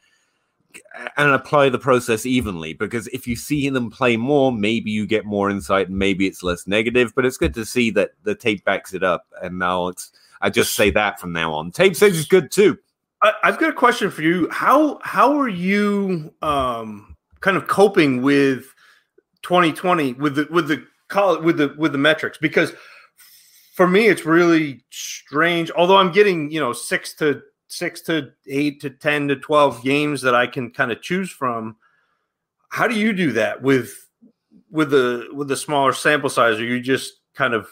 and 1.17 1.31
apply 1.31 1.69
the 1.69 1.79
process 1.79 2.27
evenly 2.27 2.73
because 2.73 3.07
if 3.09 3.27
you 3.27 3.37
see 3.37 3.69
them 3.69 3.91
play 3.91 4.17
more, 4.17 4.53
maybe 4.53 4.91
you 4.91 5.07
get 5.07 5.25
more 5.25 5.51
insight 5.51 5.89
and 5.89 5.99
maybe 5.99 6.27
it's 6.27 6.43
less 6.43 6.67
negative. 6.67 7.13
But 7.15 7.27
it's 7.27 7.37
good 7.37 7.55
to 7.55 7.65
see 7.65 7.91
that 7.93 8.13
the 8.23 8.35
tape 8.35 8.65
backs 8.65 8.95
it 8.95 9.03
up. 9.03 9.27
And 9.43 9.59
now 9.59 9.89
it's 9.89 10.13
I 10.41 10.51
just 10.51 10.75
say 10.75 10.91
that 10.91 11.21
from 11.21 11.33
now 11.33 11.55
on. 11.55 11.71
Tape 11.71 11.97
says 11.97 12.19
it's 12.19 12.29
good 12.29 12.51
too. 12.51 12.79
I, 13.23 13.33
I've 13.43 13.59
got 13.59 13.71
a 13.71 13.75
question 13.75 14.11
for 14.11 14.23
you. 14.23 14.49
How 14.51 15.01
how 15.03 15.39
are 15.39 15.49
you 15.49 16.33
um, 16.43 17.17
kind 17.41 17.57
of 17.57 17.67
coping 17.67 18.23
with 18.23 18.67
2020 19.43 20.15
with 20.15 20.37
the 20.37 20.47
with 20.51 20.69
the 20.69 20.87
college 21.09 21.43
with 21.43 21.57
the 21.57 21.75
with 21.79 21.93
the 21.93 21.99
metrics? 21.99 22.39
Because 22.39 22.73
for 23.75 23.89
me, 23.89 24.07
it's 24.07 24.25
really 24.25 24.85
strange. 24.91 25.71
Although 25.73 25.97
I'm 25.97 26.13
getting 26.13 26.51
you 26.51 26.61
know 26.61 26.73
six 26.73 27.15
to 27.15 27.43
six 27.75 28.01
to 28.03 28.31
eight 28.47 28.81
to 28.81 28.91
ten 28.91 29.29
to 29.29 29.37
twelve 29.37 29.83
games 29.83 30.23
that 30.23 30.35
I 30.35 30.47
can 30.47 30.71
kind 30.71 30.93
of 30.93 31.03
choose 31.03 31.31
from. 31.31 31.77
How 32.71 32.87
do 32.89 32.95
you 32.99 33.13
do 33.13 33.33
that 33.33 33.63
with 33.63 34.09
with 34.71 34.91
the 34.91 35.29
with 35.33 35.49
the 35.49 35.57
smaller 35.57 35.93
sample 35.93 36.31
size? 36.31 36.59
Are 36.59 36.65
you 36.65 36.81
just 36.81 37.15
kind 37.35 37.55
of 37.55 37.69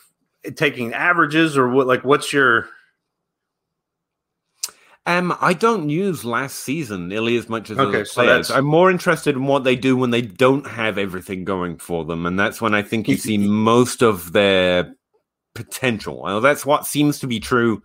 taking 0.57 0.93
averages, 0.93 1.57
or 1.57 1.69
what? 1.69 1.87
Like, 1.87 2.05
what's 2.05 2.33
your 2.33 2.69
Um, 5.05 5.37
I 5.41 5.53
don't 5.53 5.89
use 5.89 6.25
last 6.25 6.61
season 6.61 7.09
nearly 7.09 7.37
as 7.37 7.49
much 7.49 7.71
as 7.71 7.79
Okay, 7.79 7.89
other 7.89 8.05
players. 8.05 8.49
that's- 8.49 8.51
I'm 8.51 8.65
more 8.65 8.89
interested 8.89 9.35
in 9.35 9.47
what 9.47 9.65
they 9.65 9.75
do 9.75 9.97
when 9.97 10.11
they 10.11 10.23
don't 10.23 10.65
have 10.65 10.97
everything 10.97 11.45
going 11.45 11.79
for 11.79 12.05
them, 12.05 12.25
and 12.25 12.39
that's 12.39 12.61
when 12.61 12.73
I 12.73 12.83
think 12.83 13.09
you 13.09 13.17
see 13.29 13.37
most 13.37 14.01
of 14.03 14.33
their 14.33 14.95
potential. 15.57 16.23
Well, 16.23 16.41
that's 16.41 16.65
what 16.65 16.87
seems 16.87 17.19
to 17.19 17.27
be 17.27 17.41
true 17.41 17.83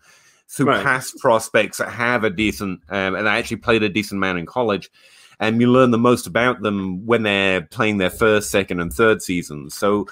through 0.49 0.67
Right. 0.67 0.83
past 0.83 1.17
prospects 1.17 1.77
that 1.77 1.89
have 1.89 2.23
a 2.23 2.29
decent 2.29 2.81
um, 2.89 3.15
and 3.15 3.27
actually 3.27 3.57
played 3.57 3.83
a 3.83 3.89
decent 3.89 4.19
amount 4.19 4.39
in 4.39 4.45
college. 4.45 4.89
And 5.39 5.61
you 5.61 5.71
learn 5.71 5.91
the 5.91 5.97
most 5.97 6.25
about 6.25 6.61
them 6.61 7.05
when 7.05 7.23
they're 7.23 7.61
playing 7.61 7.97
their 7.97 8.09
first, 8.09 8.49
second, 8.49 8.79
and 8.79 8.91
third 8.91 9.21
seasons. 9.21 9.75
So 9.75 10.07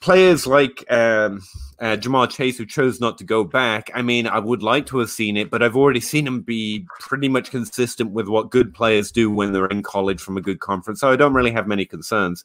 players 0.00 0.46
like 0.46 0.90
um, 0.90 1.42
uh, 1.78 1.96
Ja'Marr 1.96 2.30
Chase, 2.30 2.56
who 2.56 2.64
chose 2.64 3.00
not 3.00 3.18
to 3.18 3.24
go 3.24 3.44
back. 3.44 3.90
I 3.94 4.00
mean, 4.00 4.26
I 4.26 4.38
would 4.38 4.62
like 4.62 4.86
to 4.86 4.98
have 4.98 5.10
seen 5.10 5.36
it, 5.36 5.50
but 5.50 5.62
I've 5.62 5.76
already 5.76 6.00
seen 6.00 6.26
him 6.26 6.40
be 6.40 6.86
pretty 7.00 7.28
much 7.28 7.50
consistent 7.50 8.12
with 8.12 8.28
what 8.28 8.50
good 8.50 8.72
players 8.72 9.12
do 9.12 9.30
when 9.30 9.52
they're 9.52 9.66
in 9.66 9.82
college 9.82 10.22
from 10.22 10.38
a 10.38 10.40
good 10.40 10.60
conference. 10.60 11.00
So 11.00 11.10
I 11.10 11.16
don't 11.16 11.34
really 11.34 11.52
have 11.52 11.66
many 11.68 11.84
concerns. 11.84 12.44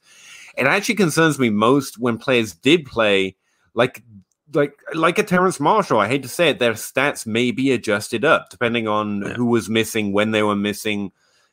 It 0.58 0.68
actually 0.68 0.96
concerns 0.96 1.40
me 1.40 1.50
most 1.50 1.98
when 1.98 2.18
players 2.18 2.54
did 2.54 2.86
play, 2.86 3.36
like 3.74 4.04
like 4.56 4.78
like 4.94 5.20
a 5.20 5.24
Terrace 5.24 5.60
Marshall. 5.60 6.00
I 6.00 6.08
hate 6.08 6.24
to 6.24 6.30
say 6.30 6.50
it, 6.50 6.60
their 6.60 6.74
stats 6.74 7.26
may 7.26 7.52
be 7.52 7.72
adjusted 7.72 8.24
up 8.26 8.50
depending 8.50 8.88
on 8.88 9.22
Yeah. 9.22 9.34
who 9.34 9.46
was 9.46 9.70
missing, 9.70 10.12
when 10.14 10.32
they 10.32 10.44
were 10.44 10.56
missing. 10.56 11.12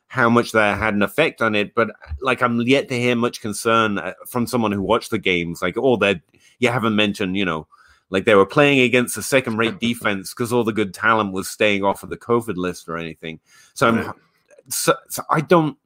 How 0.08 0.28
much 0.28 0.52
that 0.52 0.78
had 0.78 0.92
an 0.92 1.00
effect 1.00 1.40
on 1.40 1.54
it, 1.54 1.74
but 1.74 1.88
like 2.20 2.42
I'm 2.42 2.60
yet 2.60 2.88
to 2.90 3.00
hear 3.00 3.16
much 3.16 3.40
concern 3.40 3.96
uh, 3.96 4.12
from 4.28 4.46
someone 4.46 4.70
who 4.70 4.82
watched 4.82 5.10
the 5.10 5.18
games. 5.18 5.62
Like, 5.62 5.78
oh, 5.78 5.96
that 5.96 6.20
you 6.58 6.68
haven't 6.68 6.94
mentioned, 6.96 7.34
you 7.38 7.46
know, 7.46 7.66
like 8.10 8.26
they 8.26 8.34
were 8.34 8.44
playing 8.44 8.80
against 8.80 9.16
a 9.16 9.22
second 9.22 9.56
rate 9.56 9.80
defense 9.80 10.34
because 10.34 10.52
all 10.52 10.64
the 10.64 10.72
good 10.74 10.92
talent 10.92 11.32
was 11.32 11.48
staying 11.48 11.82
off 11.82 12.02
of 12.02 12.10
the 12.10 12.18
COVID 12.18 12.56
list 12.58 12.90
or 12.90 12.98
anything. 12.98 13.40
So, 13.72 13.88
I'm, 13.88 14.12
so, 14.68 14.94
so 15.08 15.22
I 15.30 15.40
don't, 15.40 15.78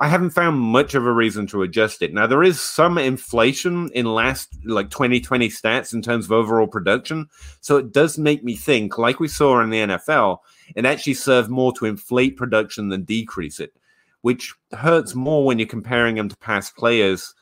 I 0.00 0.06
haven't 0.06 0.30
found 0.30 0.58
much 0.60 0.94
of 0.94 1.04
a 1.06 1.12
reason 1.12 1.46
to 1.48 1.62
adjust 1.62 2.02
it. 2.02 2.14
Now, 2.14 2.26
there 2.28 2.44
is 2.44 2.60
some 2.60 2.98
inflation 2.98 3.90
in 3.94 4.06
last 4.06 4.48
like 4.64 4.90
2020 4.90 5.48
stats 5.48 5.92
in 5.92 6.02
terms 6.02 6.26
of 6.26 6.32
overall 6.32 6.68
production. 6.68 7.26
So 7.60 7.78
it 7.78 7.92
does 7.92 8.16
make 8.16 8.44
me 8.44 8.54
think, 8.54 8.96
like 8.96 9.18
we 9.18 9.26
saw 9.26 9.60
in 9.60 9.70
the 9.70 9.78
NFL, 9.78 10.38
it 10.76 10.86
actually 10.86 11.14
served 11.14 11.50
more 11.50 11.72
to 11.74 11.86
inflate 11.86 12.36
production 12.36 12.90
than 12.90 13.02
decrease 13.02 13.58
it, 13.58 13.74
which 14.20 14.54
hurts 14.72 15.16
more 15.16 15.44
when 15.44 15.58
you're 15.58 15.66
comparing 15.66 16.14
them 16.14 16.28
to 16.28 16.36
past 16.36 16.76
players 16.76 17.34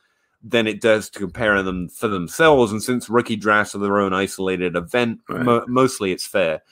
than 0.42 0.66
it 0.66 0.80
does 0.80 1.10
to 1.10 1.18
compare 1.18 1.62
them 1.62 1.88
for 1.90 2.08
themselves. 2.08 2.72
And 2.72 2.82
since 2.82 3.10
rookie 3.10 3.36
drafts 3.36 3.74
are 3.74 3.78
their 3.78 3.98
own 3.98 4.14
isolated 4.14 4.76
event, 4.76 5.20
Right. 5.28 5.42
mo- 5.42 5.64
mostly 5.68 6.10
it's 6.12 6.26
fair. 6.26 6.62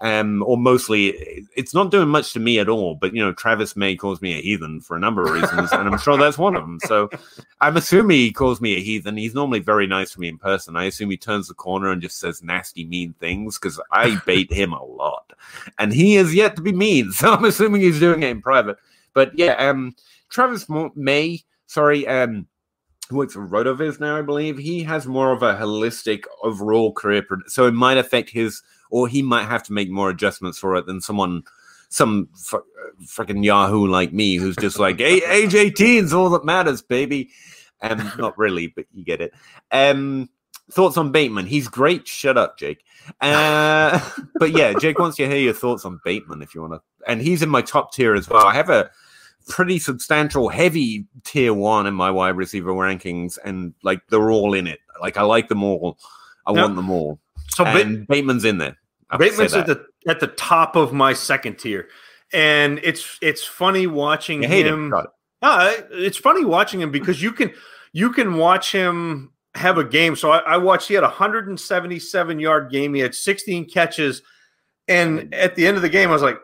Um, 0.00 0.44
or 0.46 0.56
mostly 0.56 1.46
it's 1.56 1.74
not 1.74 1.90
doing 1.90 2.08
much 2.08 2.32
to 2.32 2.40
me 2.40 2.60
at 2.60 2.68
all. 2.68 2.94
But 2.94 3.14
you 3.14 3.24
know, 3.24 3.32
Travis 3.32 3.74
May 3.74 3.96
calls 3.96 4.22
me 4.22 4.38
a 4.38 4.40
heathen 4.40 4.80
for 4.80 4.96
a 4.96 5.00
number 5.00 5.24
of 5.24 5.30
reasons, 5.30 5.72
and 5.72 5.88
I'm 5.88 5.98
sure 5.98 6.16
that's 6.16 6.38
one 6.38 6.54
of 6.54 6.62
them. 6.62 6.78
So 6.86 7.10
I'm 7.60 7.76
assuming 7.76 8.18
he 8.18 8.32
calls 8.32 8.60
me 8.60 8.76
a 8.76 8.80
heathen. 8.80 9.16
He's 9.16 9.34
normally 9.34 9.58
very 9.58 9.88
nice 9.88 10.12
to 10.12 10.20
me 10.20 10.28
in 10.28 10.38
person. 10.38 10.76
I 10.76 10.84
assume 10.84 11.10
he 11.10 11.16
turns 11.16 11.48
the 11.48 11.54
corner 11.54 11.90
and 11.90 12.00
just 12.00 12.20
says 12.20 12.42
nasty, 12.42 12.84
mean 12.84 13.14
things 13.14 13.58
because 13.58 13.80
I 13.90 14.20
bait 14.24 14.52
him 14.52 14.72
a 14.72 14.84
lot, 14.84 15.32
and 15.78 15.92
he 15.92 16.16
is 16.16 16.34
yet 16.34 16.54
to 16.56 16.62
be 16.62 16.72
mean. 16.72 17.12
So 17.18 17.32
I'm 17.32 17.44
assuming 17.44 17.80
he's 17.80 17.98
doing 17.98 18.22
it 18.22 18.28
in 18.28 18.40
private. 18.40 18.76
But 19.12 19.36
yeah, 19.36 19.54
um, 19.54 19.96
Travis 20.28 20.66
May, 20.94 21.42
sorry, 21.66 22.06
um, 22.06 22.46
who 23.08 23.16
works 23.16 23.34
for 23.34 23.46
Rotoviz 23.46 23.98
now, 24.00 24.16
I 24.16 24.22
believe. 24.22 24.58
He 24.58 24.82
has 24.82 25.06
more 25.06 25.32
of 25.32 25.42
a 25.42 25.54
holistic 25.54 26.24
overall 26.42 26.92
career, 26.92 27.24
so 27.46 27.66
it 27.66 27.72
might 27.72 27.98
affect 27.98 28.30
his, 28.30 28.62
or 28.90 29.08
he 29.08 29.22
might 29.22 29.46
have 29.46 29.62
to 29.64 29.72
make 29.72 29.90
more 29.90 30.10
adjustments 30.10 30.58
for 30.58 30.76
it 30.76 30.86
than 30.86 31.00
someone, 31.00 31.42
some 31.88 32.28
f- 32.34 32.60
freaking 33.04 33.44
Yahoo 33.44 33.86
like 33.86 34.12
me, 34.12 34.36
who's 34.36 34.56
just 34.56 34.78
like, 34.78 34.98
hey, 34.98 35.22
age 35.24 35.54
18 35.54 36.04
is 36.04 36.12
all 36.12 36.30
that 36.30 36.44
matters, 36.44 36.82
baby. 36.82 37.30
Um, 37.80 38.12
not 38.18 38.36
really, 38.36 38.66
but 38.66 38.86
you 38.92 39.04
get 39.04 39.20
it. 39.20 39.32
Um, 39.70 40.28
thoughts 40.70 40.96
on 40.96 41.12
Bateman? 41.12 41.46
He's 41.46 41.68
great. 41.68 42.06
Shut 42.06 42.36
up, 42.36 42.58
Jake. 42.58 42.84
Uh, 43.20 44.00
but 44.38 44.50
yeah, 44.50 44.74
Jake 44.74 44.98
wants 44.98 45.16
to 45.16 45.26
hear 45.26 45.38
your 45.38 45.54
thoughts 45.54 45.84
on 45.84 46.00
Bateman 46.04 46.42
if 46.42 46.54
you 46.54 46.60
want 46.60 46.74
to. 46.74 46.80
And 47.06 47.22
he's 47.22 47.42
in 47.42 47.48
my 47.48 47.62
top 47.62 47.92
tier 47.92 48.14
as 48.14 48.28
well. 48.28 48.44
I 48.44 48.54
have 48.54 48.68
a 48.68 48.90
pretty 49.48 49.78
substantial, 49.78 50.48
heavy 50.48 51.06
tier 51.24 51.52
one 51.54 51.86
in 51.86 51.94
my 51.94 52.10
wide 52.10 52.36
receiver 52.36 52.72
rankings, 52.72 53.38
and 53.44 53.74
like 53.82 54.00
they're 54.10 54.30
all 54.30 54.54
in 54.54 54.66
it. 54.66 54.80
Like 55.00 55.16
I 55.16 55.22
like 55.22 55.48
them 55.48 55.62
all. 55.64 55.98
I 56.46 56.52
Yep. 56.52 56.62
want 56.62 56.76
them 56.76 56.90
all. 56.90 57.18
so? 57.50 57.64
Ba- 57.64 57.80
And 57.80 58.06
Bateman's 58.06 58.44
in 58.44 58.58
there. 58.58 58.76
I 59.10 59.14
have 59.14 59.20
to 59.20 59.26
say 59.26 59.30
Bateman's 59.44 59.54
at 59.54 59.66
the 59.66 59.86
at 60.10 60.20
the 60.20 60.26
top 60.28 60.76
of 60.76 60.92
my 60.92 61.12
second 61.12 61.58
tier, 61.58 61.88
and 62.32 62.78
it's 62.82 63.18
it's 63.22 63.44
funny 63.44 63.86
watching 63.86 64.42
him. 64.42 64.50
him. 64.90 64.94
It. 64.94 65.06
No, 65.42 65.74
it's 65.92 66.16
funny 66.18 66.44
watching 66.44 66.80
him 66.80 66.90
because 66.90 67.22
you 67.22 67.32
can 67.32 67.52
you 67.92 68.12
can 68.12 68.36
watch 68.36 68.72
him 68.72 69.32
have 69.54 69.78
a 69.78 69.84
game. 69.84 70.14
So 70.16 70.30
I, 70.30 70.38
I 70.40 70.56
watched. 70.58 70.88
He 70.88 70.94
had 70.94 71.04
a 71.04 71.08
177 71.08 72.38
yard 72.40 72.70
game. 72.70 72.94
He 72.94 73.00
had 73.00 73.14
16 73.14 73.68
catches, 73.70 74.22
and 74.88 75.32
at 75.34 75.54
the 75.54 75.66
end 75.66 75.76
of 75.76 75.82
the 75.82 75.88
game, 75.88 76.08
I 76.10 76.12
was 76.12 76.22
like, 76.22 76.38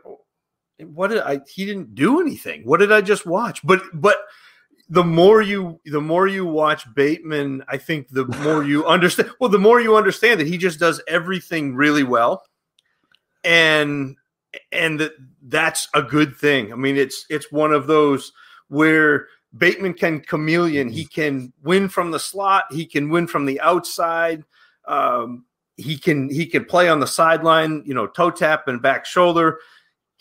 "What 0.78 1.08
did 1.08 1.18
I? 1.18 1.40
He 1.48 1.64
didn't 1.66 1.94
do 1.94 2.20
anything. 2.20 2.62
What 2.64 2.80
did 2.80 2.92
I 2.92 3.00
just 3.00 3.26
watch?" 3.26 3.64
But 3.64 3.82
but 3.92 4.18
the 4.88 5.04
more 5.04 5.40
you 5.40 5.80
the 5.86 6.00
more 6.00 6.26
you 6.26 6.44
watch 6.44 6.92
Bateman, 6.94 7.64
I 7.68 7.78
think 7.78 8.08
the 8.10 8.26
more 8.42 8.64
you 8.64 8.86
understand. 8.86 9.30
Well, 9.40 9.50
the 9.50 9.58
more 9.58 9.80
you 9.80 9.96
understand 9.96 10.40
that 10.40 10.46
he 10.46 10.58
just 10.58 10.78
does 10.78 11.00
everything 11.08 11.74
really 11.74 12.02
well, 12.02 12.44
and 13.42 14.16
and 14.72 15.00
that 15.00 15.12
that's 15.42 15.88
a 15.94 16.02
good 16.02 16.36
thing. 16.36 16.72
I 16.72 16.76
mean, 16.76 16.96
it's 16.96 17.26
it's 17.30 17.50
one 17.50 17.72
of 17.72 17.86
those 17.86 18.32
where 18.68 19.28
Bateman 19.56 19.94
can 19.94 20.20
chameleon. 20.20 20.88
He 20.88 21.04
can 21.04 21.52
win 21.62 21.88
from 21.88 22.10
the 22.10 22.20
slot. 22.20 22.64
He 22.70 22.86
can 22.86 23.08
win 23.08 23.26
from 23.26 23.46
the 23.46 23.60
outside. 23.60 24.44
Um, 24.86 25.44
he 25.76 25.96
can 25.96 26.28
he 26.28 26.46
can 26.46 26.64
play 26.64 26.88
on 26.88 27.00
the 27.00 27.06
sideline. 27.06 27.82
You 27.86 27.94
know, 27.94 28.06
toe 28.06 28.30
tap 28.30 28.68
and 28.68 28.82
back 28.82 29.06
shoulder. 29.06 29.60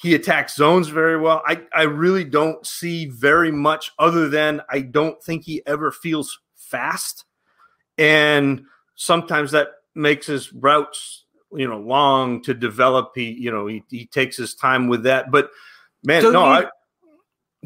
He 0.03 0.13
attacks 0.15 0.55
zones 0.55 0.89
very 0.89 1.17
well. 1.17 1.41
I, 1.47 1.61
I 1.73 1.83
really 1.83 2.25
don't 2.25 2.63
see 2.67 3.05
very 3.07 3.51
much 3.51 3.91
other 3.97 4.29
than 4.29 4.61
I 4.69 4.81
don't 4.81 5.23
think 5.23 5.45
he 5.45 5.63
ever 5.65 5.91
feels 5.91 6.39
fast. 6.57 7.23
And 7.97 8.65
sometimes 8.95 9.51
that 9.51 9.69
makes 9.95 10.27
his 10.27 10.51
routes, 10.53 11.23
you 11.53 11.67
know, 11.67 11.79
long 11.79 12.41
to 12.43 12.53
develop. 12.53 13.13
He, 13.15 13.31
you 13.31 13.49
know, 13.49 13.67
he, 13.67 13.83
he 13.89 14.05
takes 14.05 14.35
his 14.37 14.55
time 14.55 14.87
with 14.89 15.03
that. 15.03 15.31
But 15.31 15.49
man, 16.03 16.21
Don't 16.21 16.33
no, 16.33 16.43
you- 16.45 16.65
I, 16.65 16.69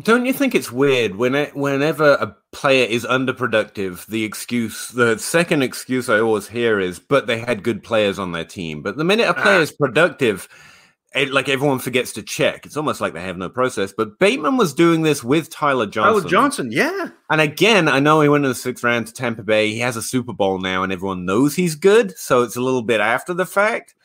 Don't 0.04 0.28
you 0.28 0.34
think 0.34 0.54
it's 0.54 0.72
weird 0.72 1.16
when 1.16 1.34
it, 1.34 1.56
whenever 1.56 2.12
a 2.14 2.36
player 2.52 2.86
is 2.86 3.04
underproductive, 3.04 4.06
the 4.06 4.24
excuse, 4.26 4.90
the 4.90 5.18
second 5.18 5.64
excuse 5.64 6.08
I 6.08 6.20
always 6.20 6.48
hear 6.48 6.80
is, 6.80 7.00
"But 7.00 7.26
they 7.26 7.40
had 7.40 7.64
good 7.64 7.82
players 7.84 8.20
on 8.20 8.32
their 8.32 8.46
team." 8.46 8.84
But 8.84 8.98
the 8.98 9.04
minute 9.04 9.28
a 9.28 9.34
player 9.34 9.58
Ah. 9.58 9.62
is 9.62 9.72
productive, 9.72 10.48
it, 11.18 11.32
like 11.32 11.50
everyone 11.50 11.80
forgets 11.80 12.14
to 12.14 12.24
check. 12.24 12.66
It's 12.66 12.78
almost 12.78 13.02
like 13.02 13.14
they 13.14 13.22
have 13.22 13.38
no 13.38 13.50
process. 13.50 13.94
But 13.96 14.20
Bateman 14.20 14.58
was 14.58 14.74
doing 14.74 15.02
this 15.02 15.24
with 15.24 15.50
Tyler 15.50 15.86
Johnson. 15.86 16.22
Tyler 16.22 16.30
Johnson, 16.30 16.72
yeah. 16.72 17.10
And 17.30 17.42
again, 17.42 17.88
I 17.88 18.00
know 18.00 18.22
he 18.22 18.30
went 18.30 18.46
in 18.46 18.50
the 18.50 18.56
sixth 18.56 18.84
round 18.84 19.08
to 19.08 19.14
Tampa 19.14 19.44
Bay. 19.44 19.72
He 19.72 19.80
has 19.80 19.98
a 19.98 20.02
Super 20.02 20.34
Bowl 20.34 20.60
now, 20.60 20.84
and 20.84 20.94
everyone 20.94 21.26
knows 21.26 21.56
he's 21.56 21.76
good. 21.76 22.18
So 22.18 22.44
it's 22.44 22.56
a 22.56 22.62
little 22.62 22.84
bit 22.84 23.00
after 23.00 23.34
the 23.34 23.46
fact. 23.46 23.96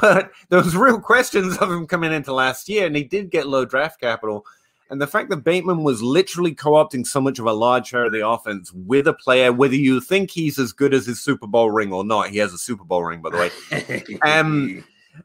But 0.00 0.30
there 0.48 0.62
was 0.62 0.74
real 0.74 0.98
questions 0.98 1.58
of 1.58 1.70
him 1.70 1.86
coming 1.86 2.10
into 2.10 2.32
last 2.32 2.66
year, 2.66 2.86
and 2.86 2.96
he 2.96 3.04
did 3.04 3.30
get 3.30 3.46
low 3.46 3.66
draft 3.66 4.00
capital. 4.00 4.46
And 4.88 5.02
the 5.02 5.06
fact 5.06 5.28
that 5.30 5.44
Bateman 5.44 5.82
was 5.82 6.02
literally 6.02 6.54
co-opting 6.54 7.06
so 7.06 7.20
much 7.20 7.38
of 7.38 7.44
a 7.44 7.52
large 7.52 7.88
share 7.88 8.06
of 8.06 8.12
the 8.12 8.26
offense 8.26 8.72
with 8.72 9.06
a 9.06 9.12
player, 9.12 9.52
whether 9.52 9.74
you 9.74 10.00
think 10.00 10.30
he's 10.30 10.58
as 10.58 10.72
good 10.72 10.94
as 10.94 11.04
his 11.06 11.20
Super 11.20 11.46
Bowl 11.46 11.70
ring 11.70 11.92
or 11.92 12.04
not, 12.04 12.30
he 12.30 12.38
has 12.38 12.54
a 12.54 12.58
Super 12.58 12.84
Bowl 12.84 13.04
ring, 13.04 13.20
by 13.20 13.30
the 13.30 13.36
way. 13.36 14.16
um, 14.22 14.82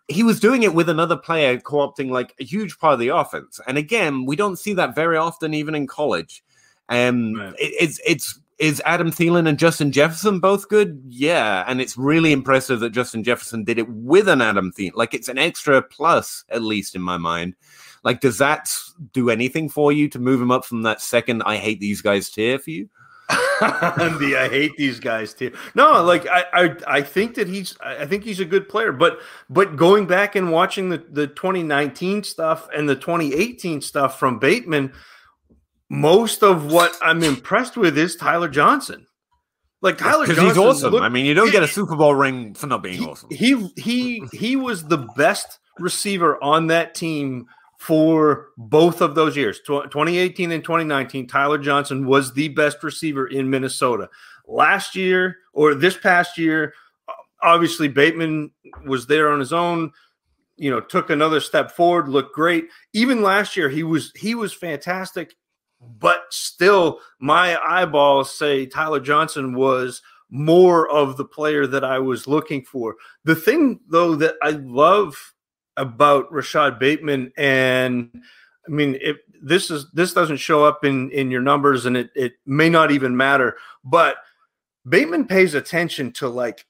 he 0.07 0.23
was 0.23 0.39
doing 0.39 0.63
it 0.63 0.73
with 0.73 0.89
another 0.89 1.17
player 1.17 1.59
co-opting 1.59 2.09
like 2.09 2.33
a 2.39 2.43
huge 2.43 2.77
part 2.79 2.93
of 2.93 2.99
the 2.99 3.09
offense. 3.09 3.59
And 3.67 3.77
again, 3.77 4.25
we 4.25 4.35
don't 4.35 4.57
see 4.59 4.73
that 4.73 4.95
very 4.95 5.17
often, 5.17 5.53
even 5.53 5.75
in 5.75 5.87
college. 5.87 6.43
Um, 6.89 7.33
Right. 7.33 7.53
it- 7.59 7.73
it's 7.79 7.99
it's 8.05 8.39
is 8.59 8.79
Adam 8.85 9.09
Thielen 9.09 9.47
and 9.47 9.57
Justin 9.57 9.91
Jefferson 9.91 10.39
both 10.39 10.69
good? 10.69 11.01
Yeah, 11.07 11.63
and 11.67 11.81
it's 11.81 11.97
really 11.97 12.31
impressive 12.31 12.79
that 12.81 12.91
Justin 12.91 13.23
Jefferson 13.23 13.63
did 13.63 13.79
it 13.79 13.89
with 13.89 14.27
an 14.27 14.39
Adam 14.39 14.71
Thielen. 14.71 14.91
Like 14.93 15.15
it's 15.15 15.29
an 15.29 15.39
extra 15.39 15.81
plus, 15.81 16.43
at 16.49 16.61
least 16.61 16.93
in 16.93 17.01
my 17.01 17.17
mind. 17.17 17.55
Like, 18.03 18.19
does 18.19 18.37
that 18.37 18.71
do 19.13 19.29
anything 19.31 19.67
for 19.69 19.91
you 19.91 20.07
to 20.09 20.19
move 20.19 20.39
him 20.41 20.51
up 20.51 20.65
from 20.65 20.83
that 20.83 21.01
second 21.01 21.41
"I 21.43 21.57
hate 21.57 21.79
these 21.79 22.01
guys" 22.01 22.29
tier 22.29 22.59
for 22.59 22.69
you? 22.69 22.89
the 23.61 24.35
I 24.39 24.49
hate 24.49 24.75
these 24.77 24.99
guys 24.99 25.33
too. 25.33 25.53
No, 25.75 26.03
like 26.03 26.27
I, 26.27 26.45
I 26.53 26.75
I 26.87 27.01
think 27.01 27.35
that 27.35 27.47
he's 27.47 27.77
I 27.81 28.05
think 28.05 28.23
he's 28.23 28.39
a 28.39 28.45
good 28.45 28.67
player, 28.67 28.91
but 28.91 29.19
but 29.49 29.75
going 29.75 30.07
back 30.07 30.35
and 30.35 30.51
watching 30.51 30.89
the 30.89 30.97
the 30.97 31.27
2019 31.27 32.23
stuff 32.23 32.67
and 32.75 32.87
the 32.89 32.95
2018 32.95 33.81
stuff 33.81 34.19
from 34.19 34.39
Bateman, 34.39 34.93
most 35.89 36.43
of 36.43 36.71
what 36.71 36.97
I'm 37.01 37.23
impressed 37.23 37.77
with 37.77 37.97
is 37.97 38.15
Tyler 38.15 38.49
Johnson. 38.49 39.05
Like 39.81 39.97
Tyler 39.97 40.25
Because 40.25 40.35
Johnson, 40.37 40.49
he's 40.49 40.57
awesome. 40.57 40.91
look- 40.93 41.03
I 41.03 41.09
mean, 41.09 41.25
you 41.25 41.33
don't 41.33 41.51
get 41.51 41.63
a 41.63 41.67
Super 41.67 41.95
Bowl 41.95 42.13
ring 42.13 42.53
for 42.53 42.67
not 42.67 42.83
being 42.83 42.99
he, 42.99 43.05
awesome. 43.05 43.29
he 43.31 43.71
he 43.77 44.23
he 44.31 44.55
was 44.55 44.83
the 44.83 44.99
best 45.15 45.59
receiver 45.79 46.41
on 46.43 46.67
that 46.67 46.93
team 46.93 47.47
for 47.81 48.49
both 48.57 49.01
of 49.01 49.15
those 49.15 49.35
years. 49.35 49.59
2018 49.65 50.51
and 50.51 50.63
2019 50.63 51.25
tyler 51.25 51.57
johnson 51.57 52.05
was 52.05 52.31
the 52.31 52.47
best 52.49 52.83
receiver 52.83 53.25
in 53.25 53.49
minnesota. 53.49 54.07
Last 54.47 54.95
year 54.95 55.37
or 55.51 55.73
this 55.73 55.97
past 55.97 56.37
year 56.37 56.75
obviously 57.41 57.87
bateman 57.87 58.51
was 58.85 59.07
there 59.07 59.31
on 59.31 59.39
his 59.39 59.51
own 59.51 59.91
you 60.57 60.69
know 60.69 60.79
took 60.79 61.09
another 61.09 61.39
step 61.39 61.71
forward 61.71 62.07
looked 62.07 62.35
great. 62.35 62.65
Even 62.93 63.23
last 63.23 63.57
year 63.57 63.67
he 63.67 63.81
was 63.81 64.11
he 64.15 64.35
was 64.35 64.53
fantastic 64.53 65.35
but 65.97 66.25
still 66.29 66.99
my 67.19 67.57
eyeballs 67.67 68.31
say 68.31 68.67
tyler 68.67 68.99
johnson 68.99 69.55
was 69.55 70.03
more 70.29 70.87
of 70.87 71.17
the 71.17 71.25
player 71.25 71.65
that 71.65 71.83
I 71.83 71.97
was 71.97 72.25
looking 72.25 72.63
for. 72.63 72.95
The 73.25 73.35
thing, 73.35 73.81
though, 73.89 74.15
that 74.15 74.35
I 74.41 74.51
love 74.51 75.33
about 75.77 76.31
Rashod 76.31 76.79
Bateman, 76.79 77.31
and 77.37 78.09
I 78.67 78.71
mean, 78.71 78.97
if 79.01 79.17
this 79.41 79.71
is 79.71 79.89
this 79.91 80.13
doesn't 80.13 80.37
show 80.37 80.63
up 80.63 80.85
in 80.85 81.11
in 81.11 81.31
your 81.31 81.41
numbers, 81.41 81.85
and 81.85 81.97
it 81.97 82.11
it 82.15 82.33
may 82.45 82.69
not 82.69 82.91
even 82.91 83.15
matter, 83.15 83.57
but 83.83 84.17
Bateman 84.87 85.25
pays 85.25 85.53
attention 85.53 86.11
to 86.13 86.29
like 86.29 86.65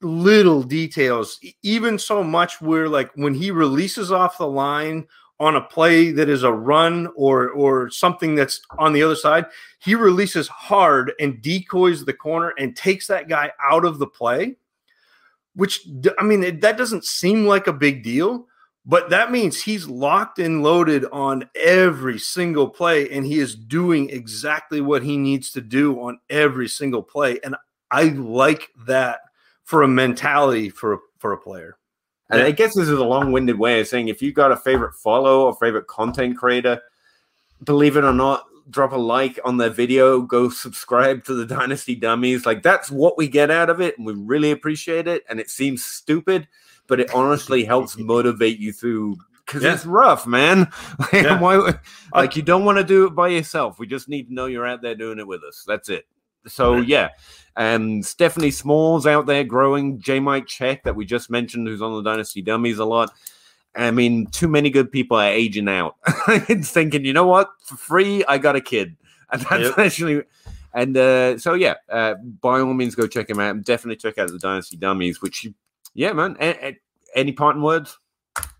little 0.00 0.62
details, 0.62 1.40
even 1.62 1.98
so 1.98 2.22
much 2.22 2.60
where 2.60 2.88
like 2.88 3.10
when 3.14 3.34
he 3.34 3.50
releases 3.50 4.12
off 4.12 4.38
the 4.38 4.46
line 4.46 5.06
on 5.40 5.56
a 5.56 5.60
play 5.60 6.12
that 6.12 6.28
is 6.28 6.44
a 6.44 6.52
run 6.52 7.08
or 7.16 7.50
or 7.50 7.90
something 7.90 8.34
that's 8.34 8.60
on 8.78 8.92
the 8.92 9.02
other 9.02 9.16
side, 9.16 9.46
he 9.80 9.94
releases 9.94 10.48
hard 10.48 11.12
and 11.18 11.42
decoys 11.42 12.04
the 12.04 12.12
corner 12.12 12.52
and 12.58 12.76
takes 12.76 13.06
that 13.06 13.28
guy 13.28 13.50
out 13.62 13.84
of 13.84 13.98
the 13.98 14.06
play. 14.06 14.56
Which 15.54 15.86
I 16.18 16.24
mean, 16.24 16.42
it, 16.42 16.60
that 16.62 16.78
doesn't 16.78 17.04
seem 17.04 17.46
like 17.46 17.66
a 17.66 17.72
big 17.72 18.02
deal, 18.02 18.46
but 18.86 19.10
that 19.10 19.30
means 19.30 19.62
he's 19.62 19.86
locked 19.86 20.38
and 20.38 20.62
loaded 20.62 21.04
on 21.12 21.48
every 21.54 22.18
single 22.18 22.68
play, 22.68 23.10
and 23.10 23.26
he 23.26 23.38
is 23.38 23.54
doing 23.54 24.10
exactly 24.10 24.80
what 24.80 25.02
he 25.02 25.16
needs 25.16 25.52
to 25.52 25.60
do 25.60 26.00
on 26.00 26.18
every 26.30 26.68
single 26.68 27.02
play. 27.02 27.38
And 27.44 27.54
I 27.90 28.04
like 28.04 28.70
that 28.86 29.20
for 29.64 29.82
a 29.82 29.88
mentality 29.88 30.70
for 30.70 31.00
for 31.18 31.32
a 31.32 31.38
player. 31.38 31.76
And 32.30 32.40
I 32.40 32.50
guess 32.50 32.74
this 32.74 32.88
is 32.88 32.98
a 32.98 33.04
long-winded 33.04 33.58
way 33.58 33.80
of 33.80 33.88
saying 33.88 34.08
if 34.08 34.22
you've 34.22 34.34
got 34.34 34.52
a 34.52 34.56
favorite 34.56 34.94
follow 34.94 35.44
or 35.44 35.54
favorite 35.56 35.86
content 35.86 36.38
creator, 36.38 36.80
believe 37.62 37.98
it 37.98 38.04
or 38.04 38.14
not, 38.14 38.46
drop 38.70 38.92
a 38.92 38.96
like 38.96 39.38
on 39.44 39.56
their 39.56 39.70
video, 39.70 40.20
go 40.22 40.48
subscribe 40.48 41.24
to 41.24 41.34
the 41.34 41.46
Dynasty 41.46 41.94
Dummies. 41.94 42.46
Like 42.46 42.62
that's 42.62 42.90
what 42.90 43.16
we 43.18 43.28
get 43.28 43.50
out 43.50 43.70
of 43.70 43.80
it, 43.80 43.96
and 43.98 44.06
we 44.06 44.14
really 44.14 44.50
appreciate 44.50 45.06
it. 45.08 45.22
And 45.28 45.40
it 45.40 45.50
seems 45.50 45.84
stupid, 45.84 46.48
but 46.86 47.00
it 47.00 47.12
honestly 47.14 47.64
helps 47.66 47.96
motivate 47.98 48.58
you 48.58 48.72
through 48.72 49.16
because 49.46 49.62
Yeah. 49.64 49.74
it's 49.74 49.86
rough, 49.86 50.26
man. 50.26 50.70
Like, 50.98 51.12
Yeah. 51.12 51.40
why- 51.40 51.74
like 52.14 52.36
you 52.36 52.42
don't 52.42 52.64
want 52.64 52.78
to 52.78 52.84
do 52.84 53.06
it 53.06 53.10
by 53.14 53.28
yourself. 53.28 53.78
We 53.78 53.86
just 53.86 54.08
need 54.08 54.28
to 54.28 54.34
know 54.34 54.46
you're 54.46 54.66
out 54.66 54.82
there 54.82 54.94
doing 54.94 55.18
it 55.18 55.26
with 55.26 55.42
us. 55.42 55.64
That's 55.66 55.88
it. 55.88 56.06
So 56.46 56.74
Right. 56.74 56.86
yeah, 56.88 57.08
and 57.56 58.04
Stephanie 58.04 58.50
Smalls 58.50 59.06
out 59.06 59.26
there 59.26 59.44
growing. 59.44 60.00
J. 60.00 60.18
Mike 60.20 60.46
Check 60.46 60.82
that 60.84 60.96
we 60.96 61.04
just 61.04 61.30
mentioned, 61.30 61.68
who's 61.68 61.82
on 61.82 61.94
the 61.94 62.08
Dynasty 62.10 62.42
Dummies 62.42 62.78
a 62.80 62.84
lot. 62.84 63.12
I 63.74 63.90
mean, 63.90 64.26
too 64.26 64.48
many 64.48 64.68
good 64.70 64.92
people 64.92 65.16
are 65.16 65.28
aging 65.28 65.68
out. 65.68 65.96
it's 66.28 66.70
thinking, 66.70 67.04
you 67.04 67.12
know 67.12 67.26
what? 67.26 67.50
For 67.64 67.76
free, 67.76 68.24
I 68.28 68.38
got 68.38 68.56
a 68.56 68.60
kid, 68.60 68.96
and 69.30 69.40
that's 69.42 69.64
Yep. 69.64 69.78
actually. 69.78 70.22
And 70.74 70.96
uh, 70.96 71.38
so 71.38 71.54
yeah, 71.54 71.74
uh, 71.90 72.14
by 72.40 72.60
all 72.60 72.72
means, 72.74 72.94
go 72.94 73.06
check 73.06 73.28
him 73.28 73.40
out. 73.40 73.54
And 73.54 73.64
definitely 73.64 73.96
check 73.96 74.18
out 74.18 74.30
the 74.30 74.38
Dynasty 74.38 74.76
Dummies. 74.76 75.20
Which, 75.22 75.44
you, 75.44 75.54
yeah, 75.94 76.12
man. 76.12 76.36
A- 76.40 76.66
a- 76.68 76.80
any 77.14 77.32
parting 77.32 77.62
words? 77.62 77.98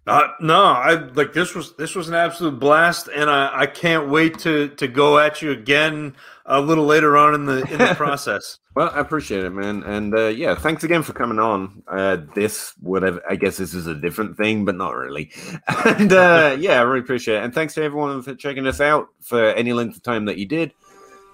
Uh, 0.05 0.29
no, 0.41 0.65
I 0.65 0.95
like 0.95 1.33
this 1.33 1.55
was 1.55 1.77
this 1.77 1.95
was 1.95 2.09
an 2.09 2.15
absolute 2.15 2.59
blast, 2.59 3.09
and 3.15 3.31
I, 3.31 3.61
I 3.61 3.67
can't 3.67 4.09
wait 4.09 4.39
to 4.41 4.69
to 4.71 4.89
go 4.89 5.19
at 5.19 5.43
you 5.43 5.53
again 5.53 6.17
a 6.45 6.61
little 6.61 6.87
later 6.87 7.17
on 7.17 7.35
in 7.35 7.47
the 7.47 7.63
in 7.71 7.79
the 7.79 7.95
process. 7.97 8.59
Well, 8.75 8.91
I 8.93 8.99
appreciate 8.99 9.45
it, 9.45 9.51
man, 9.51 9.85
and 9.85 10.13
uh, 10.13 10.27
yeah, 10.27 10.57
thanks 10.57 10.83
again 10.83 11.05
for 11.05 11.13
coming 11.13 11.39
on. 11.39 11.85
Uh, 11.87 12.17
this, 12.35 12.75
whatever, 12.81 13.23
I 13.29 13.37
guess 13.37 13.59
this 13.59 13.75
is 13.75 13.87
a 13.87 13.95
different 13.95 14.37
thing, 14.37 14.65
but 14.65 14.75
not 14.75 14.97
really. 14.97 15.31
And 15.85 16.13
uh, 16.13 16.57
yeah, 16.61 16.81
I 16.81 16.83
really 16.83 17.01
appreciate 17.01 17.37
it, 17.37 17.45
and 17.45 17.55
thanks 17.55 17.75
to 17.75 17.83
everyone 17.85 18.23
for 18.23 18.35
checking 18.35 18.67
us 18.67 18.81
out 18.81 19.09
for 19.21 19.51
any 19.51 19.73
length 19.73 19.99
of 19.99 20.03
time 20.03 20.25
that 20.25 20.39
you 20.39 20.47
did. 20.47 20.73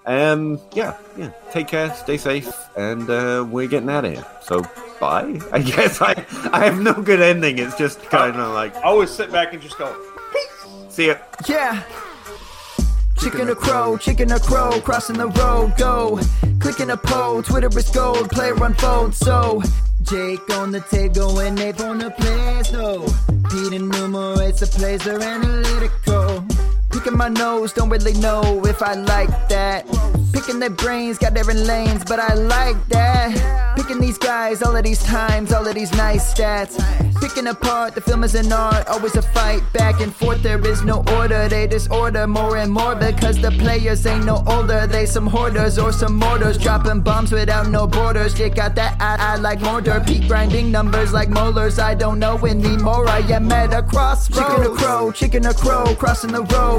Um, 0.05 0.59
yeah, 0.73 0.97
yeah, 1.17 1.31
take 1.51 1.67
care, 1.67 1.93
stay 1.93 2.17
safe, 2.17 2.51
and 2.75 3.09
uh, 3.09 3.45
we're 3.47 3.67
getting 3.67 3.89
out 3.89 4.05
of 4.05 4.13
here. 4.13 4.25
So, 4.41 4.63
bye. 4.99 5.39
I 5.51 5.59
guess 5.59 6.01
I 6.01 6.25
I 6.51 6.65
have 6.65 6.79
no 6.79 6.93
good 6.93 7.21
ending. 7.21 7.59
It's 7.59 7.77
just 7.77 8.01
kind 8.03 8.35
of 8.35 8.53
like 8.53 8.75
I 8.77 8.83
always 8.83 9.09
sit 9.09 9.31
back 9.31 9.53
and 9.53 9.61
just 9.61 9.77
go. 9.77 9.93
Peace. 10.33 10.93
see 10.93 11.07
ya. 11.07 11.15
Yeah. 11.47 11.83
Chicken 13.19 13.49
or 13.49 13.55
crow, 13.55 13.97
chicken 13.97 14.31
or 14.31 14.39
crow, 14.39 14.79
crossing 14.79 15.17
the 15.17 15.27
road, 15.27 15.73
go. 15.77 16.19
Clicking 16.59 16.89
a 16.89 16.97
pole, 16.97 17.43
Twitter 17.43 17.69
is 17.77 17.89
gold, 17.89 18.29
player 18.29 18.55
unfold, 18.63 19.13
so. 19.13 19.61
Jake 20.03 20.49
on 20.51 20.71
the 20.71 20.79
table 20.79 21.39
and 21.39 21.59
Abe 21.59 21.81
on 21.81 21.97
the 21.99 22.09
plays, 22.11 22.71
no. 22.71 23.05
Pete 23.51 23.73
enumerates 23.73 24.61
the 24.61 24.67
plays, 24.67 25.05
are 25.05 25.21
analytical. 25.21 26.45
Picking 26.91 27.15
my 27.15 27.29
nose, 27.29 27.73
don't 27.73 27.89
really 27.89 28.13
know 28.13 28.65
if 28.65 28.81
I 28.81 28.93
like 28.93 29.49
that. 29.49 29.85
Picking 30.33 30.59
their 30.59 30.69
brains, 30.69 31.17
got 31.17 31.33
different 31.33 31.61
lanes, 31.61 32.03
but 32.03 32.19
I 32.19 32.33
like 32.33 32.77
that. 32.89 33.75
Picking 33.77 33.99
these 33.99 34.17
guys, 34.17 34.61
all 34.61 34.75
of 34.75 34.83
these 34.83 35.03
times, 35.03 35.51
all 35.53 35.67
of 35.67 35.75
these 35.75 35.93
nice 35.93 36.33
stats. 36.33 36.77
Picking 37.19 37.47
apart, 37.47 37.95
the 37.95 38.01
film 38.01 38.23
is 38.23 38.33
an 38.33 38.51
art, 38.51 38.87
always 38.87 39.15
a 39.15 39.21
fight 39.21 39.61
back 39.73 39.99
and 39.99 40.13
forth. 40.15 40.41
There 40.41 40.65
is 40.65 40.83
no 40.83 41.03
order, 41.15 41.49
they 41.49 41.67
disorder 41.67 42.25
more 42.27 42.57
and 42.57 42.71
more 42.71 42.95
because 42.95 43.41
the 43.41 43.51
players 43.51 44.05
ain't 44.05 44.25
no 44.25 44.43
older. 44.47 44.87
They 44.87 45.05
some 45.05 45.27
hoarders 45.27 45.77
or 45.77 45.91
some 45.91 46.15
mortars, 46.15 46.57
dropping 46.57 47.01
bombs 47.01 47.31
without 47.31 47.67
no 47.67 47.87
borders. 47.87 48.33
They 48.35 48.49
got 48.49 48.75
that 48.75 48.95
I, 49.01 49.33
I 49.33 49.35
like 49.35 49.59
mortar, 49.61 50.01
peak 50.05 50.27
grinding 50.27 50.71
numbers 50.71 51.11
like 51.11 51.29
molars. 51.29 51.77
I 51.77 51.93
don't 51.93 52.19
know 52.19 52.37
anymore. 52.45 53.07
I 53.07 53.19
am 53.19 53.51
at 53.51 53.73
a 53.73 53.83
crossroads. 53.83 54.47
Chicken 54.47 54.71
or 54.71 54.75
crow, 54.75 55.11
chicken 55.11 55.45
or 55.45 55.53
crow, 55.53 55.95
crossing 55.95 56.31
the 56.31 56.43
road, 56.43 56.78